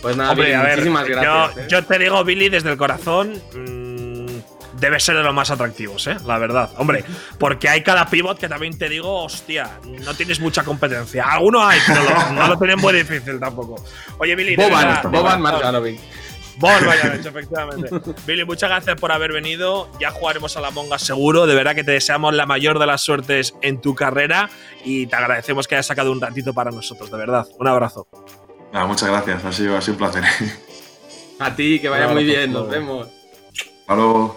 Pues 0.00 0.16
nada, 0.16 0.30
Hombre, 0.30 0.46
Billy, 0.46 0.54
a 0.56 0.62
ver, 0.62 0.70
muchísimas 0.76 1.08
yo, 1.08 1.14
gracias. 1.16 1.56
¿eh? 1.58 1.66
yo 1.70 1.84
te 1.84 1.98
digo, 1.98 2.22
Billy, 2.24 2.48
desde 2.48 2.70
el 2.70 2.76
corazón, 2.76 3.32
mm, 3.52 4.78
debe 4.78 5.00
ser 5.00 5.16
de 5.16 5.24
los 5.24 5.34
más 5.34 5.50
atractivos, 5.50 6.06
¿eh? 6.06 6.16
La 6.24 6.38
verdad. 6.38 6.70
Hombre, 6.76 7.04
porque 7.36 7.68
hay 7.68 7.82
cada 7.82 8.06
pivot 8.06 8.38
que 8.38 8.48
también 8.48 8.78
te 8.78 8.88
digo, 8.88 9.24
hostia, 9.24 9.80
no 10.04 10.14
tienes 10.14 10.38
mucha 10.38 10.62
competencia. 10.62 11.24
Algunos 11.24 11.64
hay, 11.64 11.80
pero 11.84 12.02
lo- 12.04 12.32
no 12.32 12.46
lo 12.46 12.56
tienen 12.58 12.78
muy 12.78 12.92
difícil 12.94 13.40
tampoco. 13.40 13.84
Oye, 14.18 14.36
Billy, 14.36 14.54
Boban, 14.54 14.70
verdad, 14.86 15.02
Boban 15.10 15.40
Marjanovic. 15.42 16.00
Ball 16.58 16.82
Bioreach, 16.82 17.26
efectivamente. 17.26 17.88
Billy, 18.26 18.44
muchas 18.44 18.68
gracias 18.68 18.96
por 18.96 19.12
haber 19.12 19.32
venido. 19.32 19.88
Ya 20.00 20.10
jugaremos 20.10 20.56
a 20.56 20.60
la 20.60 20.70
Monga 20.70 20.98
seguro. 20.98 21.46
De 21.46 21.54
verdad 21.54 21.74
que 21.74 21.84
te 21.84 21.92
deseamos 21.92 22.34
la 22.34 22.46
mayor 22.46 22.78
de 22.78 22.86
las 22.86 23.02
suertes 23.02 23.54
en 23.62 23.80
tu 23.80 23.94
carrera 23.94 24.50
y 24.84 25.06
te 25.06 25.16
agradecemos 25.16 25.68
que 25.68 25.76
hayas 25.76 25.86
sacado 25.86 26.10
un 26.10 26.20
ratito 26.20 26.52
para 26.52 26.70
nosotros, 26.70 27.10
de 27.10 27.16
verdad. 27.16 27.46
Un 27.58 27.68
abrazo. 27.68 28.08
muchas 28.72 29.08
gracias, 29.08 29.44
ha 29.44 29.52
sido, 29.52 29.76
ha 29.76 29.80
sido 29.80 29.94
un 29.94 29.98
placer. 29.98 30.24
A 31.40 31.54
ti, 31.54 31.78
que 31.78 31.88
vaya 31.88 32.08
muy 32.08 32.24
bien, 32.24 32.52
nos 32.52 32.68
vemos. 32.68 33.06
Hasta 33.86 34.34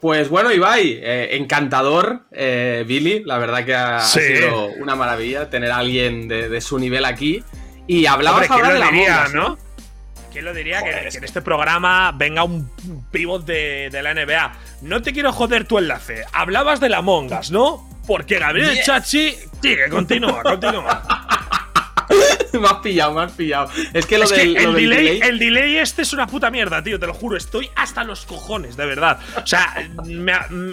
Pues 0.00 0.30
bueno, 0.30 0.50
Ibai, 0.50 0.98
eh, 1.02 1.36
encantador, 1.36 2.22
eh, 2.32 2.84
Billy. 2.88 3.22
La 3.24 3.36
verdad 3.36 3.64
que 3.64 3.74
ha, 3.74 4.00
sido 4.00 4.68
una 4.80 4.96
maravilla 4.96 5.50
tener 5.50 5.70
a 5.70 5.76
alguien 5.76 6.28
de, 6.28 6.60
su 6.62 6.78
nivel 6.78 7.04
aquí. 7.04 7.44
Y 7.86 8.06
hablabas 8.06 8.50
ahora 8.50 8.72
de 8.72 8.78
la 8.78 8.86
diría, 8.86 9.26
¿no? 9.34 9.58
¿Quién 10.32 10.46
lo 10.46 10.54
diría 10.54 10.82
que, 10.82 10.90
en 10.90 11.24
este 11.24 11.42
programa 11.42 12.12
venga 12.12 12.42
un 12.42 12.70
pivot 13.10 13.44
de, 13.44 13.90
la 14.02 14.14
NBA? 14.14 14.52
No 14.80 15.02
te 15.02 15.12
quiero 15.12 15.32
joder 15.32 15.66
tu 15.66 15.78
enlace. 15.78 16.24
Hablabas 16.32 16.80
de 16.80 16.88
la 16.88 17.02
Mongas, 17.02 17.50
¿no? 17.50 17.88
Porque 18.06 18.38
Gabriel 18.38 18.78
Chachi. 18.82 19.36
Sigue, 19.60 19.88
continúa, 19.90 20.42
continúa. 20.42 21.02
me 22.60 22.66
has 22.66 22.74
pillado, 22.74 23.14
me 23.14 23.22
has 23.22 23.32
pillado. 23.32 23.70
Es 23.92 24.06
que 24.06 24.18
lo, 24.18 24.28
del, 24.28 24.56
el, 24.56 24.74
delay, 24.74 25.20
el 25.22 25.38
delay 25.38 25.78
este 25.78 26.02
es 26.02 26.12
una 26.12 26.26
puta 26.26 26.50
mierda, 26.50 26.82
tío, 26.82 26.98
te 26.98 27.06
lo 27.06 27.14
juro. 27.14 27.36
Estoy 27.36 27.70
hasta 27.76 28.04
los 28.04 28.24
cojones, 28.26 28.76
de 28.76 28.86
verdad. 28.86 29.18
O 29.42 29.46
sea, 29.46 29.74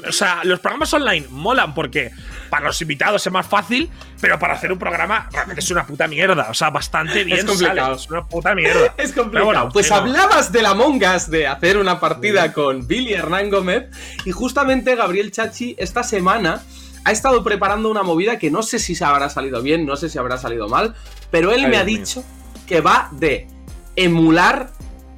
o 0.07 0.11
sea, 0.11 0.41
los 0.43 0.59
programas 0.59 0.93
online 0.93 1.27
molan 1.29 1.73
porque 1.73 2.11
para 2.49 2.65
los 2.65 2.81
invitados 2.81 3.25
es 3.25 3.31
más 3.31 3.47
fácil, 3.47 3.89
pero 4.21 4.37
para 4.39 4.53
hacer 4.53 4.71
un 4.71 4.79
programa 4.79 5.29
realmente 5.31 5.61
es 5.61 5.71
una 5.71 5.85
puta 5.85 6.07
mierda. 6.07 6.47
O 6.49 6.53
sea, 6.53 6.69
bastante 6.69 7.23
bien. 7.23 7.39
Es 7.39 7.45
complicado. 7.45 7.95
Es 7.95 8.09
una 8.09 8.25
puta 8.25 8.55
mierda. 8.55 8.93
es 8.97 9.13
complicado. 9.13 9.69
pues 9.69 9.91
hablabas 9.91 10.51
de 10.51 10.61
la 10.61 10.73
Mongas 10.73 11.29
de 11.29 11.47
hacer 11.47 11.77
una 11.77 11.99
partida 11.99 12.53
con 12.53 12.87
Billy 12.87 13.13
Hernán 13.13 13.49
Gómez 13.49 13.89
y 14.25 14.31
justamente 14.31 14.95
Gabriel 14.95 15.31
Chachi 15.31 15.75
esta 15.77 16.03
semana 16.03 16.61
ha 17.05 17.11
estado 17.11 17.43
preparando 17.43 17.89
una 17.89 18.03
movida 18.03 18.37
que 18.37 18.51
no 18.51 18.61
sé 18.63 18.79
si 18.79 18.95
se 18.95 19.05
habrá 19.05 19.29
salido 19.29 19.61
bien, 19.61 19.85
no 19.85 19.95
sé 19.95 20.09
si 20.09 20.17
habrá 20.17 20.37
salido 20.37 20.67
mal, 20.67 20.95
pero 21.31 21.51
él 21.51 21.67
me 21.67 21.77
ha 21.77 21.83
dicho 21.83 22.23
que 22.67 22.81
va 22.81 23.09
de 23.11 23.47
emular 23.95 24.71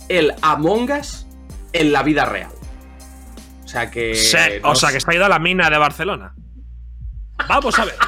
el 0.09 0.33
Among 0.41 0.91
Us 0.91 1.25
en 1.73 1.91
la 1.91 2.03
vida 2.03 2.25
real. 2.25 2.51
O 3.63 3.67
sea 3.67 3.89
que. 3.89 4.11
o 4.63 4.75
sea 4.75 4.91
que 4.91 4.97
está 4.97 5.13
ido 5.13 5.25
a 5.25 5.29
la 5.29 5.39
mina 5.39 5.69
de 5.69 5.77
Barcelona. 5.77 6.33
Vamos 7.47 7.77
a 7.79 7.85
verlo. 7.85 8.05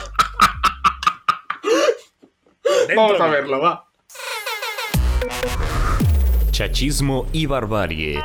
Vamos 2.95 3.21
a 3.21 3.27
verlo, 3.27 3.61
va. 3.61 3.85
Chachismo 6.51 7.27
y 7.31 7.45
barbarie. 7.45 8.21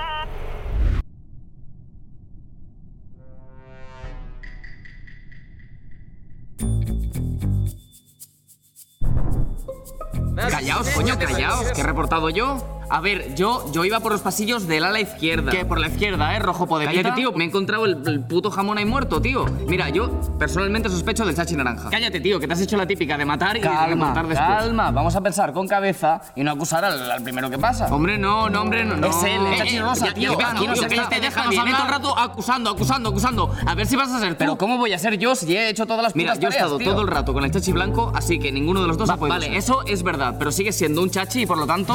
Callaos, 10.50 10.88
coño, 10.90 11.18
callaos. 11.18 11.66
¿Qué 11.72 11.80
he 11.80 11.84
reportado 11.84 12.30
yo? 12.30 12.77
A 12.90 13.00
ver, 13.00 13.34
yo, 13.34 13.70
yo 13.72 13.84
iba 13.84 14.00
por 14.00 14.12
los 14.12 14.22
pasillos 14.22 14.66
del 14.66 14.84
ala 14.84 15.00
izquierda. 15.00 15.50
¿Qué? 15.50 15.64
Por 15.64 15.78
la 15.78 15.88
izquierda, 15.88 16.34
¿eh? 16.34 16.38
Rojo 16.38 16.66
podemita. 16.66 17.02
Cállate, 17.02 17.20
tío. 17.20 17.32
Me 17.32 17.44
he 17.44 17.46
encontrado 17.46 17.84
el, 17.84 18.20
puto 18.24 18.50
jamón 18.50 18.78
ahí 18.78 18.84
muerto, 18.84 19.20
tío. 19.20 19.44
Mira, 19.66 19.88
yo 19.90 20.20
personalmente 20.38 20.88
sospecho 20.88 21.24
del 21.24 21.36
chachi 21.36 21.54
naranja. 21.54 21.90
Cállate, 21.90 22.20
tío, 22.20 22.40
que 22.40 22.46
te 22.46 22.54
has 22.54 22.60
hecho 22.60 22.76
la 22.76 22.86
típica 22.86 23.16
de 23.18 23.24
matar 23.24 23.56
y 23.56 23.60
de 23.60 23.94
matar 23.94 24.26
después. 24.26 24.48
Calma, 24.48 24.90
vamos 24.90 25.14
a 25.16 25.20
pensar 25.20 25.52
con 25.52 25.68
cabeza 25.68 26.20
y 26.34 26.42
no 26.42 26.52
acusar 26.52 26.84
al, 26.84 27.22
primero 27.22 27.50
que 27.50 27.58
pasa. 27.58 27.86
Hombre, 27.94 28.18
no, 28.18 28.48
no, 28.48 28.62
hombre, 28.62 28.84
no. 28.84 29.06
Es 29.06 29.22
él, 29.22 29.44
el 29.46 29.58
chachi 29.58 29.76
eh, 29.76 29.82
rosa, 29.82 30.14
tío. 30.14 30.32
Aquí 30.32 30.66
no 30.66 30.76
se 30.76 30.88
te 30.88 31.20
deja 31.20 31.44
todo 31.44 31.66
el 31.66 31.88
rato 31.88 32.18
acusando, 32.18 32.70
acusando, 32.70 33.10
acusando. 33.10 33.54
A 33.66 33.74
ver 33.74 33.86
si 33.86 33.96
vas 33.96 34.10
a 34.10 34.20
ser 34.20 34.30
tú. 34.30 34.38
Pero 34.38 34.56
¿cómo 34.56 34.78
voy 34.78 34.92
a 34.92 34.98
ser 34.98 35.18
yo 35.18 35.34
si 35.34 35.56
he 35.56 35.68
hecho 35.68 35.86
todas 35.86 36.02
las 36.02 36.16
Mira, 36.16 36.34
yo 36.36 36.48
he 36.48 36.50
estado 36.50 36.78
todo 36.78 37.02
el 37.02 37.08
rato 37.08 37.32
con 37.32 37.44
el 37.44 37.50
chachi 37.50 37.72
blanco, 37.72 38.12
así 38.14 38.38
que 38.38 38.50
ninguno 38.50 38.80
de 38.80 38.88
los 38.88 38.96
dos 38.96 39.10
ha 39.10 39.16
podido 39.16 39.34
Vale, 39.34 39.56
eso 39.56 39.84
es 39.86 40.02
verdad, 40.02 40.36
pero 40.38 40.50
sigue 40.52 40.72
siendo 40.72 41.02
un 41.02 41.10
chachi 41.10 41.42
y 41.42 41.46
por 41.46 41.58
lo 41.58 41.66
tanto 41.66 41.94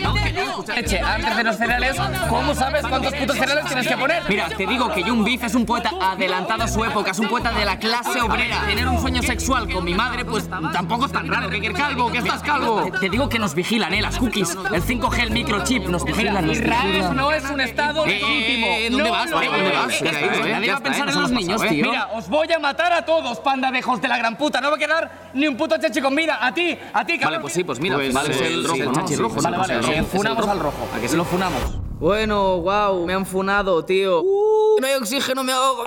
¿no? 0.00 0.23
Eche, 0.76 1.00
antes 1.00 1.36
de 1.36 1.44
los 1.44 1.56
cereales, 1.56 1.96
¿cómo 2.28 2.54
sabes 2.54 2.82
cuántos 2.86 3.14
putos 3.14 3.36
cereales 3.36 3.64
tienes 3.66 3.86
que 3.86 3.96
poner? 3.96 4.22
Mira, 4.28 4.48
te 4.48 4.66
digo 4.66 4.92
que 4.92 5.02
Jung 5.02 5.24
Beef 5.24 5.44
es 5.44 5.54
un 5.54 5.66
poeta 5.66 5.90
adelantado 6.00 6.64
a 6.64 6.68
su 6.68 6.84
época, 6.84 7.12
es 7.12 7.18
un 7.18 7.28
poeta 7.28 7.52
de 7.52 7.64
la 7.64 7.78
clase 7.78 8.20
obrera. 8.20 8.64
Tener 8.66 8.88
un 8.88 9.00
sueño 9.00 9.22
sexual 9.22 9.70
con 9.72 9.84
mi 9.84 9.94
madre, 9.94 10.24
pues 10.24 10.48
tampoco 10.48 11.06
es 11.06 11.12
tan 11.12 11.28
raro. 11.28 11.48
Que 11.50 11.58
eres 11.58 11.78
calvo, 11.78 12.10
que 12.10 12.18
estás 12.18 12.42
calvo. 12.42 12.90
Te 12.98 13.08
digo 13.08 13.28
que 13.28 13.38
nos 13.38 13.54
vigilan, 13.54 13.92
eh, 13.94 14.02
las 14.02 14.18
cookies. 14.18 14.56
El 14.72 14.82
5G, 14.82 15.22
el 15.22 15.30
microchip, 15.30 15.86
nos 15.86 16.04
vigilan. 16.04 16.50
Israel 16.50 17.14
no 17.14 17.32
es 17.32 17.44
un 17.50 17.60
estado 17.60 18.04
eh, 18.06 18.88
¿Dónde 18.90 19.10
vas? 19.10 19.30
¿Dónde 19.30 19.48
vas? 19.48 20.02
Nadie 20.02 20.70
va 20.70 20.78
a 20.78 20.80
pensar 20.80 21.08
en 21.08 21.20
los 21.20 21.30
niños, 21.30 21.62
tío. 21.62 21.86
Mira, 21.86 22.08
os 22.14 22.28
voy 22.28 22.50
a 22.52 22.58
matar 22.58 22.92
a 22.92 23.04
todos, 23.04 23.38
panda 23.40 23.70
de 23.70 23.78
hijos 23.78 24.00
de 24.00 24.08
la 24.08 24.18
gran 24.18 24.36
puta. 24.36 24.60
No 24.60 24.70
va 24.70 24.76
a 24.76 24.78
quedar 24.78 25.30
ni 25.34 25.46
un 25.46 25.56
puto 25.56 25.76
chachi 25.78 26.00
con 26.00 26.14
vida. 26.14 26.38
A 26.40 26.52
ti, 26.52 26.76
a 26.92 27.04
ti, 27.04 27.18
cabrón. 27.18 27.32
Vale, 27.32 27.40
pues 27.40 27.52
sí, 27.52 27.64
pues 27.64 27.80
mira, 27.80 27.96
pues, 27.96 28.14
es 28.14 28.40
el 28.40 28.64
rojo, 28.64 28.76
el 28.76 28.92
chachi 28.92 29.16
rojo. 29.16 29.40
Vale, 29.42 30.02
vale, 30.32 30.50
al 30.50 30.60
rojo. 30.60 30.88
¿A 30.94 31.00
que 31.00 31.08
se 31.08 31.16
lo 31.16 31.24
funamos? 31.24 31.78
Bueno, 31.98 32.60
wow, 32.60 33.06
me 33.06 33.14
han 33.14 33.24
funado, 33.24 33.84
tío. 33.84 34.20
Uh, 34.20 34.80
no 34.80 34.86
hay 34.86 34.94
oxígeno, 34.94 35.44
me 35.44 35.52
ahogo. 35.52 35.84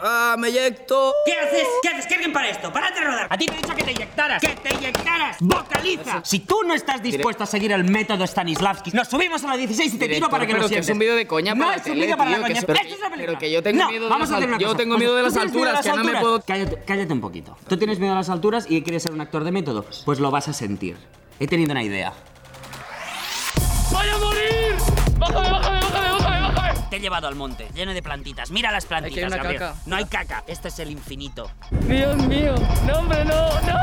Ah, 0.00 0.34
me 0.38 0.48
eyecto. 0.48 1.12
¿Qué 1.24 1.32
haces? 1.32 1.68
¿Qué 1.82 1.88
haces? 1.88 2.06
¿Qué 2.06 2.14
alguien 2.14 2.32
para 2.32 2.48
esto? 2.48 2.72
¡Párate 2.72 2.98
de 2.98 3.06
rodar! 3.06 3.26
A 3.30 3.38
ti 3.38 3.46
te 3.46 3.54
he 3.54 3.56
dicho 3.58 3.74
que 3.74 3.84
te 3.84 3.90
eyectaras. 3.92 4.42
¡Que 4.42 4.48
te 4.48 4.74
eyectaras! 4.74 5.36
¡Vocaliza! 5.40 6.20
Si 6.24 6.40
tú 6.40 6.62
no 6.66 6.74
estás 6.74 7.02
dispuesto 7.02 7.44
a 7.44 7.46
seguir 7.46 7.70
el 7.70 7.84
método 7.84 8.26
Stanislavski, 8.26 8.90
nos 8.90 9.06
subimos 9.06 9.44
a 9.44 9.48
la 9.48 9.56
16 9.56 9.94
y 9.94 9.98
te 9.98 10.08
tiro 10.08 10.28
para 10.28 10.46
que 10.46 10.54
lo 10.54 10.66
sientes. 10.66 10.88
es 10.88 10.92
un 10.92 10.98
vídeo 10.98 11.14
de 11.14 11.26
coña 11.26 11.54
No 11.54 11.70
es 11.70 11.86
un 11.86 11.94
vídeo 11.94 12.16
para 12.16 12.30
la 12.30 12.40
coña. 12.40 12.58
Esto 12.58 12.72
es 12.72 12.98
una 12.98 13.10
película. 13.10 13.16
Pero 13.26 13.38
que 13.38 13.50
yo 13.52 13.62
tengo 13.62 13.88
miedo 13.88 14.08
de 14.08 14.18
las 14.18 14.30
alturas. 14.32 14.58
Yo 14.58 14.74
tengo 14.74 14.98
miedo 14.98 15.14
de 15.14 15.22
las 15.22 15.36
alturas, 15.36 15.82
que 15.82 15.92
no 15.92 16.04
me 16.04 16.20
puedo... 16.20 16.40
Cállate, 16.40 16.82
cállate 16.84 17.12
un 17.12 17.20
poquito. 17.20 17.56
Tú 17.68 17.76
tienes 17.76 18.00
miedo 18.00 18.12
a 18.12 18.16
las 18.16 18.30
alturas 18.30 18.66
y 18.68 18.82
quieres 18.82 19.04
ser 19.04 19.12
un 19.12 19.20
actor 19.20 19.44
de 19.44 19.52
método. 19.52 19.84
Pues 20.04 20.18
lo 20.18 20.30
vas 20.30 20.48
a 20.48 20.52
sentir. 20.52 20.96
He 21.38 21.46
tenido 21.46 21.70
una 21.70 21.84
idea. 21.84 22.12
¡Voy 24.02 24.10
a 24.10 24.18
morir! 24.18 24.76
¡Bájame, 25.16 25.50
bájame, 25.50 25.80
bájame, 25.80 26.10
bájame, 26.10 26.40
bájame! 26.40 26.80
Te 26.90 26.96
he 26.96 27.00
llevado 27.00 27.28
al 27.28 27.36
monte, 27.36 27.68
lleno 27.72 27.94
de 27.94 28.02
plantitas. 28.02 28.50
Mira 28.50 28.72
las 28.72 28.84
plantitas, 28.84 29.32
hay 29.32 29.38
Gabriel. 29.38 29.58
Caca. 29.60 29.76
No 29.86 29.96
hay 29.96 30.04
caca. 30.06 30.44
Este 30.48 30.68
es 30.68 30.78
el 30.80 30.90
infinito. 30.90 31.50
Dios 31.70 32.16
mío. 32.16 32.54
No, 32.84 32.98
hombre, 32.98 33.24
no, 33.24 33.60
no. 33.60 33.78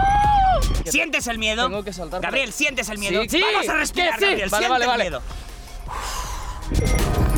¿Sientes 0.86 1.28
el 1.28 1.38
miedo? 1.38 1.68
Tengo 1.68 1.84
que 1.84 1.94
saltar. 1.94 2.22
Gabriel, 2.22 2.52
¿sientes 2.52 2.90
el 2.90 2.98
miedo? 2.98 3.24
Sí, 3.30 3.42
Vamos 3.42 3.70
a 3.70 3.74
respirar, 3.76 4.20
sí. 4.20 4.26
Gabriel. 4.26 4.50
Vale, 4.50 4.68
vale, 4.68 4.86
vale, 4.88 5.04
el 5.06 5.12
miedo. 5.12 5.24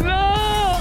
¡No! 0.03 0.79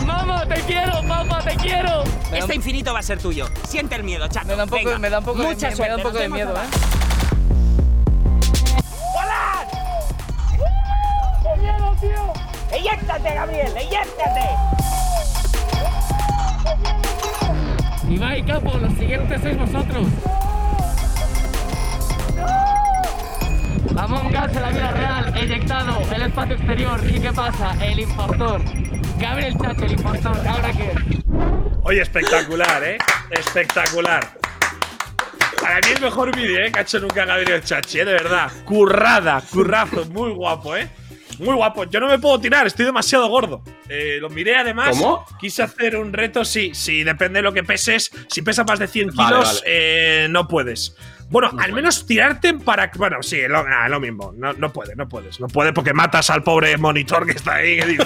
¡Mamá, 0.04 0.46
te 0.46 0.60
quiero, 0.62 1.02
mamá, 1.02 1.42
te 1.42 1.56
quiero! 1.56 2.04
Este 2.32 2.54
infinito 2.54 2.92
va 2.92 2.98
a 2.98 3.02
ser 3.02 3.18
tuyo. 3.18 3.48
Siente 3.66 3.94
el 3.94 4.04
miedo, 4.04 4.28
chato. 4.28 4.46
Me 4.46 4.56
da 4.56 4.64
un 4.64 4.70
poco, 4.70 4.98
me 4.98 5.10
da 5.10 5.18
un 5.20 5.24
poco 5.24 5.38
Mucha 5.38 5.70
de, 5.70 5.76
suerte, 5.76 5.82
me 5.82 5.88
da 5.88 5.96
un 5.96 6.02
poco 6.02 6.18
de 6.18 6.28
miedo, 6.28 6.54
¿eh? 6.54 6.96
Tío! 12.00 12.32
¡Eyéctate, 12.72 13.34
Gabriel! 13.34 13.72
¡Eyéctate! 13.76 14.48
Ibai, 18.08 18.42
capo, 18.44 18.78
los 18.78 18.92
siguientes 18.94 19.40
sois 19.40 19.58
vosotros. 19.58 20.06
Among 23.96 24.26
Us 24.26 24.56
en 24.56 24.62
la 24.62 24.68
vida 24.70 24.90
real, 24.92 25.36
eyectado, 25.36 25.98
el 26.14 26.22
espacio 26.22 26.54
exterior. 26.54 27.00
¿Y 27.08 27.18
qué 27.18 27.32
pasa? 27.32 27.74
El 27.82 28.00
importor. 28.00 28.60
Gabriel 29.18 29.56
Chacho, 29.58 29.84
el 29.86 29.92
importor. 29.92 30.36
¿Ahora 30.46 30.72
qué? 30.72 30.92
Oye, 31.82 32.02
espectacular, 32.02 32.84
¿eh? 32.84 32.98
Espectacular. 33.30 34.22
Para 35.60 35.76
mí 35.80 35.86
el 35.94 36.02
mejor 36.02 36.36
vídeo, 36.36 36.64
¿eh? 36.64 36.70
Que 36.70 36.78
ha 36.78 36.82
hecho 36.82 37.00
nunca 37.00 37.24
Gabriel 37.24 37.64
Chachi, 37.64 38.00
¿eh? 38.00 38.04
De 38.04 38.12
verdad. 38.12 38.52
Currada, 38.64 39.42
currazo, 39.50 40.04
muy 40.06 40.30
guapo, 40.32 40.76
¿eh? 40.76 40.88
Muy 41.38 41.54
guapo. 41.54 41.84
Yo 41.84 42.00
no 42.00 42.08
me 42.08 42.18
puedo 42.18 42.40
tirar, 42.40 42.66
estoy 42.66 42.86
demasiado 42.86 43.28
gordo. 43.28 43.62
Eh, 43.88 44.18
lo 44.20 44.28
miré 44.30 44.56
además. 44.56 44.90
¿Cómo? 44.90 45.24
Quise 45.38 45.62
hacer 45.62 45.96
un 45.96 46.12
reto, 46.12 46.44
sí, 46.44 46.72
sí, 46.74 47.04
depende 47.04 47.38
de 47.38 47.42
lo 47.42 47.52
que 47.52 47.62
peses. 47.62 48.10
Si 48.28 48.42
pesas 48.42 48.66
más 48.66 48.78
de 48.78 48.86
100 48.88 49.10
kilos, 49.10 49.62
Eh, 49.66 50.26
no 50.30 50.48
puedes. 50.48 50.96
Bueno, 51.28 51.50
al 51.58 51.72
menos 51.72 52.06
tirarte 52.06 52.54
para. 52.54 52.90
Bueno, 52.94 53.16
sí, 53.20 53.40
lo, 53.48 53.58
ah, 53.58 53.88
lo 53.88 53.98
mismo. 53.98 54.32
No, 54.36 54.52
no 54.52 54.72
puedes, 54.72 54.96
no 54.96 55.08
puedes. 55.08 55.40
No 55.40 55.48
puedes 55.48 55.72
porque 55.72 55.92
matas 55.92 56.30
al 56.30 56.42
pobre 56.44 56.76
monitor 56.76 57.26
que 57.26 57.32
está 57.32 57.56
ahí 57.56 57.78
que 57.80 57.86
dice: 57.86 58.04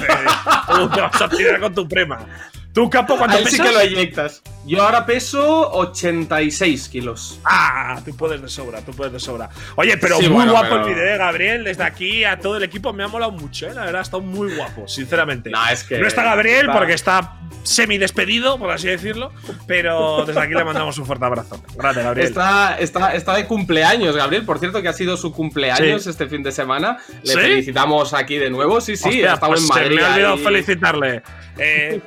te 0.94 1.00
vas 1.00 1.20
a 1.20 1.28
tirar 1.28 1.60
con 1.60 1.74
tu 1.74 1.86
prima. 1.86 2.26
¿Tú, 2.72 2.88
Capo, 2.88 3.16
cuánto 3.16 3.36
Ahí 3.36 3.46
sí 3.46 3.60
que 3.60 3.72
lo 3.72 3.80
eyectas. 3.80 4.42
Yo 4.64 4.82
ahora 4.82 5.04
peso 5.04 5.72
86 5.72 6.88
kilos. 6.88 7.40
Ah, 7.44 8.00
tú 8.04 8.16
puedes 8.16 8.40
de 8.40 8.48
sobra, 8.48 8.80
tú 8.82 8.92
puedes 8.92 9.12
de 9.12 9.18
sobra. 9.18 9.48
Oye, 9.74 9.96
pero 9.96 10.20
muy 10.20 10.46
guapo 10.46 10.76
el 10.76 10.94
video, 10.94 11.18
Gabriel. 11.18 11.64
Desde 11.64 11.82
aquí 11.82 12.22
a 12.24 12.38
todo 12.38 12.58
el 12.58 12.62
equipo 12.62 12.92
me 12.92 13.02
ha 13.02 13.08
molado 13.08 13.32
mucho, 13.32 13.66
¿eh? 13.66 13.74
La 13.74 13.86
verdad, 13.86 14.00
ha 14.00 14.02
estado 14.02 14.22
muy 14.22 14.54
guapo, 14.54 14.86
sinceramente. 14.86 15.50
No, 15.50 15.66
es 15.68 15.82
que. 15.82 15.98
No 15.98 16.06
está 16.06 16.22
Gabriel 16.22 16.68
porque 16.72 16.92
está 16.92 17.39
semi-despedido, 17.62 18.58
por 18.58 18.70
así 18.70 18.88
decirlo. 18.88 19.30
Pero 19.66 20.24
desde 20.26 20.40
aquí 20.40 20.54
le 20.54 20.64
mandamos 20.64 20.96
un 20.98 21.06
fuerte 21.06 21.24
abrazo. 21.24 21.62
Gracias, 21.76 22.04
Gabriel. 22.04 22.26
Está, 22.28 22.76
está, 22.78 23.14
está 23.14 23.34
de 23.34 23.46
cumpleaños, 23.46 24.16
Gabriel. 24.16 24.44
Por 24.44 24.58
cierto, 24.58 24.82
que 24.82 24.88
ha 24.88 24.92
sido 24.92 25.16
su 25.16 25.32
cumpleaños 25.32 26.06
este 26.06 26.26
fin 26.28 26.42
de 26.42 26.52
semana. 26.52 26.98
Le 27.22 27.32
¿Sí? 27.32 27.38
felicitamos 27.38 28.14
aquí 28.14 28.36
de 28.38 28.50
nuevo. 28.50 28.80
Sí, 28.80 28.96
sí, 28.96 29.08
Hostia, 29.08 29.30
ha 29.32 29.34
estado 29.34 29.52
pues 29.52 29.62
en 29.62 29.66
se 29.68 29.74
Madrid. 29.74 29.96
me 29.96 30.02
ha 30.02 30.12
olvidado 30.14 30.34
ahí, 30.34 30.44
felicitarle. 30.44 31.22
Eh, 31.62 32.00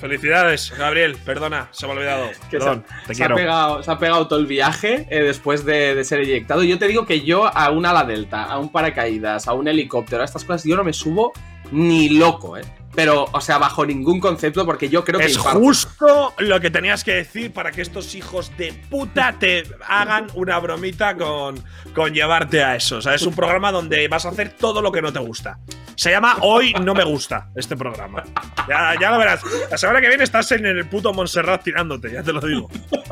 felicidades, 0.00 0.70
Gabriel. 0.76 1.16
Perdona, 1.24 1.68
se 1.70 1.86
me 1.86 1.92
ha 1.92 1.96
olvidado. 1.96 2.28
que 2.50 2.58
se, 2.58 2.58
Perdón, 2.58 2.84
te 3.06 3.14
se 3.14 3.22
ha 3.22 3.26
quiero. 3.26 3.36
pegado, 3.36 3.82
se 3.82 3.90
ha 3.90 3.98
pegado 3.98 4.26
todo 4.28 4.38
el 4.38 4.46
viaje 4.46 5.06
eh, 5.08 5.22
después 5.22 5.64
de, 5.64 5.94
de 5.94 6.04
ser 6.04 6.20
eyectado. 6.20 6.62
Yo 6.62 6.78
te 6.78 6.88
digo 6.88 7.06
que 7.06 7.22
yo 7.22 7.46
a 7.46 7.70
un 7.70 7.86
ala 7.86 8.04
delta, 8.04 8.42
a 8.44 8.58
un 8.58 8.70
paracaídas, 8.70 9.48
a 9.48 9.54
un 9.54 9.66
helicóptero, 9.68 10.20
a 10.20 10.24
estas 10.26 10.44
cosas, 10.44 10.64
yo 10.64 10.76
no 10.76 10.84
me 10.84 10.92
subo 10.92 11.32
ni 11.70 12.10
loco, 12.10 12.58
¿eh? 12.58 12.62
Pero, 12.94 13.26
o 13.32 13.40
sea, 13.40 13.56
bajo 13.58 13.86
ningún 13.86 14.20
concepto, 14.20 14.66
porque 14.66 14.88
yo 14.88 15.02
creo 15.04 15.18
que 15.18 15.26
Es 15.26 15.38
justo 15.38 16.34
lo 16.38 16.60
que 16.60 16.70
tenías 16.70 17.04
que 17.04 17.12
decir 17.14 17.52
para 17.52 17.72
que 17.72 17.80
estos 17.80 18.14
hijos 18.14 18.52
de 18.58 18.72
puta 18.90 19.34
te 19.38 19.64
hagan 19.86 20.26
una 20.34 20.58
bromita 20.58 21.16
con, 21.16 21.62
con 21.94 22.12
llevarte 22.12 22.62
a 22.62 22.76
eso. 22.76 22.98
O 22.98 23.02
sea, 23.02 23.14
es 23.14 23.22
un 23.22 23.34
programa 23.34 23.72
donde 23.72 24.06
vas 24.08 24.26
a 24.26 24.28
hacer 24.28 24.56
todo 24.58 24.82
lo 24.82 24.92
que 24.92 25.00
no 25.00 25.12
te 25.12 25.20
gusta. 25.20 25.58
Se 25.96 26.10
llama 26.10 26.36
Hoy 26.40 26.74
no 26.82 26.94
me 26.94 27.04
gusta 27.04 27.48
este 27.56 27.76
programa. 27.76 28.24
Ya, 28.68 28.94
ya 29.00 29.10
lo 29.10 29.18
verás. 29.18 29.40
La 29.70 29.78
semana 29.78 30.00
que 30.00 30.08
viene 30.08 30.24
estás 30.24 30.52
en 30.52 30.66
el 30.66 30.86
puto 30.86 31.14
Montserrat 31.14 31.62
tirándote, 31.62 32.12
ya 32.12 32.22
te 32.22 32.32
lo 32.32 32.40
digo. 32.40 32.68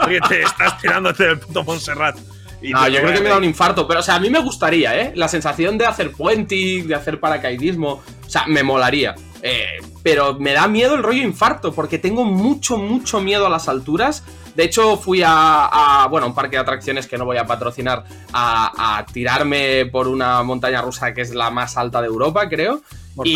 Oye, 0.07 0.20
te 0.28 0.43
estás 0.43 0.78
tirándote 0.78 1.24
del 1.24 1.39
puto 1.39 1.64
Montserrat. 1.64 2.18
Y 2.62 2.72
No, 2.72 2.87
yo 2.89 3.01
creo 3.01 3.14
que 3.14 3.20
me 3.20 3.31
da 3.31 3.39
un 3.39 3.45
infarto, 3.45 3.89
pero 3.89 4.01
o 4.01 4.03
sea, 4.03 4.16
a 4.16 4.20
mí 4.20 4.28
me 4.28 4.41
gustaría, 4.41 5.01
¿eh? 5.01 5.12
La 5.14 5.28
sensación 5.28 5.78
de 5.78 5.87
hacer 5.87 6.12
puenting, 6.12 6.87
de 6.87 6.95
hacer 6.95 7.18
paracaidismo, 7.18 8.03
o 8.26 8.28
sea, 8.28 8.45
me 8.47 8.62
molaría. 8.62 9.14
Eh, 9.43 9.78
pero 10.03 10.38
me 10.38 10.53
da 10.53 10.68
miedo 10.68 10.95
el 10.95 11.03
rollo 11.03 11.22
infarto, 11.22 11.72
porque 11.72 11.99
tengo 11.99 12.24
mucho, 12.24 12.76
mucho 12.76 13.20
miedo 13.20 13.47
a 13.47 13.51
las 13.51 13.68
alturas. 13.68 14.22
De 14.55 14.64
hecho, 14.64 14.97
fui 14.97 15.22
a, 15.22 16.03
a, 16.03 16.07
bueno, 16.09 16.26
un 16.26 16.34
parque 16.34 16.57
de 16.57 16.62
atracciones 16.62 17.07
que 17.07 17.16
no 17.16 17.24
voy 17.24 17.36
a 17.38 17.47
patrocinar, 17.47 18.05
a, 18.32 18.99
a 18.99 19.07
tirarme 19.07 19.86
por 19.86 20.09
una 20.09 20.43
montaña 20.43 20.82
rusa 20.82 21.14
que 21.14 21.22
es 21.22 21.34
la 21.34 21.51
más 21.51 21.76
alta 21.76 22.01
de 22.01 22.09
Europa, 22.09 22.49
creo. 22.49 22.82
Y, 23.24 23.32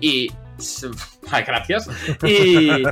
y- 0.00 0.30
gracias. 1.46 1.88
Y, 2.24 2.82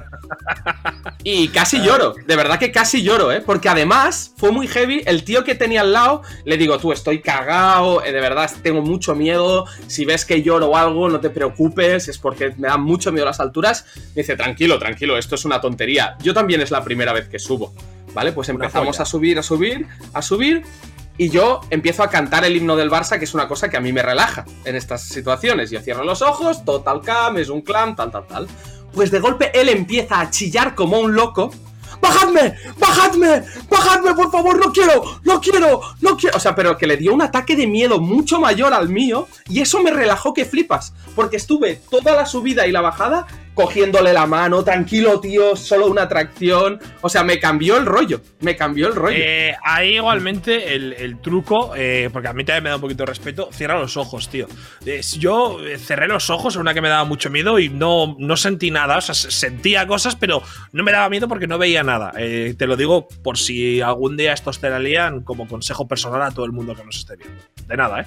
y 1.25 1.49
casi 1.49 1.81
lloro, 1.81 2.15
de 2.27 2.37
verdad 2.37 2.59
que 2.59 2.73
casi 2.73 3.03
lloro, 3.03 3.33
¿eh? 3.33 3.41
Porque 3.41 3.69
además 3.69 4.33
fue 4.37 4.51
muy 4.53 4.67
heavy. 4.67 5.03
El 5.07 5.25
tío 5.25 5.45
que 5.45 5.55
tenía 5.55 5.83
al 5.83 5.93
lado, 5.93 6.23
le 6.45 6.57
digo, 6.57 6.79
tú 6.79 6.93
estoy 6.93 7.21
cagado, 7.21 8.05
eh, 8.05 8.13
de 8.13 8.21
verdad 8.21 8.51
tengo 8.63 8.83
mucho 8.83 9.15
miedo. 9.15 9.67
Si 9.87 10.05
ves 10.05 10.25
que 10.25 10.43
lloro 10.43 10.69
o 10.69 10.77
algo, 10.77 11.09
no 11.09 11.21
te 11.21 11.31
preocupes, 11.31 12.09
es 12.09 12.19
porque 12.19 12.55
me 12.57 12.69
dan 12.69 12.83
mucho 12.83 13.13
miedo 13.13 13.27
las 13.27 13.41
alturas. 13.41 13.87
Me 14.15 14.23
dice, 14.23 14.37
tranquilo, 14.37 14.79
tranquilo, 14.79 15.19
esto 15.19 15.35
es 15.35 15.45
una 15.45 15.61
tontería. 15.61 16.17
Yo 16.23 16.35
también 16.35 16.61
es 16.61 16.71
la 16.71 16.83
primera 16.83 17.13
vez 17.13 17.29
que 17.29 17.39
subo, 17.39 17.75
¿vale? 18.15 18.33
Pues 18.33 18.49
empezamos 18.49 19.01
a 19.01 19.05
subir, 19.05 19.39
a 19.39 19.43
subir, 19.43 19.87
a 20.13 20.23
subir. 20.23 20.63
Y 21.19 21.31
yo 21.31 21.61
empiezo 21.71 22.05
a 22.05 22.09
cantar 22.09 22.45
el 22.45 22.57
himno 22.57 22.77
del 22.77 22.91
Barça, 22.91 23.19
que 23.19 23.25
es 23.25 23.35
una 23.35 23.49
cosa 23.49 23.69
que 23.69 23.77
a 23.77 23.81
mí 23.81 23.93
me 23.93 24.03
relaja 24.03 24.45
en 24.65 24.77
estas 24.77 25.03
situaciones. 25.03 25.69
Yo 25.71 25.81
cierro 25.81 26.05
los 26.05 26.23
ojos, 26.23 26.65
total 26.65 27.01
cam, 27.03 27.39
es 27.39 27.49
un 27.49 27.61
clan, 27.61 27.97
tal, 27.97 28.13
tal, 28.13 28.27
tal. 28.29 28.49
Pues 28.93 29.11
de 29.11 29.19
golpe 29.19 29.51
él 29.53 29.69
empieza 29.69 30.21
a 30.21 30.31
chillar 30.31 30.77
como 30.77 31.01
un 31.01 31.15
loco. 31.15 31.51
¡Bajadme! 32.01 32.55
¡Bajadme! 32.79 33.43
¡Bajadme, 33.69 34.15
por 34.15 34.31
favor! 34.31 34.59
¡No 34.65 34.73
quiero! 34.73 35.03
¡No 35.25 35.41
quiero! 35.41 35.81
¡No 36.01 36.17
quiero! 36.17 36.37
O 36.37 36.41
sea, 36.41 36.55
pero 36.55 36.77
que 36.79 36.87
le 36.87 36.97
dio 36.97 37.13
un 37.13 37.23
ataque 37.23 37.57
de 37.57 37.67
miedo 37.67 37.99
mucho 37.99 38.39
mayor 38.39 38.73
al 38.73 38.89
mío. 38.89 39.27
Y 39.49 39.61
eso 39.61 39.83
me 39.83 39.91
relajó 39.91 40.33
que 40.33 40.45
flipas. 40.45 40.95
Porque 41.17 41.37
estuve 41.37 41.81
toda 41.91 42.15
la 42.15 42.27
subida 42.27 42.69
y 42.69 42.73
la 42.73 42.81
bajada 42.83 43.27
cogiéndole 43.59 44.13
la 44.13 44.25
mano. 44.25 44.63
Tranquilo, 44.63 45.19
tío, 45.19 45.57
solo 45.57 45.89
una 45.89 46.03
atracción. 46.03 46.79
O 47.01 47.09
sea, 47.09 47.25
me 47.25 47.41
cambió 47.41 47.77
el 47.77 47.87
rollo. 47.87 48.21
Me 48.41 48.55
cambió 48.55 48.87
el 48.87 48.95
rollo. 48.95 49.17
Eh, 49.21 49.57
ahí 49.65 49.97
igualmente 49.97 50.75
el, 50.77 51.19
truco, 51.21 51.73
eh, 51.77 52.09
porque 52.13 52.29
a 52.29 52.33
mí 52.33 52.45
también 52.45 52.63
me 52.63 52.71
da 52.71 52.77
un 52.77 52.81
poquito 52.81 53.03
de 53.03 53.07
respeto, 53.07 53.49
cierra 53.53 53.77
los 53.81 53.97
ojos, 53.97 54.29
tío. 54.29 54.47
Eh, 54.87 55.01
yo 55.19 55.59
cerré 55.79 56.07
los 56.07 56.31
ojos 56.31 56.55
en 56.55 56.61
una 56.61 56.73
que 56.73 56.81
me 56.81 56.89
daba 56.89 57.05
mucho 57.05 57.31
miedo 57.31 57.59
y 57.59 57.69
no, 57.69 58.15
no 58.19 58.37
sentí 58.37 58.71
nada, 58.71 58.99
o 58.99 59.01
sea, 59.01 59.17
se- 59.17 59.33
sentía 59.33 59.89
cosas, 59.89 60.15
pero 60.15 60.41
no 60.73 60.85
me 60.85 60.93
daba 60.93 61.09
miedo 61.09 61.27
porque 61.27 61.49
no 61.49 61.59
veía 61.59 61.83
nada. 61.83 62.13
Te 62.13 62.67
lo 62.67 62.77
digo 62.77 63.09
por 63.25 63.39
si 63.39 63.81
algún 63.81 64.17
día 64.17 64.33
estos 64.35 64.61
te 64.61 64.71
la 64.71 64.79
lían 64.79 65.23
como 65.23 65.49
consejo 65.49 65.89
personal 65.89 66.23
a 66.23 66.31
todo 66.31 66.45
el 66.45 66.53
mundo 66.53 66.77
que 66.77 66.85
nos 66.85 66.97
esté 66.99 67.17
viendo. 67.17 67.43
De 67.67 67.77
nada, 67.77 68.03
¿eh? 68.03 68.07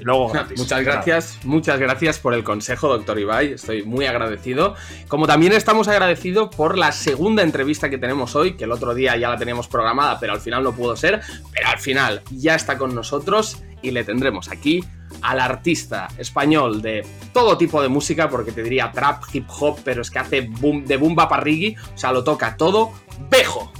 Luego 0.00 0.28
gratis. 0.32 0.58
Muchas 0.58 0.82
gracias, 0.82 1.38
muchas 1.44 1.78
gracias 1.78 2.18
por 2.18 2.34
el 2.34 2.44
consejo, 2.44 2.88
doctor 2.88 3.18
Ibai. 3.18 3.52
Estoy 3.52 3.82
muy 3.82 4.06
agradecido. 4.06 4.74
Como 5.08 5.26
también 5.26 5.52
estamos 5.52 5.88
agradecidos 5.88 6.54
por 6.54 6.78
la 6.78 6.92
segunda 6.92 7.42
entrevista 7.42 7.90
que 7.90 7.98
tenemos 7.98 8.36
hoy, 8.36 8.56
que 8.56 8.64
el 8.64 8.72
otro 8.72 8.94
día 8.94 9.16
ya 9.16 9.28
la 9.28 9.36
teníamos 9.36 9.68
programada, 9.68 10.18
pero 10.20 10.32
al 10.32 10.40
final 10.40 10.62
no 10.62 10.74
pudo 10.74 10.96
ser. 10.96 11.20
Pero 11.52 11.68
al 11.68 11.78
final 11.78 12.22
ya 12.30 12.54
está 12.54 12.78
con 12.78 12.94
nosotros 12.94 13.62
y 13.82 13.90
le 13.90 14.04
tendremos 14.04 14.50
aquí 14.50 14.84
al 15.22 15.40
artista 15.40 16.08
español 16.18 16.82
de 16.82 17.06
todo 17.32 17.56
tipo 17.56 17.80
de 17.80 17.88
música, 17.88 18.28
porque 18.28 18.52
te 18.52 18.62
diría 18.62 18.90
trap, 18.92 19.24
hip 19.32 19.46
hop, 19.60 19.78
pero 19.84 20.02
es 20.02 20.10
que 20.10 20.18
hace 20.18 20.40
boom, 20.42 20.84
de 20.84 20.96
bumba 20.96 21.28
parrigui, 21.28 21.76
o 21.94 21.98
sea, 21.98 22.12
lo 22.12 22.24
toca 22.24 22.56
todo. 22.56 22.92
Bejo. 23.30 23.72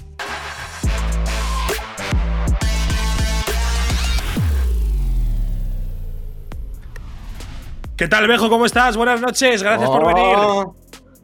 ¿Qué 7.97 8.09
tal, 8.09 8.29
Bejo? 8.29 8.51
¿Cómo 8.51 8.67
estás? 8.67 8.95
Buenas 8.97 9.23
noches, 9.23 9.63
gracias 9.63 9.89
por 9.89 10.07
venir. 10.07 10.35
Oh, 10.37 10.77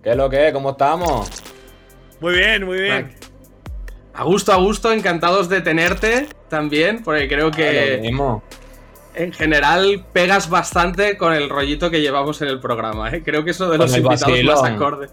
¿Qué 0.03 0.11
es 0.11 0.17
lo 0.17 0.31
que 0.31 0.49
es? 0.49 0.53
¿Cómo 0.55 0.71
estamos? 0.71 1.29
Muy 2.21 2.35
bien, 2.35 2.65
muy 2.65 2.81
bien. 2.81 3.15
A 4.15 4.25
gusto, 4.25 4.53
a 4.53 4.57
gusto, 4.57 4.91
encantados 4.91 5.51
de 5.51 5.61
tenerte 5.61 6.29
también, 6.49 7.03
porque 7.03 7.29
creo 7.29 7.51
que... 7.51 7.97
Lo 7.97 8.03
mismo. 8.03 8.43
En 9.15 9.35
general, 9.35 10.07
pegas 10.15 10.49
bastante 10.49 11.19
con 11.19 11.35
el 11.35 11.51
rollito 11.51 11.91
que 11.91 12.01
llevamos 12.01 12.41
en 12.41 12.49
el 12.49 12.59
programa, 12.59 13.11
¿eh? 13.11 13.23
Creo 13.23 13.45
que 13.45 13.51
eso 13.51 13.69
de 13.69 13.77
los 13.77 13.91
Con 13.91 14.01
invitados 14.01 14.21
más 14.23 14.63
vacilón. 14.63 14.67
acorde. 14.67 15.09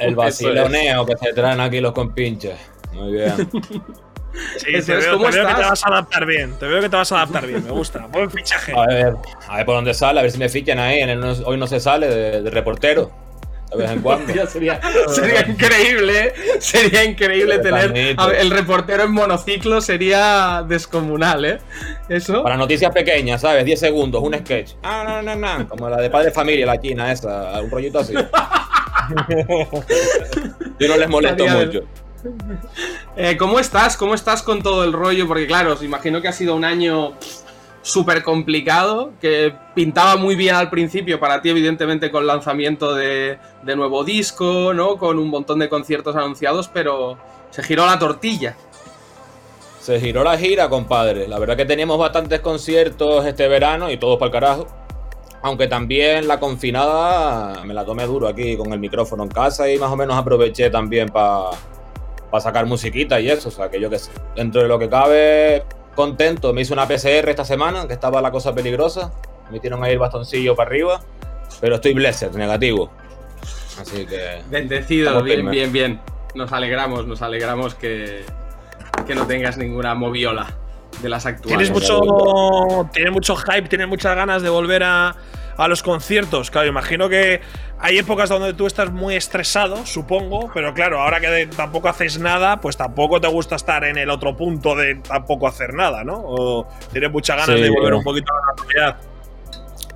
El 0.00 0.14
vaciloneo 0.16 1.06
que 1.06 1.16
se 1.16 1.32
traen 1.32 1.60
aquí 1.60 1.80
los 1.80 1.92
compinches. 1.92 2.58
Muy 2.92 3.12
bien. 3.12 3.48
Sí, 4.56 4.74
Eso 4.74 4.92
te 4.92 4.98
es, 4.98 5.04
veo, 5.04 5.12
¿cómo 5.14 5.30
te 5.30 5.36
veo 5.36 5.48
que 5.48 5.54
te 5.54 5.60
vas 5.62 5.84
a 5.84 5.88
adaptar 5.88 6.26
bien. 6.26 6.54
Te 6.58 6.66
veo 6.66 6.80
que 6.80 6.88
te 6.88 6.96
vas 6.96 7.12
a 7.12 7.16
adaptar 7.16 7.46
bien. 7.46 7.64
Me 7.64 7.70
gusta. 7.70 8.06
Buen 8.06 8.30
fichaje. 8.30 8.72
A 8.76 8.86
ver, 8.86 9.14
a 9.48 9.56
ver 9.56 9.66
por 9.66 9.74
dónde 9.74 9.94
sale, 9.94 10.20
a 10.20 10.22
ver 10.22 10.30
si 10.30 10.38
me 10.38 10.48
fichan 10.48 10.78
ahí. 10.78 11.00
En 11.00 11.10
el 11.10 11.22
hoy 11.22 11.56
no 11.56 11.66
se 11.66 11.80
sale 11.80 12.08
de, 12.08 12.42
de 12.42 12.50
reportero. 12.50 13.10
De 13.70 13.76
vez 13.76 13.90
en 13.90 14.00
cuando. 14.02 14.26
Hostia, 14.26 14.46
sería, 14.46 14.80
sería 15.08 15.46
increíble, 15.46 16.26
¿eh? 16.26 16.32
Sería 16.58 17.04
increíble 17.04 17.56
Qué 17.56 17.62
tener 17.62 18.14
a 18.18 18.26
ver, 18.26 18.40
el 18.40 18.50
reportero 18.50 19.04
en 19.04 19.12
monociclo, 19.12 19.80
sería 19.80 20.64
descomunal, 20.66 21.44
¿eh? 21.44 21.58
Eso. 22.08 22.42
Para 22.42 22.56
noticias 22.56 22.92
pequeñas, 22.92 23.42
¿sabes? 23.42 23.64
10 23.64 23.78
segundos, 23.80 24.22
un 24.22 24.34
sketch. 24.34 24.72
Ah, 24.82 25.04
no, 25.06 25.22
no, 25.22 25.36
no. 25.36 25.68
Como 25.68 25.88
la 25.88 25.98
de 25.98 26.10
padre 26.10 26.30
familia, 26.30 26.66
la 26.66 26.80
china 26.80 27.12
esa. 27.12 27.60
Un 27.60 27.70
rollito 27.70 28.00
así. 28.00 28.14
Yo 30.78 30.88
no 30.88 30.96
les 30.96 31.08
molesto 31.08 31.44
Estaría 31.44 31.66
mucho. 31.66 31.84
Eh, 33.16 33.36
¿Cómo 33.36 33.58
estás? 33.58 33.96
¿Cómo 33.96 34.14
estás 34.14 34.42
con 34.42 34.62
todo 34.62 34.84
el 34.84 34.92
rollo? 34.92 35.26
Porque 35.26 35.46
claro, 35.46 35.72
os 35.74 35.82
imagino 35.82 36.20
que 36.20 36.28
ha 36.28 36.32
sido 36.32 36.54
un 36.54 36.64
año 36.64 37.14
súper 37.82 38.22
complicado, 38.22 39.12
que 39.20 39.54
pintaba 39.74 40.16
muy 40.16 40.34
bien 40.34 40.54
al 40.54 40.70
principio 40.70 41.18
para 41.18 41.40
ti, 41.40 41.50
evidentemente, 41.50 42.10
con 42.10 42.26
lanzamiento 42.26 42.94
de, 42.94 43.38
de 43.62 43.76
nuevo 43.76 44.04
disco, 44.04 44.72
¿no? 44.74 44.96
Con 44.96 45.18
un 45.18 45.28
montón 45.28 45.58
de 45.58 45.68
conciertos 45.68 46.14
anunciados, 46.16 46.68
pero 46.68 47.18
se 47.50 47.62
giró 47.62 47.86
la 47.86 47.98
tortilla. 47.98 48.56
Se 49.80 49.98
giró 49.98 50.22
la 50.22 50.36
gira, 50.36 50.68
compadre. 50.68 51.26
La 51.26 51.38
verdad 51.38 51.56
que 51.56 51.64
teníamos 51.64 51.98
bastantes 51.98 52.40
conciertos 52.40 53.24
este 53.24 53.48
verano 53.48 53.90
y 53.90 53.96
todos 53.96 54.18
para 54.18 54.26
el 54.26 54.32
carajo. 54.32 54.66
Aunque 55.42 55.68
también 55.68 56.28
la 56.28 56.38
confinada 56.38 57.64
me 57.64 57.72
la 57.72 57.86
tomé 57.86 58.04
duro 58.04 58.28
aquí 58.28 58.58
con 58.58 58.74
el 58.74 58.78
micrófono 58.78 59.22
en 59.22 59.30
casa 59.30 59.70
y 59.70 59.78
más 59.78 59.90
o 59.90 59.96
menos 59.96 60.16
aproveché 60.18 60.68
también 60.68 61.08
para 61.08 61.52
sacar 62.38 62.66
musiquita 62.66 63.20
y 63.20 63.28
eso. 63.28 63.48
O 63.48 63.52
sea, 63.52 63.68
que 63.70 63.80
yo 63.80 63.90
que 63.90 63.98
sé, 63.98 64.10
dentro 64.36 64.62
de 64.62 64.68
lo 64.68 64.78
que 64.78 64.88
cabe, 64.88 65.64
contento. 65.94 66.52
Me 66.52 66.60
hice 66.62 66.72
una 66.72 66.86
PCR 66.86 67.28
esta 67.28 67.44
semana, 67.44 67.86
que 67.86 67.94
estaba 67.94 68.22
la 68.22 68.30
cosa 68.30 68.54
peligrosa. 68.54 69.12
Me 69.46 69.52
metieron 69.52 69.82
ahí 69.82 69.92
el 69.92 69.98
bastoncillo 69.98 70.54
para 70.54 70.68
arriba. 70.68 71.00
Pero 71.60 71.76
estoy 71.76 71.94
blessed, 71.94 72.30
negativo. 72.32 72.90
Así 73.80 74.06
que. 74.06 74.42
Bendecido, 74.48 75.22
bien, 75.22 75.38
firmes. 75.38 75.52
bien, 75.52 75.72
bien. 75.72 76.00
Nos 76.34 76.52
alegramos, 76.52 77.06
nos 77.06 77.22
alegramos 77.22 77.74
que, 77.74 78.24
que 79.06 79.14
no 79.14 79.26
tengas 79.26 79.56
ninguna 79.56 79.94
moviola 79.94 80.46
de 81.02 81.08
las 81.08 81.26
actuales. 81.26 81.70
Tienes 81.70 81.70
mucho, 81.70 82.88
tienes 82.92 83.12
mucho 83.12 83.34
hype, 83.36 83.68
tienes 83.68 83.88
muchas 83.88 84.14
ganas 84.14 84.42
de 84.42 84.48
volver 84.48 84.84
a, 84.84 85.16
a 85.56 85.68
los 85.68 85.82
conciertos. 85.82 86.50
Claro, 86.50 86.68
imagino 86.68 87.08
que 87.08 87.40
hay 87.78 87.98
épocas 87.98 88.28
donde 88.28 88.54
tú 88.54 88.66
estás 88.66 88.90
muy 88.90 89.14
estresado, 89.16 89.84
supongo, 89.86 90.50
pero 90.52 90.74
claro, 90.74 91.00
ahora 91.00 91.20
que 91.20 91.48
tampoco 91.56 91.88
haces 91.88 92.18
nada, 92.18 92.60
pues 92.60 92.76
tampoco 92.76 93.20
te 93.20 93.28
gusta 93.28 93.56
estar 93.56 93.84
en 93.84 93.98
el 93.98 94.10
otro 94.10 94.36
punto 94.36 94.74
de 94.74 94.96
tampoco 94.96 95.46
hacer 95.46 95.74
nada, 95.74 96.04
¿no? 96.04 96.14
O 96.16 96.68
tienes 96.92 97.10
muchas 97.10 97.36
ganas 97.36 97.56
Sí, 97.56 97.62
de 97.62 97.70
volver 97.70 97.94
un 97.94 98.04
poquito 98.04 98.32
a 98.32 98.36
la 98.36 98.46
normalidad. 98.56 99.10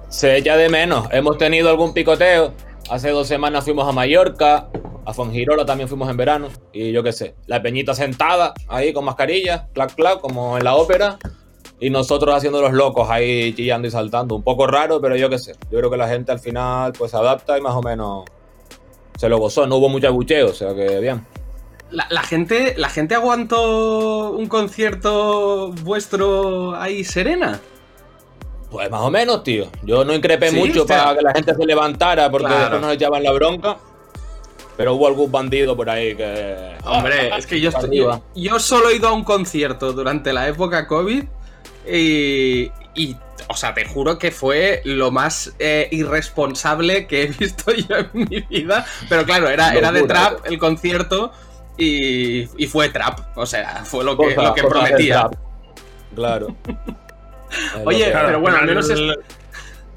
Se 0.09 0.37
echa 0.37 0.57
de 0.57 0.69
menos. 0.69 1.09
Hemos 1.11 1.39
tenido 1.39 1.69
algún 1.71 1.93
picoteo. 1.93 2.55
Hace 2.89 3.11
dos 3.11 3.27
semanas 3.27 3.65
fuimos 3.65 3.89
a 3.89 3.93
Mallorca. 3.93 4.69
A 5.07 5.13
Fongirola 5.13 5.67
también 5.67 5.89
fuimos 5.89 6.09
en 6.09 6.17
verano. 6.17 6.49
Y 6.73 6.93
yo 6.93 7.03
qué 7.03 7.13
sé, 7.13 7.35
la 7.47 7.61
peñita 7.61 7.95
sentada 7.95 8.55
ahí 8.69 8.93
con 8.93 9.05
mascarilla, 9.05 9.67
clac, 9.75 9.95
clac, 9.95 10.21
como 10.21 10.57
en 10.57 10.65
la 10.65 10.77
ópera. 10.77 11.19
Y 11.85 11.91
nosotros 11.91 12.35
haciendo 12.35 12.62
los 12.62 12.72
locos 12.72 13.11
ahí 13.11 13.53
chillando 13.55 13.87
y 13.87 13.91
saltando. 13.91 14.35
Un 14.37 14.43
poco 14.43 14.66
raro, 14.66 15.01
pero 15.03 15.16
yo 15.16 15.28
qué 15.28 15.39
sé. 15.39 15.53
Yo 15.70 15.78
creo 15.78 15.91
que 15.91 15.99
la 15.99 16.09
gente 16.09 16.32
al 16.32 16.39
final 16.41 16.93
pues 16.97 17.11
se 17.11 17.16
adapta 17.18 17.59
y 17.59 17.61
más 17.61 17.74
o 17.74 17.82
menos 17.82 18.24
se 19.18 19.28
lo 19.28 19.37
gozó. 19.39 19.66
No 19.66 19.76
hubo 19.76 19.91
mucho 19.91 20.09
abucheo, 20.09 20.49
o 20.49 20.55
sea 20.55 20.74
que 20.74 20.99
bien. 21.01 21.26
La, 21.91 22.07
la 22.09 22.22
gente, 22.22 22.74
¿La 22.78 22.89
gente 22.89 23.14
aguantó 23.14 24.30
un 24.30 24.47
concierto 24.49 25.72
vuestro 25.82 26.74
ahí 26.74 27.05
serena? 27.05 27.61
Pues 28.70 28.91
más 28.91 29.03
o 29.03 29.11
menos, 29.11 29.45
tío. 29.45 29.66
Yo 29.82 30.05
no 30.07 30.14
increpé 30.14 30.49
Sí, 30.49 30.57
mucho 30.57 30.85
o 30.85 30.87
sea, 30.87 31.05
para 31.05 31.16
que 31.18 31.22
la 31.22 31.32
gente 31.35 31.55
se 31.55 31.66
levantara 31.66 32.30
porque 32.30 32.47
claro. 32.47 32.61
después 32.62 32.80
nos 32.80 32.93
echaban 32.95 33.22
la 33.22 33.32
bronca. 33.32 33.76
Pero 34.76 34.95
hubo 34.95 35.07
algún 35.07 35.30
bandido 35.30 35.76
por 35.76 35.89
ahí 35.91 36.16
que. 36.16 36.76
Hombre, 36.85 37.30
es 37.37 37.47
que 37.47 37.61
yo, 37.61 37.68
estoy- 37.68 37.99
yo, 37.99 38.22
yo 38.35 38.59
solo 38.59 38.89
he 38.89 38.97
ido 38.97 39.09
a 39.09 39.12
un 39.12 39.22
concierto 39.22 39.93
durante 39.93 40.32
la 40.32 40.49
época 40.49 40.89
COVID 40.89 41.24
y, 41.87 42.70
y, 42.95 43.16
o 43.49 43.55
sea, 43.57 43.74
te 43.74 43.85
juro 43.85 44.18
que 44.18 44.30
fue 44.30 44.80
lo 44.85 45.11
más 45.11 45.53
eh, 45.59 45.89
irresponsable 45.91 47.07
que 47.07 47.24
he 47.24 47.26
visto 47.39 47.72
yo 47.72 47.97
en 47.99 48.11
mi 48.12 48.41
vida. 48.43 48.87
Pero 49.09 49.24
claro, 49.24 49.49
era, 49.49 49.74
era 49.74 49.93
de 49.93 50.03
trap 50.05 50.47
el 50.47 50.59
concierto 50.59 51.32
y, 51.76 52.49
y 52.62 52.66
fue 52.66 52.89
trap. 52.89 53.20
O 53.37 53.47
sea, 53.47 53.85
fue 53.85 54.05
lo 54.05 54.16
que, 54.16 54.35
Cosa- 54.35 54.49
lo 54.49 54.55
que 54.55 54.62
prometía. 54.64 55.28
Claro. 56.14 56.57
Oye, 57.85 58.11
pero 58.12 58.41
bueno, 58.41 58.59
al 58.59 58.66
menos 58.66 58.89
es- 58.91 58.99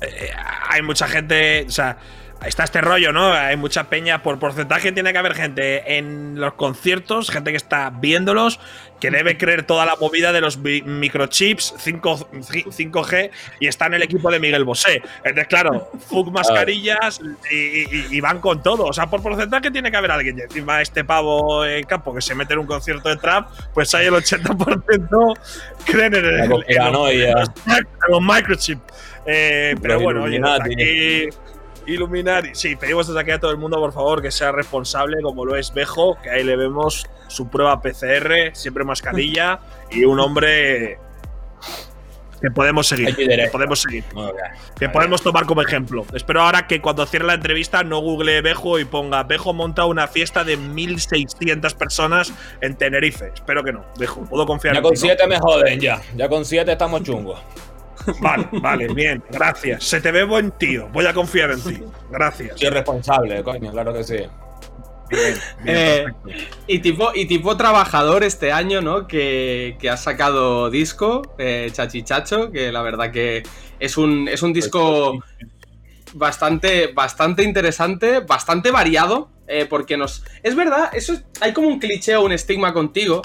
eh, 0.02 0.32
hay 0.70 0.82
mucha 0.84 1.08
gente, 1.08 1.66
o 1.68 1.72
sea, 1.72 1.98
está 2.46 2.64
este 2.64 2.82
rollo, 2.82 3.12
¿no? 3.12 3.32
Hay 3.34 3.58
mucha 3.58 3.86
peña, 3.90 4.24
por 4.24 4.40
porcentaje 4.40 4.92
tiene 4.92 5.12
que 5.12 5.18
haber 5.18 5.34
gente 5.34 5.98
en 5.98 6.40
los 6.40 6.54
conciertos, 6.54 7.30
gente 7.30 7.52
que 7.52 7.58
está 7.58 7.90
viéndolos, 7.90 8.60
que 9.00 9.12
debe 9.12 9.38
creer 9.38 9.64
toda 9.64 9.86
la 9.86 9.96
movida 9.96 10.32
de 10.32 10.42
los 10.42 10.58
mi- 10.58 10.82
microchips 10.82 11.76
5, 11.78 12.30
5G 12.72 13.30
y 13.60 13.68
está 13.68 13.86
en 13.88 13.96
el 13.96 14.04
equipo 14.04 14.32
de 14.32 14.40
Miguel 14.40 14.64
Bosé. 14.64 15.02
Entonces, 15.18 15.48
claro, 15.48 15.92
fuck 16.08 16.30
mascarillas 16.32 17.20
y, 17.52 17.56
y- 17.56 18.08
y 18.12 18.22
van 18.22 18.40
con 18.40 18.64
todo. 18.64 18.86
O 18.86 18.94
sea, 18.94 19.08
por 19.08 19.22
porcentaje 19.22 19.70
tiene 19.72 19.92
que 19.92 19.98
haber 19.98 20.12
alguien. 20.12 20.38
Y 20.38 20.42
encima 20.42 20.82
este 20.82 21.04
pavo 21.04 21.66
en 21.66 21.86
campo 21.86 22.14
que 22.14 22.22
se 22.22 22.34
mete 22.34 22.54
en 22.54 22.60
un 22.60 22.66
concierto 22.68 23.10
de 23.10 23.18
trap, 23.18 23.50
pues 23.74 23.94
hay 23.94 24.08
el 24.08 24.14
80% 24.14 25.34
creen 25.86 26.16
en, 26.16 26.26
el, 26.26 26.34
en 26.34 26.40
los- 26.42 26.50
conspiranoia. 26.50 27.44
en 27.68 28.12
en. 28.12 28.80
Eh, 29.26 29.76
pero 29.82 30.00
bueno, 30.00 30.24
oye, 30.24 30.40
aquí. 30.64 31.30
Illuminati. 31.88 32.50
Sí, 32.54 32.76
pedimos 32.76 33.08
desde 33.08 33.20
aquí 33.20 33.32
a 33.32 33.40
todo 33.40 33.52
el 33.52 33.58
mundo, 33.58 33.80
por 33.80 33.94
favor, 33.94 34.22
que 34.22 34.32
sea 34.32 34.52
responsable, 34.52 35.22
como 35.22 35.46
lo 35.46 35.56
es 35.56 35.74
Bejo, 35.74 36.18
que 36.22 36.30
ahí 36.30 36.44
le 36.44 36.56
vemos 36.56 37.08
su 37.28 37.50
prueba 37.50 37.82
PCR, 37.82 38.54
siempre 38.54 38.84
mascarilla, 38.84 39.60
y 39.90 40.04
un 40.06 40.20
hombre 40.20 41.00
que 42.42 42.52
podemos 42.52 42.88
seguir. 42.88 43.16
Que 43.16 43.50
podemos 43.52 43.82
seguir. 43.82 44.04
Que 44.80 44.90
podemos 44.90 45.22
tomar 45.22 45.46
como 45.46 45.62
ejemplo. 45.62 46.06
Espero 46.14 46.42
ahora 46.42 46.68
que 46.68 46.82
cuando 46.82 47.06
cierre 47.06 47.26
la 47.26 47.34
entrevista 47.34 47.84
no 47.84 48.00
google 48.00 48.42
Bejo 48.42 48.80
y 48.80 48.86
ponga 48.86 49.24
Bejo 49.24 49.54
monta 49.54 49.86
una 49.86 50.08
fiesta 50.08 50.44
de 50.44 50.58
1600 50.58 51.74
personas 51.74 52.34
en 52.62 52.76
Tenerife. 52.76 53.32
Espero 53.34 53.64
que 53.64 53.74
no. 53.74 53.86
Bejo, 53.98 54.24
puedo 54.26 54.46
confiar 54.46 54.76
Ya 54.76 54.80
en 54.80 54.84
con 54.84 54.94
ti, 54.94 55.00
¿no? 55.00 55.08
7 55.08 55.28
me 55.28 55.40
joden, 55.40 55.80
ya. 55.80 56.02
Ya 56.16 56.30
con 56.30 56.46
7 56.46 56.72
estamos 56.72 57.04
chungos. 57.04 57.40
Vale, 58.22 58.48
vale, 58.62 58.88
bien, 58.94 59.24
gracias. 59.30 59.84
Se 59.84 60.00
te 60.02 60.12
ve 60.12 60.24
buen 60.24 60.52
tío. 60.52 60.88
Voy 60.90 61.06
a 61.06 61.14
confiar 61.14 61.52
en 61.52 61.62
ti. 61.62 61.84
Gracias. 62.12 62.60
Soy 62.60 62.70
responsable, 62.70 63.44
coño, 63.44 63.72
claro 63.72 63.94
que 63.94 64.04
sí. 64.04 64.16
Bien, 65.10 65.34
bien, 65.64 65.78
Eh, 65.78 66.06
y, 66.68 66.80
tipo, 66.80 67.12
y 67.16 67.26
tipo 67.28 67.56
trabajador 67.58 68.24
este 68.24 68.52
año, 68.52 68.82
¿no? 68.82 69.08
Que, 69.08 69.78
que 69.80 69.90
ha 69.90 69.98
sacado 69.98 70.70
disco, 70.70 71.22
eh, 71.38 71.70
Chachichacho, 71.72 72.52
que 72.52 72.72
la 72.72 72.82
verdad 72.82 73.12
que 73.12 73.44
es 73.80 73.98
un, 73.98 74.28
es 74.28 74.42
un 74.44 74.52
disco 74.54 75.20
bastante, 76.14 76.88
bastante 76.94 77.44
interesante, 77.44 78.20
bastante 78.22 78.72
variado, 78.72 79.30
eh, 79.48 79.66
porque 79.70 79.98
nos... 79.98 80.24
Es 80.44 80.56
verdad, 80.56 80.90
eso 80.94 81.14
es- 81.14 81.24
hay 81.42 81.54
como 81.54 81.68
un 81.68 81.80
cliché 81.80 82.16
o 82.16 82.24
un 82.26 82.32
estigma 82.32 82.74
contigo, 82.74 83.22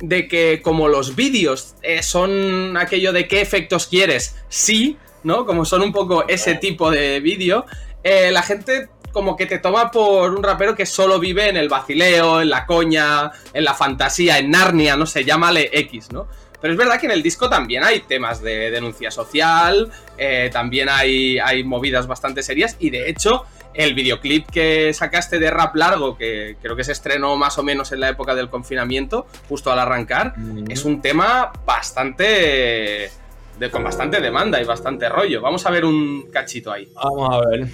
de 0.00 0.28
que 0.28 0.60
como 0.62 0.88
los 0.88 1.16
vídeos 1.16 1.74
eh, 1.82 2.02
son 2.02 2.76
aquello 2.76 3.12
de 3.12 3.26
qué 3.26 3.40
efectos 3.40 3.86
quieres, 3.86 4.36
sí, 4.48 4.96
¿no? 5.24 5.46
Como 5.46 5.64
son 5.64 5.82
un 5.82 5.92
poco 5.92 6.26
ese 6.28 6.54
tipo 6.54 6.90
de 6.90 7.20
vídeo, 7.20 7.66
eh, 8.02 8.30
la 8.30 8.42
gente 8.42 8.88
como 9.12 9.36
que 9.36 9.46
te 9.46 9.58
toma 9.58 9.90
por 9.90 10.34
un 10.34 10.42
rapero 10.42 10.74
que 10.74 10.86
solo 10.86 11.18
vive 11.18 11.48
en 11.48 11.56
el 11.56 11.68
vacileo, 11.68 12.40
en 12.40 12.50
la 12.50 12.66
coña, 12.66 13.32
en 13.52 13.64
la 13.64 13.74
fantasía, 13.74 14.38
en 14.38 14.50
Narnia, 14.50 14.96
no 14.96 15.06
sé, 15.06 15.24
llámale 15.24 15.70
X, 15.72 16.12
¿no? 16.12 16.28
Pero 16.60 16.72
es 16.72 16.78
verdad 16.78 16.98
que 16.98 17.06
en 17.06 17.12
el 17.12 17.22
disco 17.22 17.48
también 17.48 17.84
hay 17.84 18.00
temas 18.00 18.42
de 18.42 18.70
denuncia 18.70 19.10
social, 19.10 19.90
eh, 20.16 20.50
también 20.52 20.88
hay, 20.88 21.38
hay 21.38 21.62
movidas 21.62 22.06
bastante 22.06 22.42
serias 22.42 22.76
y 22.80 22.90
de 22.90 23.08
hecho 23.08 23.44
el 23.78 23.94
videoclip 23.94 24.50
que 24.50 24.92
sacaste 24.92 25.38
de 25.38 25.52
rap 25.52 25.76
largo, 25.76 26.18
que 26.18 26.56
creo 26.60 26.74
que 26.74 26.82
se 26.82 26.90
estrenó 26.90 27.36
más 27.36 27.58
o 27.58 27.62
menos 27.62 27.92
en 27.92 28.00
la 28.00 28.08
época 28.08 28.34
del 28.34 28.50
confinamiento, 28.50 29.28
justo 29.48 29.70
al 29.70 29.78
arrancar, 29.78 30.34
es 30.68 30.84
un 30.84 31.00
tema 31.00 31.52
bastante... 31.64 33.10
De, 33.56 33.70
con 33.70 33.84
bastante 33.84 34.20
demanda 34.20 34.60
y 34.60 34.64
bastante 34.64 35.08
rollo. 35.08 35.40
Vamos 35.40 35.64
a 35.66 35.70
ver 35.70 35.84
un 35.84 36.28
cachito 36.32 36.72
ahí. 36.72 36.88
Vamos 36.94 37.28
a 37.32 37.48
ver. 37.48 37.68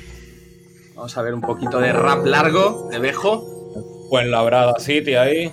Vamos 0.94 1.16
a 1.16 1.22
ver 1.22 1.34
un 1.34 1.42
poquito 1.42 1.78
de 1.78 1.92
rap 1.92 2.24
largo 2.24 2.88
de 2.90 2.98
Bejo. 2.98 4.06
Pues 4.08 4.26
Labrada 4.26 4.78
City 4.78 5.14
ahí. 5.14 5.52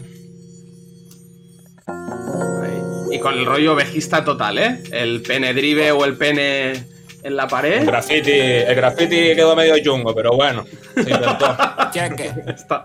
Ahí. 1.87 2.81
Y 3.11 3.19
con 3.19 3.37
el 3.37 3.45
rollo 3.45 3.75
vejista 3.75 4.23
total, 4.23 4.57
¿eh? 4.57 4.83
El 4.91 5.21
pene 5.21 5.53
drive 5.53 5.91
o 5.91 6.05
el 6.05 6.17
pene 6.17 6.90
en 7.23 7.35
la 7.35 7.43
El 7.43 7.49
pared. 7.49 7.85
graffiti, 7.85 8.31
el 8.31 8.75
graffiti 8.75 9.35
quedó 9.35 9.55
medio 9.55 9.77
chungo, 9.83 10.13
pero 10.15 10.31
bueno. 10.31 10.65
Se 10.95 11.01
intentó. 11.01 11.55
Cheque. 11.93 12.31
Está- 12.47 12.83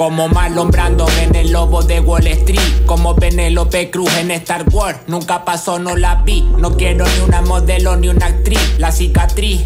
Como 0.00 0.28
Marlon 0.28 0.70
Brando 0.70 1.06
en 1.20 1.36
el 1.36 1.52
lobo 1.52 1.82
de 1.82 2.00
Wall 2.00 2.26
Street. 2.26 2.86
Como 2.86 3.14
Penélope 3.16 3.90
Cruz 3.90 4.10
en 4.16 4.30
Star 4.30 4.64
Wars. 4.72 5.00
Nunca 5.08 5.44
pasó, 5.44 5.78
no 5.78 5.94
la 5.94 6.22
vi. 6.22 6.40
No 6.56 6.74
quiero 6.74 7.04
ni 7.04 7.20
una 7.20 7.42
modelo 7.42 7.94
ni 7.98 8.08
una 8.08 8.24
actriz. 8.24 8.78
La 8.78 8.92
cicatriz. 8.92 9.60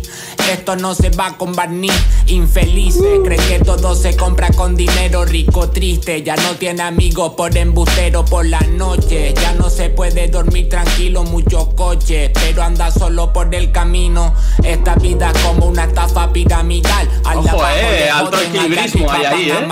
Esto 0.51 0.75
no 0.75 0.97
se 0.97 1.11
va 1.11 1.39
con 1.39 1.55
barniz. 1.55 1.95
Infelices. 2.27 3.21
Creen 3.25 3.41
que 3.47 3.61
todo 3.61 3.95
se 3.95 4.17
compra 4.17 4.49
con 4.49 4.75
dinero. 4.75 5.25
Rico, 5.25 5.71
triste. 5.71 6.25
Ya 6.25 6.35
no 6.35 6.57
tiene 6.57 6.83
amigos 6.83 7.35
por 7.37 7.57
embustero 7.57 8.25
por 8.25 8.45
la 8.45 8.61
noche. 8.61 9.35
Ya 9.41 9.53
no 9.53 9.71
se 9.71 9.89
puede 9.89 10.27
dormir 10.27 10.69
tranquilo. 10.69 11.23
Muchos 11.23 11.69
coches. 11.75 12.33
Pero 12.35 12.65
anda 12.65 12.91
solo 12.91 13.33
por 13.33 13.55
el 13.55 13.71
camino. 13.71 14.35
Esta 14.65 14.97
vida 14.97 15.31
es 15.31 15.43
como 15.45 15.67
una 15.67 15.85
estafa 15.85 16.33
piramidal. 16.33 17.09
Al 17.25 17.39
Ojo, 17.39 17.63
eh, 17.69 18.11
alto 18.11 18.37
equilibrismo 18.41 19.09
hay 19.09 19.25
ahí, 19.27 19.51
eh. 19.51 19.67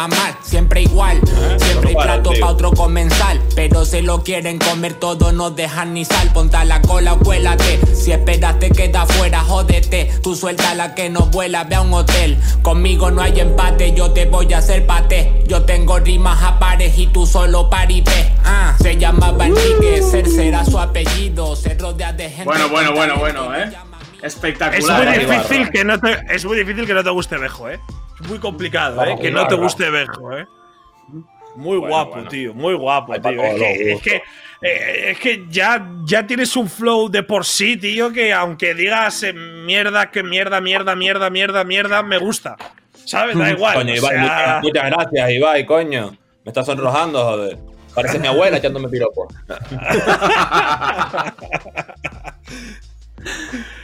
Siempre 0.53 0.83
igual. 0.83 1.19
Siempre 1.57 1.89
hay 1.89 1.95
plato 1.95 2.31
para 2.39 2.53
otro 2.53 2.73
comensal. 2.73 3.41
Pero 3.57 3.87
se 3.87 4.03
lo 4.03 4.23
quieren 4.23 4.59
comer 4.59 4.93
todo, 4.93 5.33
no 5.33 5.51
dejan 5.51 5.95
ni 5.95 6.05
sal. 6.05 6.31
Ponte 6.35 6.59
a 6.59 6.67
la 6.67 6.83
cola, 6.83 7.15
cuélate. 7.15 7.81
Si 7.95 8.13
esperas 8.13 8.59
te 8.59 8.69
queda 8.71 9.07
fuera, 9.07 9.41
jódete. 9.41 10.13
Tú 10.23 10.37
suelta 10.37 10.75
la 10.75 10.95
que 10.95 11.09
no 11.09 11.21
vuela, 11.27 11.65
ve 11.65 11.77
a 11.77 11.81
un 11.81 11.95
hotel. 11.95 12.39
Conmigo 12.61 13.11
no 13.11 13.23
hay 13.23 13.41
empate, 13.41 13.95
yo 13.95 14.11
te 14.11 14.27
voy 14.27 14.53
a 14.53 14.59
hacer 14.59 14.85
pate. 14.85 15.43
Yo 15.49 15.63
tengo 15.63 15.99
rimas 15.99 16.43
a 16.43 16.59
pares 16.59 16.99
y 16.99 17.07
tú 17.07 17.25
solo 17.25 17.71
paripé. 17.71 18.33
Ah, 18.45 18.77
se 18.79 18.99
llamaba 18.99 19.47
Enrique, 19.47 20.03
ser 20.03 20.29
será 20.29 20.67
su 20.67 20.79
apellido. 20.79 21.57
Se 21.57 21.73
rodea 21.75 22.13
de 22.13 22.29
gente. 22.29 22.45
Bueno, 22.45 22.69
bueno, 22.69 22.93
bueno, 22.93 23.17
bueno, 23.17 23.55
¿eh? 23.57 23.73
Mí. 24.23 24.27
Es 24.27 24.35
Espectacular. 24.35 25.07
muy 25.09 25.19
difícil 25.19 25.71
que 25.71 25.85
no 25.85 25.99
te, 26.01 26.19
es 26.31 26.45
muy 26.45 26.57
difícil 26.57 26.87
que 26.87 26.95
no 26.95 27.05
te 27.05 27.11
guste 27.11 27.37
Bejo, 27.39 27.69
¿eh? 27.69 27.79
Es 28.21 28.29
muy 28.29 28.39
complicado, 28.39 29.05
¿eh? 29.05 29.17
Que 29.21 29.31
no 29.31 29.47
te 29.47 29.55
guste 29.57 29.91
Bejo, 29.91 30.37
¿eh? 30.37 30.47
Muy 31.55 31.77
Bueno, 31.77 31.89
guapo, 31.89 32.11
bueno. 32.13 32.29
tío, 32.31 32.55
muy 32.55 32.73
guapo, 32.75 33.13
tío. 33.15 33.23
pa' 33.23 33.31
Es 33.31 33.59
que, 33.59 33.93
es 33.93 34.03
que, 34.03 34.23
eh, 34.63 35.11
es 35.11 35.19
que 35.19 35.45
ya, 35.51 35.87
ya 36.05 36.27
tienes 36.27 36.57
un 36.57 36.71
flow 36.71 37.11
de 37.11 37.23
por 37.25 37.45
sí, 37.45 37.77
tío, 37.77 38.11
que 38.11 38.33
aunque 38.33 38.75
digas 38.75 39.23
eh, 39.23 39.35
mierda, 39.35 40.11
que 40.11 40.23
mierda, 40.23 40.63
mierda, 40.63 40.97
mierda, 40.97 41.29
mierda, 41.29 41.63
mierda, 41.65 42.03
me 42.03 42.17
gusta. 42.17 42.57
¿Sabes? 43.05 43.37
Da 43.37 43.51
igual. 43.51 43.75
Coño, 43.75 43.93
o 43.93 43.97
Ibai, 43.97 44.11
sea, 44.15 44.23
muchas, 44.23 44.63
muchas 44.63 44.85
gracias, 44.91 45.31
Ibai, 45.31 45.67
coño. 45.67 46.11
Me 46.45 46.51
estás 46.51 46.65
sonrojando, 46.65 47.23
joder. 47.23 47.59
Parece 47.95 48.19
mi 48.19 48.29
abuela 48.29 48.57
echándome 48.57 48.89
piropos. 48.89 49.29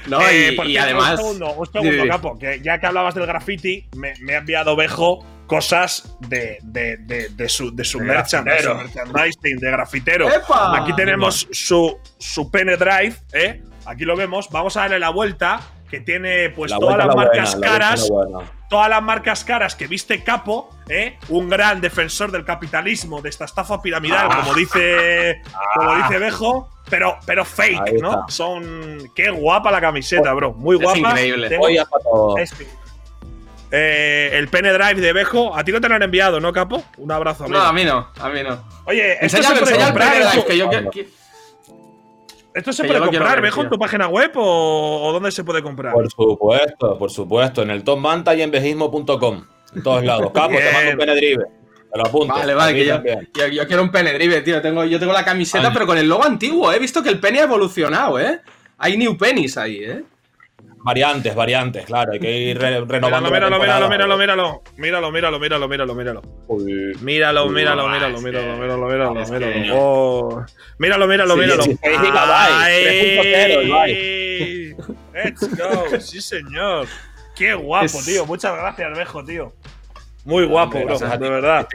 No, 0.07 0.21
Eh, 0.23 0.51
y, 0.53 0.57
por 0.57 0.67
y 0.67 0.71
cierto, 0.71 0.85
además. 0.87 1.11
Un 1.13 1.17
segundo, 1.19 1.53
un 1.53 1.73
segundo, 1.73 2.03
Sí, 2.03 2.09
capo, 2.09 2.39
que 2.39 2.61
ya 2.63 2.79
que 2.79 2.87
hablabas 2.87 3.15
del 3.15 3.27
graffiti, 3.27 3.87
me, 3.97 4.15
me 4.21 4.35
ha 4.35 4.39
enviado 4.39 4.75
Bejo 4.77 5.25
cosas 5.47 6.17
de, 6.21 6.59
de, 6.63 6.97
de, 6.99 7.29
de 7.31 7.49
su, 7.49 7.75
de 7.75 7.85
su 7.85 7.99
De 7.99 8.05
grafitero. 8.07 8.75
merchandising, 8.77 9.59
de 9.59 9.71
grafitero. 9.71 10.29
¡Epa! 10.29 10.77
Aquí 10.83 10.93
tenemos 10.95 11.49
su, 11.53 11.99
su 12.19 12.51
pene 12.51 12.77
drive, 12.77 13.15
¿eh? 13.33 13.63
Aquí 13.87 14.05
lo 14.05 14.17
vemos. 14.17 14.49
Vamos 14.51 14.77
a 14.77 14.81
darle 14.83 14.99
la 14.99 15.09
vuelta, 15.11 15.61
que 15.91 16.01
tiene 16.01 16.51
pues 16.51 16.71
La 16.71 16.79
todas 16.79 16.99
las 16.99 17.07
la 17.07 17.15
marcas 17.15 17.53
buena, 17.57 17.67
caras 17.67 18.09
la. 18.11 18.53
Todas 18.69 18.89
las 18.91 19.03
marcas 19.03 19.45
caras 19.45 19.75
que 19.75 19.87
viste 19.87 20.23
Capo 20.23 20.71
¿eh? 20.89 21.19
un 21.29 21.49
gran 21.49 21.81
defensor 21.81 22.31
del 22.31 22.45
capitalismo, 22.45 23.21
de 23.23 23.29
esta 23.31 23.45
estafa 23.47 23.81
piramidal, 23.83 24.29
como 24.29 24.55
dice, 24.55 25.43
como 25.75 25.95
dice 25.97 26.19
Bejo, 26.19 26.69
pero, 26.91 27.19
pero 27.27 27.45
fake, 27.45 28.01
¿no? 28.01 28.27
Son. 28.29 29.11
Qué 29.15 29.31
guapa 29.31 29.71
la 29.71 29.81
camiseta, 29.81 30.33
bro. 30.33 30.53
Muy 30.53 30.77
Es 30.77 30.83
guapa. 30.83 30.99
increíble. 30.99 31.49
Tengo- 31.49 31.65
Oye, 31.67 31.83
para 31.91 32.03
todo. 32.05 32.39
es- 32.39 32.55
eh, 33.71 34.31
el 34.33 34.49
pene 34.49 34.73
drive 34.73 34.95
de 35.01 35.13
Bejo, 35.13 35.55
a 35.55 35.63
ti 35.63 35.73
no 35.73 35.81
te 35.81 35.89
lo 35.89 35.95
han 35.97 36.03
enviado, 36.03 36.41
¿no, 36.41 36.53
capo? 36.53 36.83
Un 36.97 37.13
abrazo, 37.13 37.45
amigo. 37.45 37.59
No, 37.59 37.67
a 37.67 37.73
mí 37.73 37.85
no, 37.85 38.09
a 38.19 38.29
mí 38.31 38.43
no. 38.43 38.59
Oye, 38.87 39.13
esto 39.25 39.37
Enseña, 39.39 39.49
se 39.49 39.61
puede 39.61 39.75
enseña 39.75 39.89
el 39.89 39.95
Pene? 39.95 40.25
Drive, 40.31 40.45
que 40.47 40.57
yo 40.57 40.71
que- 40.71 40.89
que- 40.91 41.09
¿Esto 42.59 42.73
se 42.73 42.85
puede 42.85 42.99
comprar, 42.99 43.37
ver, 43.37 43.43
Bejo, 43.43 43.63
en 43.63 43.71
tu 43.71 43.79
página 43.79 44.09
web 44.09 44.33
o, 44.35 45.09
o 45.09 45.13
dónde 45.13 45.31
se 45.31 45.45
puede 45.45 45.63
comprar? 45.63 45.93
Por 45.93 46.11
supuesto, 46.11 46.99
por 46.99 47.11
supuesto. 47.11 47.63
En 47.63 47.71
el 47.71 47.85
Top 47.85 48.01
Manta 48.01 48.35
y 48.35 48.43
en 48.43 48.51
vejismo.com. 48.51 49.45
En 49.77 49.83
todos 49.83 50.05
lados. 50.05 50.31
Capo, 50.35 50.57
te 50.57 50.73
mando 50.73 50.91
un 50.91 50.99
pene 50.99 51.15
drive. 51.15 51.45
Te 51.93 51.99
lo 51.99 52.05
apunto. 52.05 52.35
Vale, 52.35 52.55
vale, 52.55 52.75
que 52.75 52.85
yo, 52.85 53.01
yo, 53.33 53.47
yo 53.47 53.67
quiero 53.69 53.83
un 53.85 53.93
pene 53.93 54.13
drive, 54.13 54.41
tío. 54.41 54.61
Tengo, 54.61 54.85
yo 54.85 54.99
tengo 54.99 55.13
la 55.13 55.25
camiseta, 55.25 55.69
Ay. 55.69 55.71
pero 55.73 55.87
con 55.87 55.99
el 55.99 56.09
logo 56.09 56.25
antiguo. 56.25 56.73
He 56.73 56.81
visto 56.81 57.01
que 57.01 57.11
el 57.11 57.21
pene 57.21 57.39
ha 57.39 57.45
evolucionado, 57.45 58.19
¿eh? 58.19 58.41
Hay 58.79 58.97
new 58.97 59.17
pennies 59.17 59.57
ahí, 59.57 59.85
¿eh? 59.85 60.03
Variantes, 60.89 61.35
variantes, 61.35 61.85
claro. 61.85 62.13
Hay 62.13 62.19
que 62.19 62.31
ir 62.31 62.59
re- 62.59 62.83
renovando. 62.87 63.31
Míralo, 63.31 63.61
míralo, 63.61 63.91
míralo, 63.91 64.17
míralo, 64.17 64.63
míralo, 64.79 65.11
míralo, 65.13 65.39
míralo, 65.39 65.69
míralo, 65.69 65.95
míralo. 65.95 66.23
Uy. 66.47 66.97
Míralo, 67.03 67.45
Uy, 67.45 67.53
míralo, 67.55 67.87
míralo, 67.91 68.19
míralo, 68.23 68.57
míralo, 68.57 68.89
míralo, 68.89 69.15
míralo. 69.27 69.75
Oh. 69.79 70.47
Míralo, 70.79 71.07
míralo, 71.07 71.35
Sí, 71.35 71.41
míralo. 71.41 71.63
16 71.63 72.01
gigabytes, 72.01 72.57
Ay. 72.57 72.85
3.0, 74.75 74.87
Let's 75.13 75.57
go, 75.59 76.01
sí 76.01 76.23
señor. 76.23 76.87
Qué 77.37 77.53
guapo, 77.53 77.99
tío. 78.07 78.25
Muchas 78.25 78.57
gracias, 78.57 78.97
Bejo, 78.97 79.23
tío. 79.25 79.53
Muy 80.25 80.47
guapo, 80.47 80.83
bro, 80.83 80.99
de 80.99 81.29
verdad. 81.29 81.69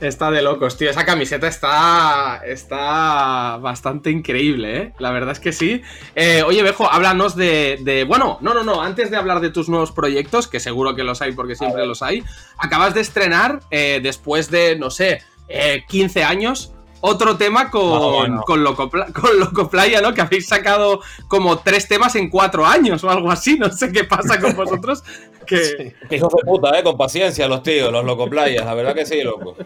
Está 0.00 0.30
de 0.30 0.42
locos, 0.42 0.76
tío. 0.76 0.90
Esa 0.90 1.06
camiseta 1.06 1.48
está. 1.48 2.42
Está 2.44 3.56
bastante 3.56 4.10
increíble, 4.10 4.76
¿eh? 4.76 4.92
La 4.98 5.10
verdad 5.10 5.32
es 5.32 5.40
que 5.40 5.52
sí. 5.52 5.80
Eh, 6.14 6.42
oye, 6.46 6.62
Bejo, 6.62 6.90
háblanos 6.90 7.34
de, 7.34 7.78
de- 7.80 8.04
Bueno, 8.04 8.36
no, 8.42 8.52
no, 8.52 8.62
no. 8.62 8.82
Antes 8.82 9.10
de 9.10 9.16
hablar 9.16 9.40
de 9.40 9.48
tus 9.50 9.70
nuevos 9.70 9.92
proyectos, 9.92 10.48
que 10.48 10.60
seguro 10.60 10.94
que 10.94 11.02
los 11.02 11.22
hay 11.22 11.32
porque 11.32 11.56
siempre 11.56 11.86
los 11.86 12.02
hay, 12.02 12.22
acabas 12.58 12.92
de 12.92 13.00
estrenar, 13.00 13.60
eh, 13.70 14.00
después 14.02 14.50
de, 14.50 14.76
no 14.76 14.90
sé, 14.90 15.22
eh, 15.48 15.84
15 15.88 16.24
años. 16.24 16.72
Otro 17.02 17.36
tema 17.36 17.70
con, 17.70 18.38
con, 18.38 18.64
Loco, 18.64 18.90
con 18.90 19.38
Loco 19.38 19.70
Playa, 19.70 20.00
¿no? 20.00 20.12
Que 20.12 20.22
habéis 20.22 20.48
sacado 20.48 21.00
como 21.28 21.58
tres 21.58 21.86
temas 21.86 22.16
en 22.16 22.28
cuatro 22.30 22.66
años 22.66 23.04
o 23.04 23.10
algo 23.10 23.30
así. 23.30 23.56
No 23.58 23.70
sé 23.70 23.92
qué 23.92 24.04
pasa 24.04 24.40
con 24.40 24.56
vosotros. 24.56 25.04
Que, 25.46 25.94
hijos 26.10 26.32
de 26.34 26.42
puta, 26.44 26.76
eh, 26.78 26.82
con 26.82 26.96
paciencia 26.96 27.46
los 27.48 27.62
tíos, 27.62 27.92
los 27.92 28.04
locoplayas, 28.04 28.64
la 28.64 28.74
verdad 28.74 28.94
que 28.94 29.06
sí, 29.06 29.22
loco. 29.22 29.56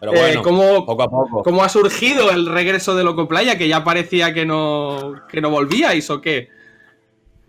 Pero 0.00 0.14
Eh, 0.14 0.18
bueno, 0.20 0.42
¿cómo- 0.42 0.86
poco 0.86 1.02
a 1.02 1.08
poco. 1.10 1.42
¿Cómo 1.42 1.62
ha 1.62 1.68
surgido 1.68 2.30
el 2.30 2.46
regreso 2.46 2.94
de 2.96 3.04
Loco 3.04 3.28
Playa? 3.28 3.58
Que 3.58 3.68
ya 3.68 3.84
parecía 3.84 4.32
que 4.32 4.46
no, 4.46 5.14
que 5.30 5.40
no 5.40 5.50
volvíais 5.50 6.08
o 6.10 6.20
qué. 6.20 6.48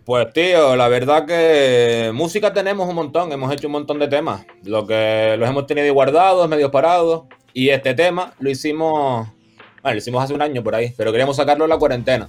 Pues 0.04 0.32
tío, 0.32 0.74
la 0.76 0.88
verdad 0.88 1.24
que 1.26 2.10
música 2.12 2.52
tenemos 2.52 2.88
un 2.88 2.96
montón, 2.96 3.30
hemos 3.32 3.52
hecho 3.52 3.68
un 3.68 3.72
montón 3.72 4.00
de 4.00 4.08
temas, 4.08 4.44
lo 4.64 4.84
que 4.84 5.36
los 5.38 5.48
hemos 5.48 5.64
tenido 5.66 5.94
guardados, 5.94 6.48
medio 6.48 6.72
parados, 6.72 7.22
y 7.54 7.68
este 7.68 7.94
tema 7.94 8.34
lo 8.40 8.50
hicimos, 8.50 9.28
bueno, 9.80 9.94
lo 9.94 9.98
hicimos 9.98 10.24
hace 10.24 10.34
un 10.34 10.42
año 10.42 10.60
por 10.64 10.74
ahí, 10.74 10.92
pero 10.96 11.12
queríamos 11.12 11.36
sacarlo 11.36 11.64
en 11.64 11.70
la 11.70 11.78
cuarentena. 11.78 12.28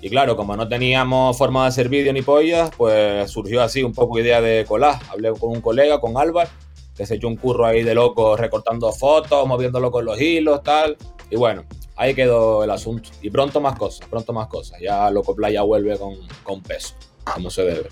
Y 0.00 0.08
claro, 0.08 0.36
como 0.36 0.56
no 0.56 0.66
teníamos 0.68 1.36
forma 1.36 1.62
de 1.64 1.68
hacer 1.68 1.90
vídeo 1.90 2.14
ni 2.14 2.22
pollas, 2.22 2.70
pues 2.78 3.30
surgió 3.30 3.62
así 3.62 3.82
un 3.82 3.92
poco 3.92 4.18
idea 4.18 4.40
de 4.40 4.64
collage. 4.66 5.02
Hablé 5.10 5.32
con 5.32 5.50
un 5.50 5.60
colega, 5.60 6.00
con 6.00 6.16
Álvaro, 6.16 6.48
que 6.96 7.06
se 7.06 7.16
echó 7.16 7.28
un 7.28 7.36
curro 7.36 7.66
ahí 7.66 7.82
de 7.82 7.94
loco 7.94 8.36
recortando 8.36 8.92
fotos, 8.92 9.46
moviéndolo 9.46 9.90
con 9.90 10.04
los 10.04 10.20
hilos, 10.20 10.62
tal. 10.62 10.96
Y 11.30 11.36
bueno, 11.36 11.64
ahí 11.96 12.14
quedó 12.14 12.64
el 12.64 12.70
asunto. 12.70 13.10
Y 13.22 13.30
pronto 13.30 13.60
más 13.60 13.78
cosas, 13.78 14.06
pronto 14.08 14.32
más 14.32 14.48
cosas. 14.48 14.80
Ya 14.80 15.10
Loco 15.10 15.34
Playa 15.34 15.62
vuelve 15.62 15.98
con, 15.98 16.14
con 16.42 16.62
peso, 16.62 16.94
como 17.24 17.50
se 17.50 17.62
debe. 17.62 17.88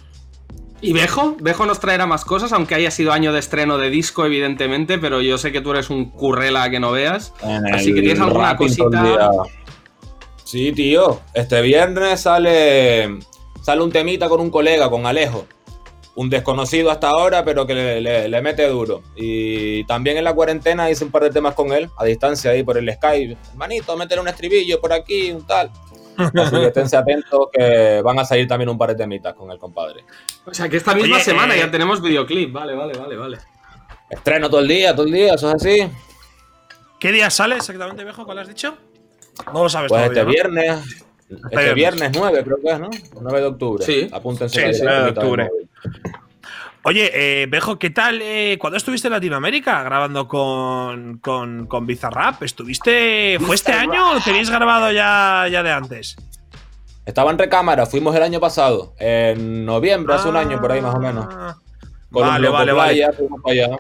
¿Y 0.81 0.93
Bejo? 0.93 1.37
Bejo 1.41 1.65
nos 1.65 1.81
traerá 1.81 2.07
más 2.07 2.25
cosas, 2.25 2.53
aunque 2.53 2.75
haya 2.75 2.91
sido 2.91 3.13
año 3.13 3.33
de 3.33 3.39
estreno 3.39 3.79
de 3.79 3.89
disco, 3.89 4.27
evidentemente, 4.27 4.99
pero 4.99 5.23
yo 5.23 5.39
sé 5.39 5.51
que 5.51 5.63
tú 5.63 5.71
eres 5.71 5.89
un 5.89 6.11
currela 6.11 6.69
que 6.71 6.79
no 6.79 6.93
veas. 6.93 7.33
Así 7.73 7.95
que 7.95 8.03
tienes 8.03 8.21
alguna 8.21 8.57
cosita. 8.57 9.31
Sí, 10.45 10.73
tío. 10.73 11.21
Este 11.33 11.63
viernes 11.63 12.21
sale, 12.21 13.19
sale 13.63 13.83
un 13.83 13.91
temita 13.91 14.29
con 14.29 14.41
un 14.41 14.51
colega, 14.51 14.91
con 14.91 15.07
Alejo. 15.07 15.47
Un 16.17 16.31
desconocido 16.31 16.91
hasta 16.93 17.09
ahora, 17.09 17.45
pero 17.45 17.67
que 17.67 17.75
le, 17.75 18.01
le- 18.01 18.29
le 18.29 18.41
mete 18.43 18.69
duro. 18.69 19.03
Y 19.17 19.83
también 19.85 20.17
en 20.17 20.25
la 20.25 20.33
cuarentena 20.33 20.89
hice 20.91 21.05
un 21.05 21.11
par 21.11 21.23
de 21.25 21.31
temas 21.31 21.55
con 21.55 21.73
él, 21.73 21.91
a 21.99 22.05
distancia 22.05 22.53
ahí 22.53 22.63
por 22.63 22.79
el 22.79 22.93
Skype. 22.93 23.37
Hermanito, 23.51 23.97
métele 23.97 24.21
un 24.21 24.29
estribillo 24.29 24.81
por 24.81 24.93
aquí, 24.93 25.33
un 25.33 25.45
tal. 25.47 25.71
Así 26.17 26.57
que 26.57 26.67
esténse 26.67 26.97
atentos 26.97 27.49
que 27.53 28.01
van 28.05 28.17
a 28.21 28.25
salir 28.25 28.47
también 28.47 28.69
un 28.69 28.79
par 28.79 28.91
de 28.91 28.95
temitas 28.95 29.35
con 29.35 29.51
el 29.51 29.59
compadre. 29.59 30.05
O 30.47 30.55
sea, 30.55 30.69
que 30.69 30.77
esta 30.77 30.95
misma 30.95 31.17
Oye, 31.17 31.25
semana 31.25 31.57
eh, 31.57 31.59
ya 31.59 31.71
tenemos 31.71 32.01
videoclip. 32.01 32.53
Vale, 32.53 32.75
vale, 32.77 32.97
vale, 32.97 33.17
vale. 33.17 33.39
Estreno 34.09 34.49
todo 34.49 34.61
el 34.61 34.69
día, 34.69 34.95
todo 34.95 35.07
el 35.07 35.13
día, 35.13 35.35
eso 35.35 35.49
es 35.49 35.55
así. 35.57 35.91
¿Qué 37.01 37.11
día 37.11 37.29
sale 37.31 37.57
exactamente, 37.57 38.05
Bejo? 38.05 38.25
¿Cuál 38.25 38.39
has 38.39 38.47
dicho? 38.49 38.77
No 39.53 39.65
lo 39.65 39.69
sabes 39.69 39.89
Pues 39.89 40.01
todavía, 40.13 40.23
este 40.23 40.25
¿no? 40.25 40.31
viernes, 40.31 41.05
este 41.29 41.75
viernes. 41.75 41.75
viernes 41.75 42.11
9 42.15 42.45
creo 42.45 42.57
que 42.63 42.71
es, 42.71 42.81
¿no? 42.81 42.91
9 43.21 43.41
de 43.41 43.47
octubre. 43.47 43.85
Sí. 43.85 44.09
Apúntense 44.13 44.67
Sí, 44.67 44.75
sí, 44.75 44.81
en 44.81 44.87
la 44.87 44.93
9 45.01 45.05
de 45.13 45.19
octubre. 45.21 45.51
Oye, 46.87 47.11
eh, 47.15 47.47
Bejo, 47.47 47.79
¿qué 47.79 47.89
tal? 47.89 48.21
Eh, 48.21 48.59
¿Cuándo 48.61 48.77
estuviste 48.77 49.09
en 49.09 49.13
Latinoamérica 49.13 49.83
grabando 49.83 50.29
con, 50.29 51.17
con, 51.19 51.67
con 51.67 51.87
Bizarrap? 51.87 52.43
¿Estuviste. 52.43 53.39
¿Fue 53.41 53.55
este 53.55 53.73
año 53.73 54.13
o 54.13 54.21
teníais 54.21 54.51
grabado 54.51 54.93
ya, 54.93 55.47
ya 55.51 55.63
de 55.63 55.73
antes? 55.73 56.15
Estaba 57.07 57.31
en 57.31 57.39
recámara, 57.39 57.87
fuimos 57.87 58.15
el 58.17 58.23
año 58.23 58.39
pasado, 58.41 58.95
en 58.99 59.65
noviembre, 59.65 60.15
hace 60.15 60.29
un 60.29 60.37
año 60.37 60.61
por 60.61 60.73
ahí 60.73 60.81
más 60.83 60.95
o 60.95 60.99
menos. 61.01 61.27
Ah. 61.31 61.57
Con 62.11 62.23
Vale, 62.29 62.49
vale, 62.49 62.73
vale. 62.73 62.93
playa, 62.93 63.13
fuimos 63.13 63.43
para 63.43 63.53
allá. 63.53 63.77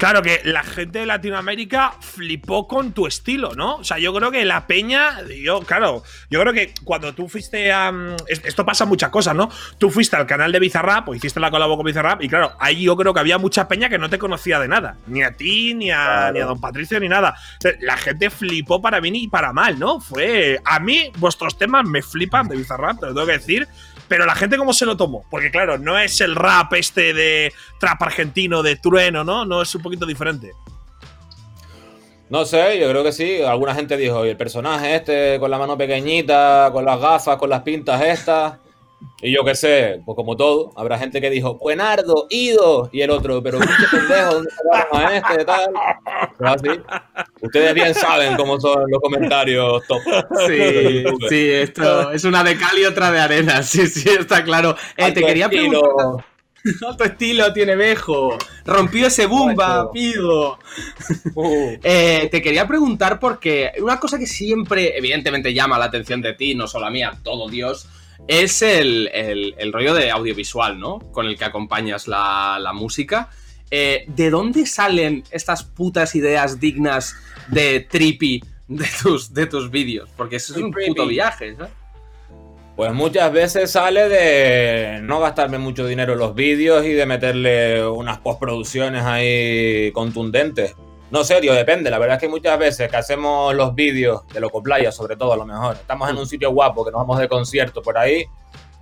Claro 0.00 0.22
que 0.22 0.40
la 0.44 0.62
gente 0.62 1.00
de 1.00 1.04
Latinoamérica 1.06 1.92
flipó 2.00 2.66
con 2.66 2.92
tu 2.94 3.06
estilo, 3.06 3.54
¿no? 3.54 3.76
O 3.76 3.84
sea, 3.84 3.98
yo 3.98 4.14
creo 4.14 4.30
que 4.30 4.46
la 4.46 4.66
peña, 4.66 5.18
yo, 5.44 5.60
claro, 5.60 6.02
yo 6.30 6.40
creo 6.40 6.54
que 6.54 6.72
cuando 6.84 7.12
tú 7.14 7.28
fuiste 7.28 7.70
a. 7.70 7.92
mm, 7.92 8.16
es- 8.26 8.40
Esto 8.46 8.64
pasa 8.64 8.86
muchas 8.86 9.10
cosas, 9.10 9.34
¿no? 9.36 9.50
Tú 9.76 9.90
fuiste 9.90 10.16
al 10.16 10.26
canal 10.26 10.52
de 10.52 10.58
Bizarrap 10.58 11.06
o 11.10 11.14
hiciste 11.14 11.38
la 11.38 11.50
colabo 11.50 11.76
con 11.76 11.84
Bizarrap 11.84 12.22
y 12.22 12.30
claro, 12.30 12.52
ahí 12.60 12.84
yo 12.84 12.96
creo 12.96 13.12
que 13.12 13.20
había 13.20 13.36
mucha 13.36 13.68
peña 13.68 13.90
que 13.90 13.98
no 13.98 14.08
te 14.08 14.18
conocía 14.18 14.58
de 14.58 14.68
nada. 14.68 14.96
Ni 15.06 15.22
a 15.22 15.32
ti, 15.32 15.74
ni 15.74 15.90
a, 15.90 15.96
Claro. 15.96 16.32
ni 16.32 16.40
a 16.40 16.46
Don 16.46 16.60
Patricio, 16.62 16.98
ni 16.98 17.08
nada. 17.10 17.36
La 17.80 17.98
gente 17.98 18.30
flipó 18.30 18.80
para 18.80 19.00
bien 19.00 19.16
y 19.16 19.28
para 19.28 19.52
mal, 19.52 19.78
¿no? 19.78 20.00
Fue. 20.00 20.58
A 20.64 20.80
mí, 20.80 21.12
vuestros 21.18 21.58
temas 21.58 21.84
me 21.86 22.00
flipan 22.00 22.48
de 22.48 22.56
Bizarrap, 22.56 23.00
te 23.00 23.06
lo 23.06 23.12
tengo 23.14 23.26
que 23.26 23.32
decir. 23.34 23.68
Pero 24.08 24.26
la 24.26 24.34
gente 24.34 24.56
cómo 24.56 24.72
se 24.72 24.86
lo 24.86 24.96
tomó, 24.96 25.24
porque 25.30 25.52
claro, 25.52 25.78
no 25.78 25.96
es 25.96 26.20
el 26.20 26.34
rap 26.34 26.72
este 26.72 27.14
de 27.14 27.52
trap 27.78 28.02
argentino, 28.02 28.60
de 28.60 28.74
trueno, 28.74 29.22
¿no? 29.22 29.44
No 29.44 29.62
es 29.62 29.72
un 29.76 29.82
poquito 29.90 30.06
diferente. 30.06 30.52
No 32.28 32.44
sé, 32.44 32.78
yo 32.78 32.88
creo 32.88 33.02
que 33.02 33.12
sí. 33.12 33.42
Alguna 33.42 33.74
gente 33.74 33.96
dijo, 33.96 34.24
y 34.24 34.28
el 34.28 34.36
personaje 34.36 34.94
este 34.94 35.40
con 35.40 35.50
la 35.50 35.58
mano 35.58 35.76
pequeñita, 35.76 36.70
con 36.72 36.84
las 36.84 37.00
gafas, 37.00 37.36
con 37.36 37.50
las 37.50 37.62
pintas 37.62 38.00
estas. 38.02 38.54
Y 39.22 39.32
yo 39.34 39.44
qué 39.44 39.54
sé, 39.54 40.00
pues 40.04 40.14
como 40.14 40.36
todo, 40.36 40.72
habrá 40.76 40.98
gente 40.98 41.20
que 41.20 41.28
dijo, 41.28 41.54
Buenardo, 41.54 42.26
Ido, 42.30 42.88
y 42.92 43.00
el 43.00 43.10
otro, 43.10 43.42
pero 43.42 43.58
pinche 43.58 43.86
pendejo, 43.90 44.34
¿dónde 44.34 44.50
a 44.92 45.16
este? 45.16 45.44
Tal. 45.44 45.70
Pues 46.38 46.50
así. 46.50 46.68
Ustedes 47.40 47.74
bien 47.74 47.94
saben 47.94 48.36
cómo 48.36 48.60
son 48.60 48.84
los 48.88 49.00
comentarios 49.00 49.82
top. 49.86 50.00
Sí, 50.46 51.04
sí, 51.28 51.50
esto 51.50 52.10
es 52.12 52.24
una 52.24 52.44
de 52.44 52.56
cal 52.56 52.78
y 52.78 52.84
otra 52.84 53.10
de 53.10 53.20
arena. 53.20 53.62
Sí, 53.62 53.86
sí, 53.86 54.08
está 54.08 54.44
claro. 54.44 54.76
Eh, 54.96 55.12
te 55.12 55.22
quería 55.22 55.48
preguntar. 55.48 56.24
Alto 56.88 57.04
estilo 57.04 57.52
tiene 57.52 57.76
Bejo. 57.76 58.36
Rompió 58.64 59.06
ese 59.06 59.26
bumba, 59.26 59.90
pido. 59.92 60.58
Uh, 61.34 61.76
Eh, 61.82 62.28
te 62.30 62.42
quería 62.42 62.66
preguntar 62.68 63.18
porque 63.18 63.72
una 63.80 63.98
cosa 63.98 64.18
que 64.18 64.26
siempre, 64.26 64.96
evidentemente, 64.96 65.54
llama 65.54 65.78
la 65.78 65.86
atención 65.86 66.20
de 66.20 66.34
ti, 66.34 66.54
no 66.54 66.66
solo 66.66 66.86
a 66.86 66.90
mí, 66.90 67.02
a 67.02 67.12
todo 67.22 67.48
Dios, 67.48 67.88
es 68.28 68.62
el, 68.62 69.08
el- 69.12 69.54
el 69.58 69.72
rollo 69.72 69.94
de 69.94 70.10
audiovisual, 70.10 70.78
¿no? 70.78 70.98
Con 71.12 71.26
el 71.26 71.38
que 71.38 71.44
acompañas 71.44 72.06
la, 72.08 72.58
la 72.60 72.72
música. 72.72 73.30
Eh, 73.70 74.04
¿De 74.08 74.30
dónde 74.30 74.66
salen 74.66 75.24
estas 75.30 75.62
putas 75.64 76.14
ideas 76.16 76.58
dignas 76.60 77.14
de 77.48 77.80
trippy 77.80 78.42
de 78.68 78.86
tus, 79.02 79.32
de 79.32 79.46
tus 79.46 79.70
vídeos? 79.70 80.10
Porque 80.16 80.36
eso 80.36 80.52
es 80.52 80.58
un 80.62 80.72
puto 80.88 81.06
viaje, 81.06 81.54
¿sabes? 81.56 81.72
Pues 82.80 82.94
muchas 82.94 83.30
veces 83.30 83.72
sale 83.72 84.08
de 84.08 85.02
no 85.02 85.20
gastarme 85.20 85.58
mucho 85.58 85.86
dinero 85.86 86.14
en 86.14 86.18
los 86.18 86.34
vídeos 86.34 86.82
y 86.86 86.94
de 86.94 87.04
meterle 87.04 87.86
unas 87.86 88.20
postproducciones 88.20 89.04
ahí 89.04 89.92
contundentes. 89.92 90.74
No, 91.10 91.22
serio, 91.22 91.52
depende. 91.52 91.90
La 91.90 91.98
verdad 91.98 92.16
es 92.16 92.22
que 92.22 92.28
muchas 92.30 92.58
veces 92.58 92.90
que 92.90 92.96
hacemos 92.96 93.54
los 93.54 93.74
vídeos 93.74 94.26
de 94.28 94.40
Loco 94.40 94.62
Playa, 94.62 94.92
sobre 94.92 95.16
todo 95.16 95.34
a 95.34 95.36
lo 95.36 95.44
mejor, 95.44 95.74
estamos 95.74 96.08
en 96.08 96.16
un 96.16 96.26
sitio 96.26 96.52
guapo 96.52 96.82
que 96.82 96.90
nos 96.90 97.02
vamos 97.02 97.18
de 97.18 97.28
concierto 97.28 97.82
por 97.82 97.98
ahí, 97.98 98.24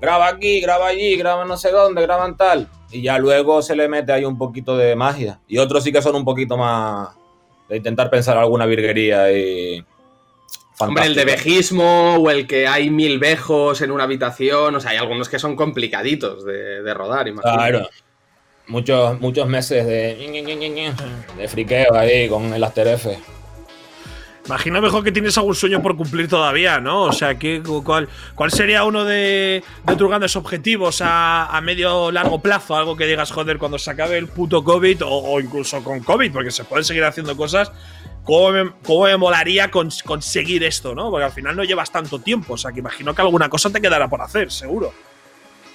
graba 0.01 0.29
aquí, 0.29 0.61
graba 0.61 0.87
allí, 0.87 1.17
graba 1.17 1.45
no 1.45 1.57
sé 1.57 1.73
dónde, 1.73 2.01
graban 2.03 2.37
tal. 2.37 2.69
y 2.93 3.03
ya 3.03 3.19
luego 3.19 3.63
se 3.63 3.75
le 3.75 3.89
mete 3.89 4.13
ahí 4.13 4.25
un 4.25 4.39
poquito 4.39 4.77
de 4.77 4.95
magia. 4.95 5.41
Y 5.49 5.59
otros 5.59 5.83
sí 5.83 5.91
que 5.91 6.03
son 6.03 6.15
un 6.15 6.25
poquito 6.25 6.57
más 6.57 7.17
de 7.69 7.79
intentar 7.79 8.11
pensar 8.11 8.37
alguna 8.37 8.65
virguería 8.65 9.33
y. 9.33 9.85
Hombre, 10.79 11.07
el 11.07 11.15
de 11.15 11.25
vejismo 11.25 12.17
o 12.17 12.31
el 12.31 12.47
que 12.47 12.69
hay 12.69 12.91
mil 12.91 13.19
vejos 13.19 13.81
en 13.83 13.91
una 13.91 14.05
habitación, 14.05 14.75
o 14.75 14.81
sea, 14.81 14.93
hay 14.93 14.99
algunos 14.99 15.29
que 15.29 15.39
son 15.39 15.57
complicaditos 15.57 16.45
de, 16.45 16.95
rodar, 16.95 17.29
imagino. 17.29 17.55
Claro. 17.55 17.89
Muchos, 18.69 19.19
muchos 19.21 19.49
meses 19.49 19.87
de, 19.87 20.95
de 21.37 21.49
friqueo 21.49 21.95
ahí 21.95 22.29
con 22.29 22.53
el 22.53 22.63
After 22.63 22.87
Effects. 22.87 23.39
Imagino 24.49 24.81
mejor 24.81 25.05
que 25.05 25.13
tienes 25.13 25.37
algún 25.37 25.55
sueño 25.55 25.83
por 25.83 25.95
cumplir 25.95 26.27
todavía, 26.27 26.81
¿no? 26.81 27.03
O 27.03 27.13
sea, 27.13 27.39
¿qué, 27.39 27.63
cuál, 27.85 28.09
¿cuál 28.35 28.51
sería 28.51 28.85
uno 28.85 29.05
de, 29.05 29.63
de 29.85 29.97
tus 29.97 30.09
grandes 30.09 30.37
objetivos 30.37 31.03
a, 31.03 31.55
a 31.55 31.61
medio 31.61 32.11
largo 32.11 32.41
plazo? 32.41 32.75
Algo 32.75 32.97
que 32.97 33.05
digas, 33.05 33.31
joder, 33.31 33.59
cuando 33.59 33.79
se 33.79 33.91
acabe 33.91 34.17
el 34.17 34.27
puto 34.29 34.65
COVID 34.65 35.03
o, 35.05 35.39
incluso 35.39 35.85
con 35.85 36.01
COVID, 36.01 36.33
porque 36.33 36.51
se 36.51 36.65
pueden 36.65 36.83
seguir 36.83 37.05
haciendo 37.05 37.37
cosas. 37.37 37.71
¿Cómo 38.29 38.51
me, 38.51 38.71
cómo 38.85 39.05
me 39.05 39.17
molaría 39.17 39.71
conseguir 39.71 40.63
esto, 40.63 40.95
no? 40.95 41.11
Porque 41.11 41.25
al 41.25 41.33
final 41.33 41.57
no 41.57 41.65
llevas 41.65 41.91
tanto 41.91 42.19
tiempo. 42.19 42.53
O 42.53 42.57
sea, 42.59 42.73
que 42.73 42.81
imagino 42.81 43.15
que 43.15 43.23
alguna 43.23 43.49
cosa 43.49 43.71
te 43.71 43.81
quedará 43.81 44.07
por 44.07 44.21
hacer, 44.21 44.53
seguro. 44.53 44.93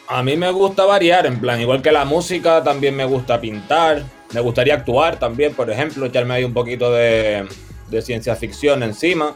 A 0.08 0.22
mí 0.22 0.38
me 0.38 0.52
gusta 0.52 0.86
variar, 0.86 1.26
en 1.26 1.40
plan, 1.40 1.60
igual 1.60 1.82
que 1.82 1.92
la 1.92 2.06
música, 2.06 2.64
también 2.64 2.96
me 2.96 3.06
gusta 3.06 3.42
pintar. 3.42 4.04
Me 4.34 4.40
gustaría 4.40 4.76
actuar 4.76 5.18
también, 5.18 5.56
por 5.56 5.72
ejemplo, 5.72 6.06
echarme 6.06 6.36
ahí 6.36 6.44
un 6.44 6.54
poquito 6.54 6.92
de, 6.92 7.48
ciencia 8.04 8.36
ficción 8.36 8.84
encima. 8.84 9.36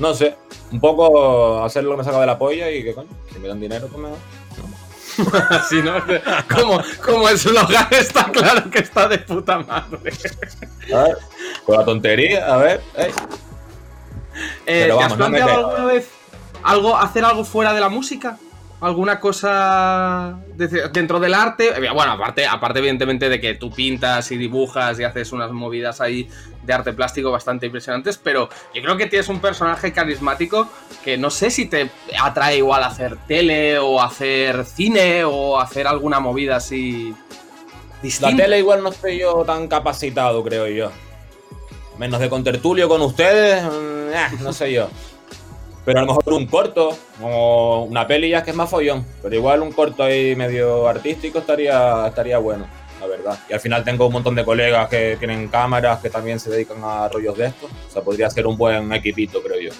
No 0.00 0.12
sé, 0.12 0.34
un 0.72 0.80
poco 0.80 1.62
hacer 1.62 1.84
lo 1.84 1.92
que 1.92 1.98
me 1.98 2.04
saca 2.04 2.18
de 2.18 2.26
la 2.26 2.36
polla 2.36 2.68
y 2.68 2.82
que 2.82 2.94
coño, 2.94 3.10
si 3.32 3.38
me 3.38 3.46
dan 3.46 3.60
dinero, 3.60 3.86
pues 3.86 4.02
me 4.02 4.08
Así, 5.50 5.82
¿no? 5.82 6.02
Como, 6.54 6.82
como 7.04 7.28
el 7.28 7.38
slogan 7.38 7.86
está 7.90 8.24
claro 8.30 8.70
que 8.70 8.78
está 8.80 9.08
de 9.08 9.18
puta 9.18 9.58
madre. 9.60 10.12
A 10.92 11.02
ver, 11.02 11.18
con 11.64 11.76
la 11.76 11.84
tontería, 11.84 12.52
a 12.52 12.56
ver. 12.56 12.80
Eh, 14.66 14.86
¿Te 14.86 14.92
has 14.92 15.12
planteado 15.12 15.70
alguna 15.70 15.84
vez 15.86 16.08
algo, 16.62 16.96
hacer 16.96 17.24
algo 17.24 17.44
fuera 17.44 17.72
de 17.72 17.80
la 17.80 17.88
música? 17.88 18.38
Alguna 18.86 19.20
cosa 19.20 20.38
dentro 20.56 21.20
del 21.20 21.34
arte. 21.34 21.68
Eh, 21.68 21.90
bueno, 21.92 22.12
aparte, 22.12 22.46
aparte, 22.46 22.78
evidentemente, 22.78 23.28
de 23.28 23.40
que 23.40 23.54
tú 23.54 23.70
pintas 23.70 24.30
y 24.30 24.36
dibujas 24.36 24.98
y 25.00 25.04
haces 25.04 25.32
unas 25.32 25.50
movidas 25.52 26.00
ahí 26.00 26.28
de 26.62 26.72
arte 26.72 26.92
plástico 26.92 27.30
bastante 27.30 27.66
impresionantes, 27.66 28.18
pero 28.18 28.48
yo 28.74 28.82
creo 28.82 28.96
que 28.96 29.06
tienes 29.06 29.28
un 29.28 29.40
personaje 29.40 29.92
carismático 29.92 30.68
que 31.04 31.18
no 31.18 31.30
sé 31.30 31.50
si 31.50 31.66
te 31.66 31.90
atrae 32.18 32.58
igual 32.58 32.82
a 32.82 32.86
hacer 32.86 33.18
tele 33.26 33.78
o 33.78 34.00
hacer 34.00 34.64
cine 34.64 35.24
o 35.24 35.60
hacer 35.60 35.86
alguna 35.86 36.20
movida 36.20 36.56
así. 36.56 37.14
Distinta. 38.02 38.30
La 38.30 38.36
tele 38.36 38.58
igual 38.58 38.82
no 38.82 38.90
estoy 38.90 39.18
yo 39.18 39.44
tan 39.44 39.68
capacitado, 39.68 40.42
creo 40.42 40.66
yo. 40.66 40.90
Menos 41.98 42.20
de 42.20 42.28
contertulio 42.28 42.88
con 42.88 43.00
ustedes, 43.02 43.62
mm, 43.64 44.12
eh, 44.12 44.38
no 44.40 44.52
sé 44.52 44.72
yo. 44.72 44.88
Pero 45.84 45.98
a 45.98 46.02
lo 46.02 46.08
mejor 46.08 46.32
un 46.32 46.46
corto 46.46 46.96
o 47.20 47.86
una 47.88 48.06
peli 48.06 48.30
ya 48.30 48.38
es 48.38 48.44
que 48.44 48.50
es 48.50 48.56
más 48.56 48.70
follón. 48.70 49.04
Pero 49.22 49.34
igual 49.34 49.62
un 49.62 49.72
corto 49.72 50.02
ahí 50.02 50.34
medio 50.34 50.88
artístico 50.88 51.40
estaría, 51.40 52.06
estaría 52.06 52.38
bueno, 52.38 52.66
la 53.00 53.06
verdad. 53.06 53.38
Y 53.48 53.52
al 53.52 53.60
final 53.60 53.84
tengo 53.84 54.06
un 54.06 54.14
montón 54.14 54.34
de 54.34 54.44
colegas 54.44 54.88
que 54.88 55.16
tienen 55.18 55.48
cámaras 55.48 56.00
que 56.00 56.08
también 56.08 56.40
se 56.40 56.50
dedican 56.50 56.78
a 56.82 57.08
rollos 57.08 57.36
de 57.36 57.46
estos. 57.46 57.70
O 57.70 57.92
sea, 57.92 58.02
podría 58.02 58.30
ser 58.30 58.46
un 58.46 58.56
buen 58.56 58.92
equipito, 58.94 59.42
creo 59.42 59.60
yo. 59.60 59.70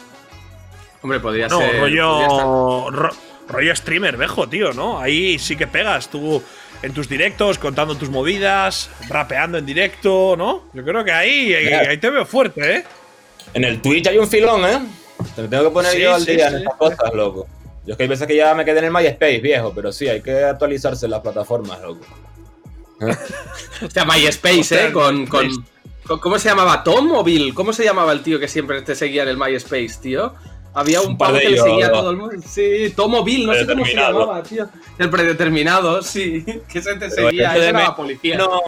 Hombre, 1.03 1.21
podría 1.21 1.49
no, 1.49 1.59
ser. 1.59 1.81
Rollo, 1.81 2.91
rollo 3.49 3.77
streamer, 3.77 4.17
vejo, 4.17 4.49
tío, 4.49 4.73
¿no? 4.73 5.01
Ahí 5.01 5.39
sí 5.39 5.57
que 5.57 5.67
pegas 5.67 6.09
tú 6.09 6.43
en 6.83 6.93
tus 6.93 7.09
directos, 7.09 7.59
contando 7.59 7.95
tus 7.95 8.11
movidas, 8.11 8.91
rapeando 9.09 9.57
en 9.57 9.65
directo, 9.65 10.35
¿no? 10.37 10.65
Yo 10.75 10.85
creo 10.85 11.03
que 11.03 11.13
ahí, 11.13 11.55
ahí 11.55 11.97
te 11.97 12.11
veo 12.11 12.27
fuerte, 12.27 12.77
¿eh? 12.77 12.85
En 13.55 13.65
el 13.65 13.81
Twitch 13.81 14.07
hay 14.07 14.19
un 14.19 14.29
filón, 14.29 14.65
¿eh? 14.67 14.81
Te 15.35 15.49
tengo 15.49 15.65
que 15.65 15.71
poner 15.71 15.99
yo 15.99 16.15
al 16.15 16.25
día 16.25 16.49
en 16.49 16.57
estas 16.57 16.75
cosas, 16.75 17.15
loco. 17.15 17.47
Yo 17.87 17.93
es 17.93 17.97
que 17.97 18.05
hay 18.05 18.09
veces 18.09 18.27
que 18.27 18.37
ya 18.37 18.55
me 18.55 18.65
quedé 18.65 18.79
en 18.79 18.87
el 18.87 18.93
MySpace, 18.93 19.41
viejo, 19.41 19.73
pero 19.75 19.93
sí, 19.93 20.09
hay 20.09 20.23
que 20.23 20.45
actualizarse 20.45 21.07
en 21.07 21.11
las 21.11 21.21
plataformas, 21.21 21.81
loco. 21.83 22.05
o 23.01 23.91
sea, 23.91 24.05
MySpace, 24.05 24.87
¿eh? 24.87 24.93
Con, 24.93 25.27
con, 25.27 25.49
¿Cómo 26.21 26.39
se 26.39 26.49
llamaba? 26.49 26.83
¿Tom 26.85 27.13
o 27.13 27.25
Bill? 27.25 27.55
¿Cómo 27.55 27.73
se 27.73 27.85
llamaba 27.85 28.13
el 28.13 28.23
tío 28.23 28.39
que 28.39 28.49
siempre 28.49 28.83
te 28.83 28.95
seguía 28.95 29.23
en 29.23 29.29
el 29.31 29.37
MySpace, 29.37 29.95
tío? 30.01 30.35
Había 30.75 31.01
un, 31.01 31.17
par 31.17 31.39
que 31.39 31.51
le 31.51 31.59
seguía 31.59 31.87
a 31.87 31.93
todo 31.93 32.11
el 32.11 32.17
mundo. 32.17 32.35
Sí, 32.45 32.93
Tom 32.97 33.15
o 33.15 33.25
Bill, 33.25 33.47
no 33.47 33.55
sé 33.55 33.67
cómo 33.67 33.85
se 33.85 33.95
llamaba, 33.95 34.43
tío. 34.43 34.69
El 34.99 35.09
predeterminado, 35.09 36.03
sí. 36.03 36.45
Que 36.69 36.83
se 36.83 36.97
te 36.97 37.11
seguía, 37.11 37.55
ese 37.55 37.69
era 37.69 37.83
la 37.83 37.97
policía. 37.97 38.37
No, 38.37 38.61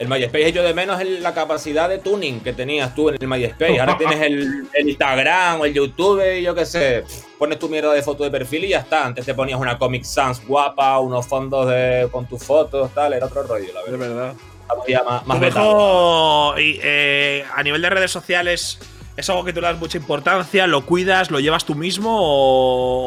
el 0.00 0.08
MySpace 0.08 0.48
hecho 0.48 0.62
de 0.62 0.72
menos 0.72 0.98
es 0.98 1.20
la 1.20 1.34
capacidad 1.34 1.86
de 1.86 1.98
tuning 1.98 2.40
que 2.40 2.54
tenías 2.54 2.94
tú 2.94 3.10
en 3.10 3.18
el 3.20 3.28
MySpace. 3.28 3.78
Ahora 3.78 3.98
tienes 3.98 4.18
el, 4.22 4.66
Instagram 4.82 5.60
o 5.60 5.66
el 5.66 5.74
YouTube 5.74 6.38
y 6.38 6.42
yo 6.42 6.54
qué 6.54 6.64
sé. 6.64 7.04
Pones 7.38 7.58
tu 7.58 7.68
mierda 7.68 7.92
de 7.92 8.02
foto 8.02 8.24
de 8.24 8.30
perfil 8.30 8.64
y 8.64 8.68
ya 8.68 8.78
está. 8.78 9.04
Antes 9.04 9.26
te 9.26 9.34
ponías 9.34 9.60
una 9.60 9.76
Comic 9.76 10.04
Sans 10.04 10.44
guapa, 10.46 10.98
unos 11.00 11.26
fondos 11.26 11.68
de, 11.68 12.08
con 12.10 12.26
tus 12.26 12.42
fotos, 12.42 12.90
tal. 12.94 13.12
Era 13.12 13.26
otro 13.26 13.42
rollo, 13.42 13.68
la 13.74 13.98
verdad. 13.98 14.34
Más, 15.04 15.26
más 15.26 15.54
y, 16.58 16.80
eh, 16.82 17.44
a 17.54 17.62
nivel 17.62 17.82
de 17.82 17.90
redes 17.90 18.10
sociales, 18.10 18.78
¿es 19.18 19.28
algo 19.28 19.44
que 19.44 19.52
tú 19.52 19.60
le 19.60 19.66
das 19.66 19.78
mucha 19.78 19.98
importancia? 19.98 20.66
¿Lo 20.66 20.86
cuidas? 20.86 21.30
¿Lo 21.30 21.40
llevas 21.40 21.66
tú 21.66 21.74
mismo? 21.74 22.10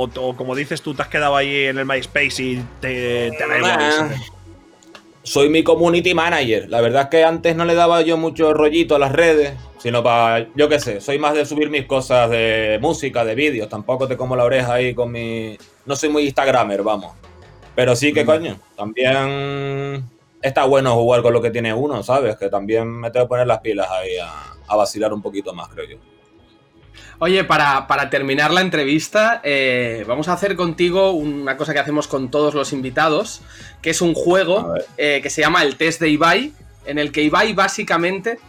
¿O, 0.04 0.36
como 0.38 0.54
dices 0.54 0.84
tú, 0.84 0.94
te 0.94 1.02
has 1.02 1.08
quedado 1.08 1.36
ahí 1.36 1.66
en 1.66 1.80
el 1.80 1.86
MySpace 1.88 2.44
y 2.44 2.64
te, 2.82 3.32
te 3.32 3.48
da 3.48 3.58
igual? 3.58 4.16
Soy 5.34 5.50
mi 5.50 5.64
community 5.64 6.14
manager. 6.14 6.70
La 6.70 6.80
verdad 6.80 7.04
es 7.04 7.08
que 7.10 7.24
antes 7.24 7.56
no 7.56 7.66
le 7.66 7.74
daba 7.74 8.04
yo 8.04 8.18
mucho 8.18 8.54
rollito 8.54 8.96
a 8.96 9.00
las 9.00 9.12
redes, 9.12 9.56
sino 9.80 10.04
para, 10.04 10.48
yo 10.54 10.70
qué 10.70 10.80
sé, 10.80 11.02
soy 11.02 11.18
más 11.18 11.34
de 11.34 11.44
subir 11.48 11.72
mis 11.72 11.88
cosas 11.88 12.30
de 12.30 12.78
música, 12.80 13.26
de 13.26 13.34
vídeos. 13.34 13.68
Tampoco 13.68 14.08
te 14.08 14.16
como 14.16 14.36
la 14.36 14.44
oreja 14.44 14.76
ahí 14.76 14.94
con 14.94 15.12
mi. 15.12 15.58
No 15.88 15.96
soy 15.96 16.10
muy 16.10 16.26
Instagramer, 16.26 16.84
vamos. 16.84 17.16
Pero 17.74 17.96
sí 17.96 18.14
que, 18.14 18.24
mm. 18.24 18.28
coño, 18.28 18.60
también 18.78 20.08
está 20.40 20.66
bueno 20.66 20.94
jugar 20.94 21.24
con 21.24 21.34
lo 21.34 21.42
que 21.42 21.50
tiene 21.50 21.74
uno, 21.74 22.04
¿sabes? 22.04 22.36
Que 22.38 22.50
también 22.50 22.88
me 22.88 23.10
tengo 23.10 23.26
que 23.26 23.30
poner 23.30 23.48
las 23.48 23.60
pilas 23.60 23.90
ahí 23.90 24.18
a, 24.18 24.54
a 24.68 24.76
vacilar 24.76 25.12
un 25.14 25.24
poquito 25.24 25.52
más, 25.52 25.68
creo 25.70 25.90
yo. 25.90 26.13
Oye, 27.20 27.44
para, 27.44 28.10
terminar 28.10 28.52
la 28.52 28.62
entrevista, 28.62 29.42
eh, 29.44 30.04
vamos 30.08 30.28
a 30.28 30.34
hacer 30.34 30.56
contigo 30.56 31.12
una 31.12 31.58
cosa 31.58 31.74
que 31.74 31.80
hacemos 31.80 32.08
con 32.08 32.30
todos 32.30 32.54
los 32.54 32.74
invitados, 32.74 33.42
que 33.82 33.92
es 33.92 34.02
un 34.02 34.14
juego 34.14 34.74
eh, 34.98 35.20
que 35.22 35.30
se 35.30 35.42
llama 35.42 35.64
el 35.64 35.76
test 35.76 36.02
de 36.02 36.10
Ibai, 36.10 36.54
en 36.86 37.00
el 37.00 37.12
que 37.12 37.24
Ibai 37.24 37.54
básicamente 37.54 38.40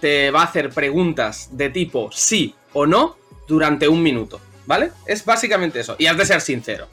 te 0.00 0.30
va 0.30 0.40
a 0.40 0.44
hacer 0.44 0.70
preguntas 0.70 1.48
de 1.52 1.70
tipo 1.70 2.10
sí 2.12 2.54
o 2.72 2.86
no 2.86 3.16
durante 3.46 3.88
un 3.88 4.02
minuto, 4.02 4.40
¿vale? 4.66 4.90
Es 5.06 5.24
básicamente 5.24 5.80
eso, 5.80 5.96
y 5.98 6.06
has 6.06 6.16
de 6.16 6.26
ser 6.26 6.40
sincero. 6.40 6.88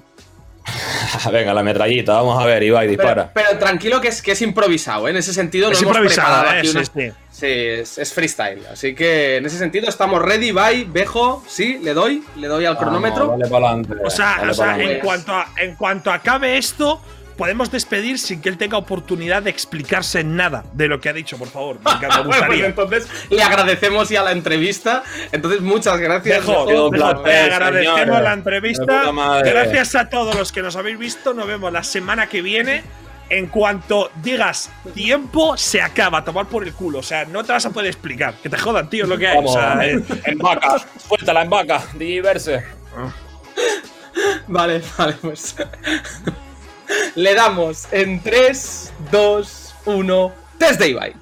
Venga, 1.31 1.53
la 1.53 1.63
metrallita, 1.63 2.13
vamos 2.13 2.41
a 2.41 2.45
ver, 2.45 2.63
Ibai, 2.63 2.87
dispara. 2.87 3.31
Pero, 3.33 3.57
tranquilo 3.57 3.99
que 3.99 4.09
es, 4.09 4.21
que 4.21 4.31
es 4.31 4.41
improvisado, 4.41 5.07
¿eh? 5.07 5.11
en 5.11 5.17
ese 5.17 5.33
sentido 5.33 5.71
es 5.71 5.81
no 5.81 5.87
improvisado, 5.87 6.53
¿eh? 6.53 7.13
Sí, 7.31 7.47
es, 7.47 8.13
freestyle. 8.13 8.61
Así 8.71 8.93
que 8.93 9.37
en 9.37 9.45
ese 9.45 9.57
sentido 9.57 9.89
estamos 9.89 10.21
ready, 10.21 10.49
Ibai, 10.49 10.83
Bejo, 10.83 11.43
sí, 11.47 11.79
le 11.81 11.93
doy, 11.93 12.23
le 12.35 12.47
doy 12.47 12.65
al 12.65 12.77
cronómetro. 12.77 13.29
Vale 13.29 13.47
para 13.47 13.69
adelante. 13.69 13.95
O 14.05 14.09
sea, 14.09 14.43
o 14.49 14.53
sea 14.53 14.77
en, 14.79 14.99
cuanto 14.99 15.33
en 15.57 15.75
cuanto 15.75 16.11
acabe 16.11 16.57
esto, 16.57 17.01
podemos 17.41 17.71
despedir 17.71 18.19
sin 18.19 18.39
que 18.39 18.49
él 18.49 18.57
tenga 18.59 18.77
oportunidad 18.77 19.41
de 19.41 19.49
explicarse 19.49 20.23
nada 20.23 20.63
de 20.73 20.87
lo 20.87 21.01
que 21.01 21.09
ha 21.09 21.13
dicho, 21.13 21.39
por 21.39 21.47
favor. 21.47 21.77
Me, 21.77 22.07
pues 22.07 22.23
gustaría. 22.23 22.67
entonces 22.67 23.07
le 23.31 23.41
agradecemos 23.41 24.09
ya 24.09 24.21
la 24.21 24.31
entrevista. 24.31 25.01
Entonces, 25.31 25.59
muchas 25.59 25.97
gracias. 25.97 26.45
Dejo, 26.45 26.91
agradecemos 26.93 28.21
la 28.21 28.33
entrevista. 28.33 29.11
Gracias 29.43 29.95
a 29.95 30.07
todos 30.07 30.35
los 30.35 30.51
que 30.51 30.61
nos 30.61 30.75
habéis 30.75 30.99
visto. 30.99 31.33
Nos 31.33 31.47
vemos 31.47 31.73
la 31.73 31.81
semana 31.81 32.27
que 32.27 32.43
viene. 32.43 32.83
En 33.31 33.47
cuanto 33.47 34.11
digas 34.21 34.69
tiempo, 34.93 35.57
se 35.57 35.81
acaba. 35.81 36.23
Tomar 36.23 36.45
por 36.45 36.63
el 36.63 36.73
culo. 36.73 36.99
O 36.99 37.03
sea, 37.03 37.25
no 37.25 37.43
te 37.43 37.53
vas 37.53 37.65
a 37.65 37.71
poder 37.71 37.87
explicar. 37.87 38.35
Que 38.35 38.49
te 38.49 38.57
jodan, 38.59 38.87
tío, 38.87 39.07
lo 39.07 39.17
que 39.17 39.29
hay. 39.29 39.43
o 39.43 39.51
sea, 39.51 39.83
en, 39.83 40.05
en 40.25 40.37
vaca. 40.37 40.75
Suéltala 41.07 41.41
en 41.41 41.49
vaca. 41.49 41.81
Diverse. 41.95 42.63
Vale, 44.47 44.81
vale, 44.97 45.13
pues. 45.21 45.55
Le 47.15 47.35
damos 47.35 47.91
en 47.91 48.21
3, 48.21 48.93
2, 49.11 49.75
1. 49.85 50.31
Test 50.57 50.79
de 50.79 50.89
Ibai. 50.89 51.13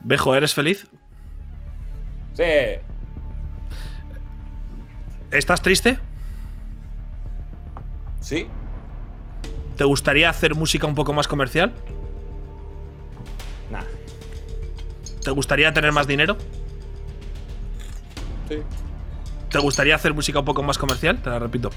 Bejo, 0.00 0.34
¿eres 0.34 0.54
feliz? 0.54 0.86
Sí. 2.34 2.42
¿Estás 5.30 5.62
triste? 5.62 5.98
Sí. 8.20 8.46
¿Te 9.76 9.84
gustaría 9.84 10.30
hacer 10.30 10.54
música 10.54 10.86
un 10.86 10.94
poco 10.94 11.12
más 11.12 11.28
comercial? 11.28 11.72
Nah. 13.70 13.82
¿Te 15.22 15.30
gustaría 15.30 15.72
tener 15.72 15.92
más 15.92 16.06
dinero? 16.06 16.36
Sí. 18.48 18.58
¿Te 19.50 19.58
gustaría 19.58 19.94
hacer 19.94 20.14
música 20.14 20.38
un 20.38 20.44
poco 20.44 20.62
más 20.62 20.78
comercial? 20.78 21.20
Te 21.20 21.30
la 21.30 21.38
repito. 21.38 21.70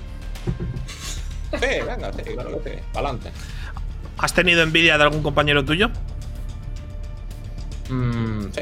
Sí, 1.52 1.68
venga, 1.86 2.12
sí, 2.14 2.24
claro 2.34 2.64
que 2.64 2.70
sí. 2.70 2.80
Adelante. 2.94 3.32
¿Has 4.18 4.34
tenido 4.34 4.62
envidia 4.62 4.98
de 4.98 5.04
algún 5.04 5.24
compañero 5.24 5.64
tuyo? 5.64 5.90
Mm, 7.90 8.52
sí. 8.52 8.62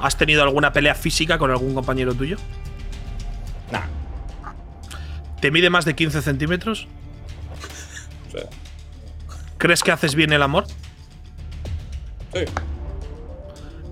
¿Has 0.00 0.16
tenido 0.16 0.42
alguna 0.42 0.72
pelea 0.72 0.94
física 0.94 1.38
con 1.38 1.50
algún 1.50 1.74
compañero 1.74 2.14
tuyo? 2.14 2.36
Nah. 3.70 3.82
¿Te 5.40 5.50
mide 5.50 5.70
más 5.70 5.84
de 5.84 5.94
15 5.94 6.22
centímetros? 6.22 6.88
Sí. 8.32 8.38
¿Crees 9.58 9.82
que 9.82 9.92
haces 9.92 10.14
bien 10.14 10.32
el 10.32 10.42
amor? 10.42 10.66
Sí. 12.32 12.44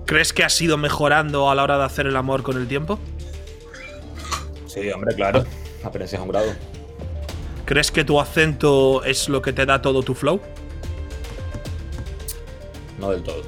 ¿Crees 0.05 0.31
que 0.31 0.43
has 0.43 0.59
ido 0.61 0.77
mejorando 0.77 1.51
a 1.51 1.55
la 1.55 1.63
hora 1.63 1.77
de 1.77 1.83
hacer 1.83 2.07
el 2.07 2.15
amor 2.15 2.41
con 2.41 2.57
el 2.57 2.67
tiempo? 2.67 2.99
Sí, 4.65 4.89
hombre, 4.91 5.13
claro. 5.15 5.45
Aprendes 5.83 6.13
a 6.13 6.21
un 6.21 6.29
grado. 6.29 6.53
¿Crees 7.67 7.91
que 7.91 8.03
tu 8.03 8.19
acento 8.19 9.03
es 9.03 9.27
lo 9.29 9.41
que 9.41 9.51
te 9.53 9.65
da 9.65 9.81
todo 9.81 10.01
tu 10.01 10.15
flow? 10.15 10.41
No 12.97 13.11
del 13.11 13.21
todo. 13.23 13.43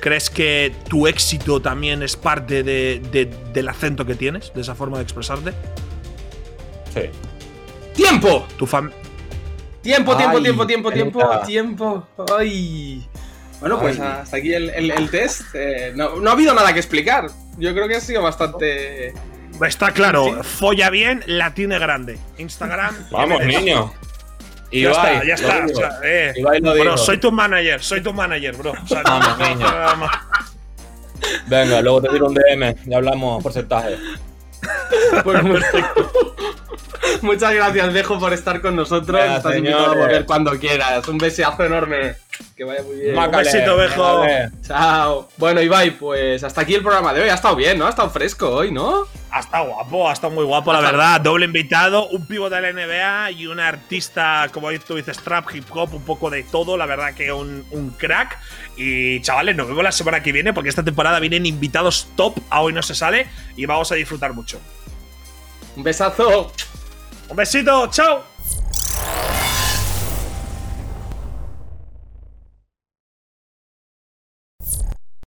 ¿Crees 0.00 0.28
que 0.28 0.74
tu 0.88 1.06
éxito 1.06 1.62
también 1.62 2.02
es 2.02 2.16
parte 2.16 2.62
de- 2.62 3.00
de- 3.12 3.26
del 3.52 3.68
acento 3.68 4.04
que 4.04 4.14
tienes, 4.14 4.52
de 4.54 4.60
esa 4.60 4.74
forma 4.74 4.98
de 4.98 5.04
expresarte? 5.04 5.52
Sí. 6.92 7.02
¡Tiempo! 7.94 8.46
Tu 8.58 8.66
fam 8.66 8.90
Tiempo, 9.82 10.16
tiempo, 10.16 10.36
Ay, 10.38 10.42
tiempo, 10.42 10.66
tiempo, 10.66 10.90
tiempo, 10.92 11.40
tiempo. 11.46 12.06
Ay. 12.36 13.06
Bueno, 13.60 13.78
pues 13.78 13.98
Ay. 14.00 14.06
hasta 14.20 14.36
aquí 14.38 14.52
el, 14.52 14.68
el- 14.70 14.90
el 14.90 15.08
test. 15.10 15.42
Eh, 15.54 15.92
no, 15.94 16.16
no 16.16 16.28
ha 16.28 16.32
habido 16.32 16.52
nada 16.54 16.72
que 16.72 16.80
explicar. 16.80 17.28
Yo 17.56 17.72
creo 17.72 17.86
que 17.86 17.94
ha 17.94 18.00
sido 18.00 18.20
bastante. 18.20 19.14
Está 19.64 19.92
claro, 19.92 20.42
folla 20.44 20.90
bien, 20.90 21.22
la 21.26 21.54
tiene 21.54 21.78
grande. 21.78 22.18
Instagram. 22.38 22.94
Vamos, 23.10 23.44
niño. 23.44 23.92
Ya 24.72 24.78
Ibai, 24.78 25.14
está, 25.14 25.24
ya 25.24 25.34
está. 25.34 25.64
o 25.64 25.68
sea, 25.76 25.90
eh. 26.02 26.32
Ibai 26.36 26.60
lo 26.60 26.72
Bro, 26.74 26.82
dijo. 26.82 26.96
soy 26.98 27.18
tu 27.18 27.30
manager, 27.32 27.80
soy 27.82 28.00
tu 28.02 28.12
manager, 28.12 28.56
bro. 28.56 28.72
O 28.72 28.86
sea, 28.86 29.02
no- 29.02 29.10
Vamos, 29.10 29.38
no- 29.38 29.48
niño. 29.48 30.10
Venga, 31.46 31.80
luego 31.80 32.02
te 32.02 32.08
tiro 32.10 32.26
un 32.26 32.34
DM 32.34 32.74
y 32.86 32.94
hablamos 32.94 33.42
porcentaje. 33.42 33.96
Pues 35.22 35.42
mu- 35.44 35.58
Muchas 37.22 37.54
gracias, 37.54 37.92
Dejo, 37.94 38.18
por 38.18 38.32
estar 38.32 38.60
con 38.60 38.76
nosotros. 38.76 39.20
Venga, 39.20 39.36
Estás 39.36 39.56
invitado 39.56 39.86
a 39.86 39.94
volver 39.94 40.24
cuando 40.26 40.58
quieras. 40.58 41.06
Un 41.08 41.18
besazo 41.18 41.64
enorme. 41.64 42.14
Que 42.56 42.64
vaya 42.64 42.82
muy 42.82 42.96
bien. 42.96 43.14
Mácale, 43.14 43.44
besito, 43.50 43.76
Bejo. 43.76 44.18
mácale. 44.20 44.50
Chao. 44.66 45.28
Bueno, 45.36 45.60
Ibai, 45.62 45.90
pues 45.92 46.42
hasta 46.44 46.62
aquí 46.62 46.74
el 46.74 46.82
programa 46.82 47.12
de 47.14 47.22
hoy. 47.22 47.28
Ha 47.28 47.34
estado 47.34 47.56
bien, 47.56 47.78
¿no? 47.78 47.86
Ha 47.86 47.90
estado 47.90 48.10
fresco 48.10 48.48
hoy, 48.50 48.70
¿no? 48.70 49.06
Ha 49.30 49.40
estado 49.40 49.66
guapo, 49.66 50.08
ha 50.08 50.12
estado 50.12 50.32
muy 50.32 50.44
guapo, 50.44 50.72
la 50.72 50.80
verdad. 50.80 51.20
Doble 51.20 51.44
invitado, 51.46 52.08
un 52.08 52.26
pivo 52.26 52.48
de 52.48 52.60
la 52.60 52.72
NBA 52.72 53.32
y 53.32 53.46
un 53.46 53.60
artista, 53.60 54.48
como 54.52 54.68
tú 54.78 54.94
dices, 54.94 55.18
trap, 55.18 55.54
hip 55.54 55.64
hop, 55.74 55.94
un 55.94 56.04
poco 56.04 56.30
de 56.30 56.42
todo. 56.44 56.76
La 56.76 56.86
verdad 56.86 57.14
que 57.14 57.32
un, 57.32 57.64
un 57.70 57.90
crack. 57.90 58.38
Y 58.76 59.20
chavales, 59.20 59.56
nos 59.56 59.68
vemos 59.68 59.82
la 59.84 59.92
semana 59.92 60.22
que 60.22 60.32
viene 60.32 60.52
porque 60.52 60.68
esta 60.70 60.82
temporada 60.82 61.18
vienen 61.20 61.46
invitados 61.46 62.08
top. 62.16 62.38
A 62.50 62.60
hoy 62.62 62.72
no 62.72 62.82
se 62.82 62.94
sale 62.94 63.26
y 63.56 63.66
vamos 63.66 63.90
a 63.92 63.94
disfrutar 63.94 64.32
mucho. 64.32 64.58
Un 65.76 65.82
besazo. 65.82 66.52
Un 67.28 67.34
besito, 67.34 67.88
chao. 67.88 68.22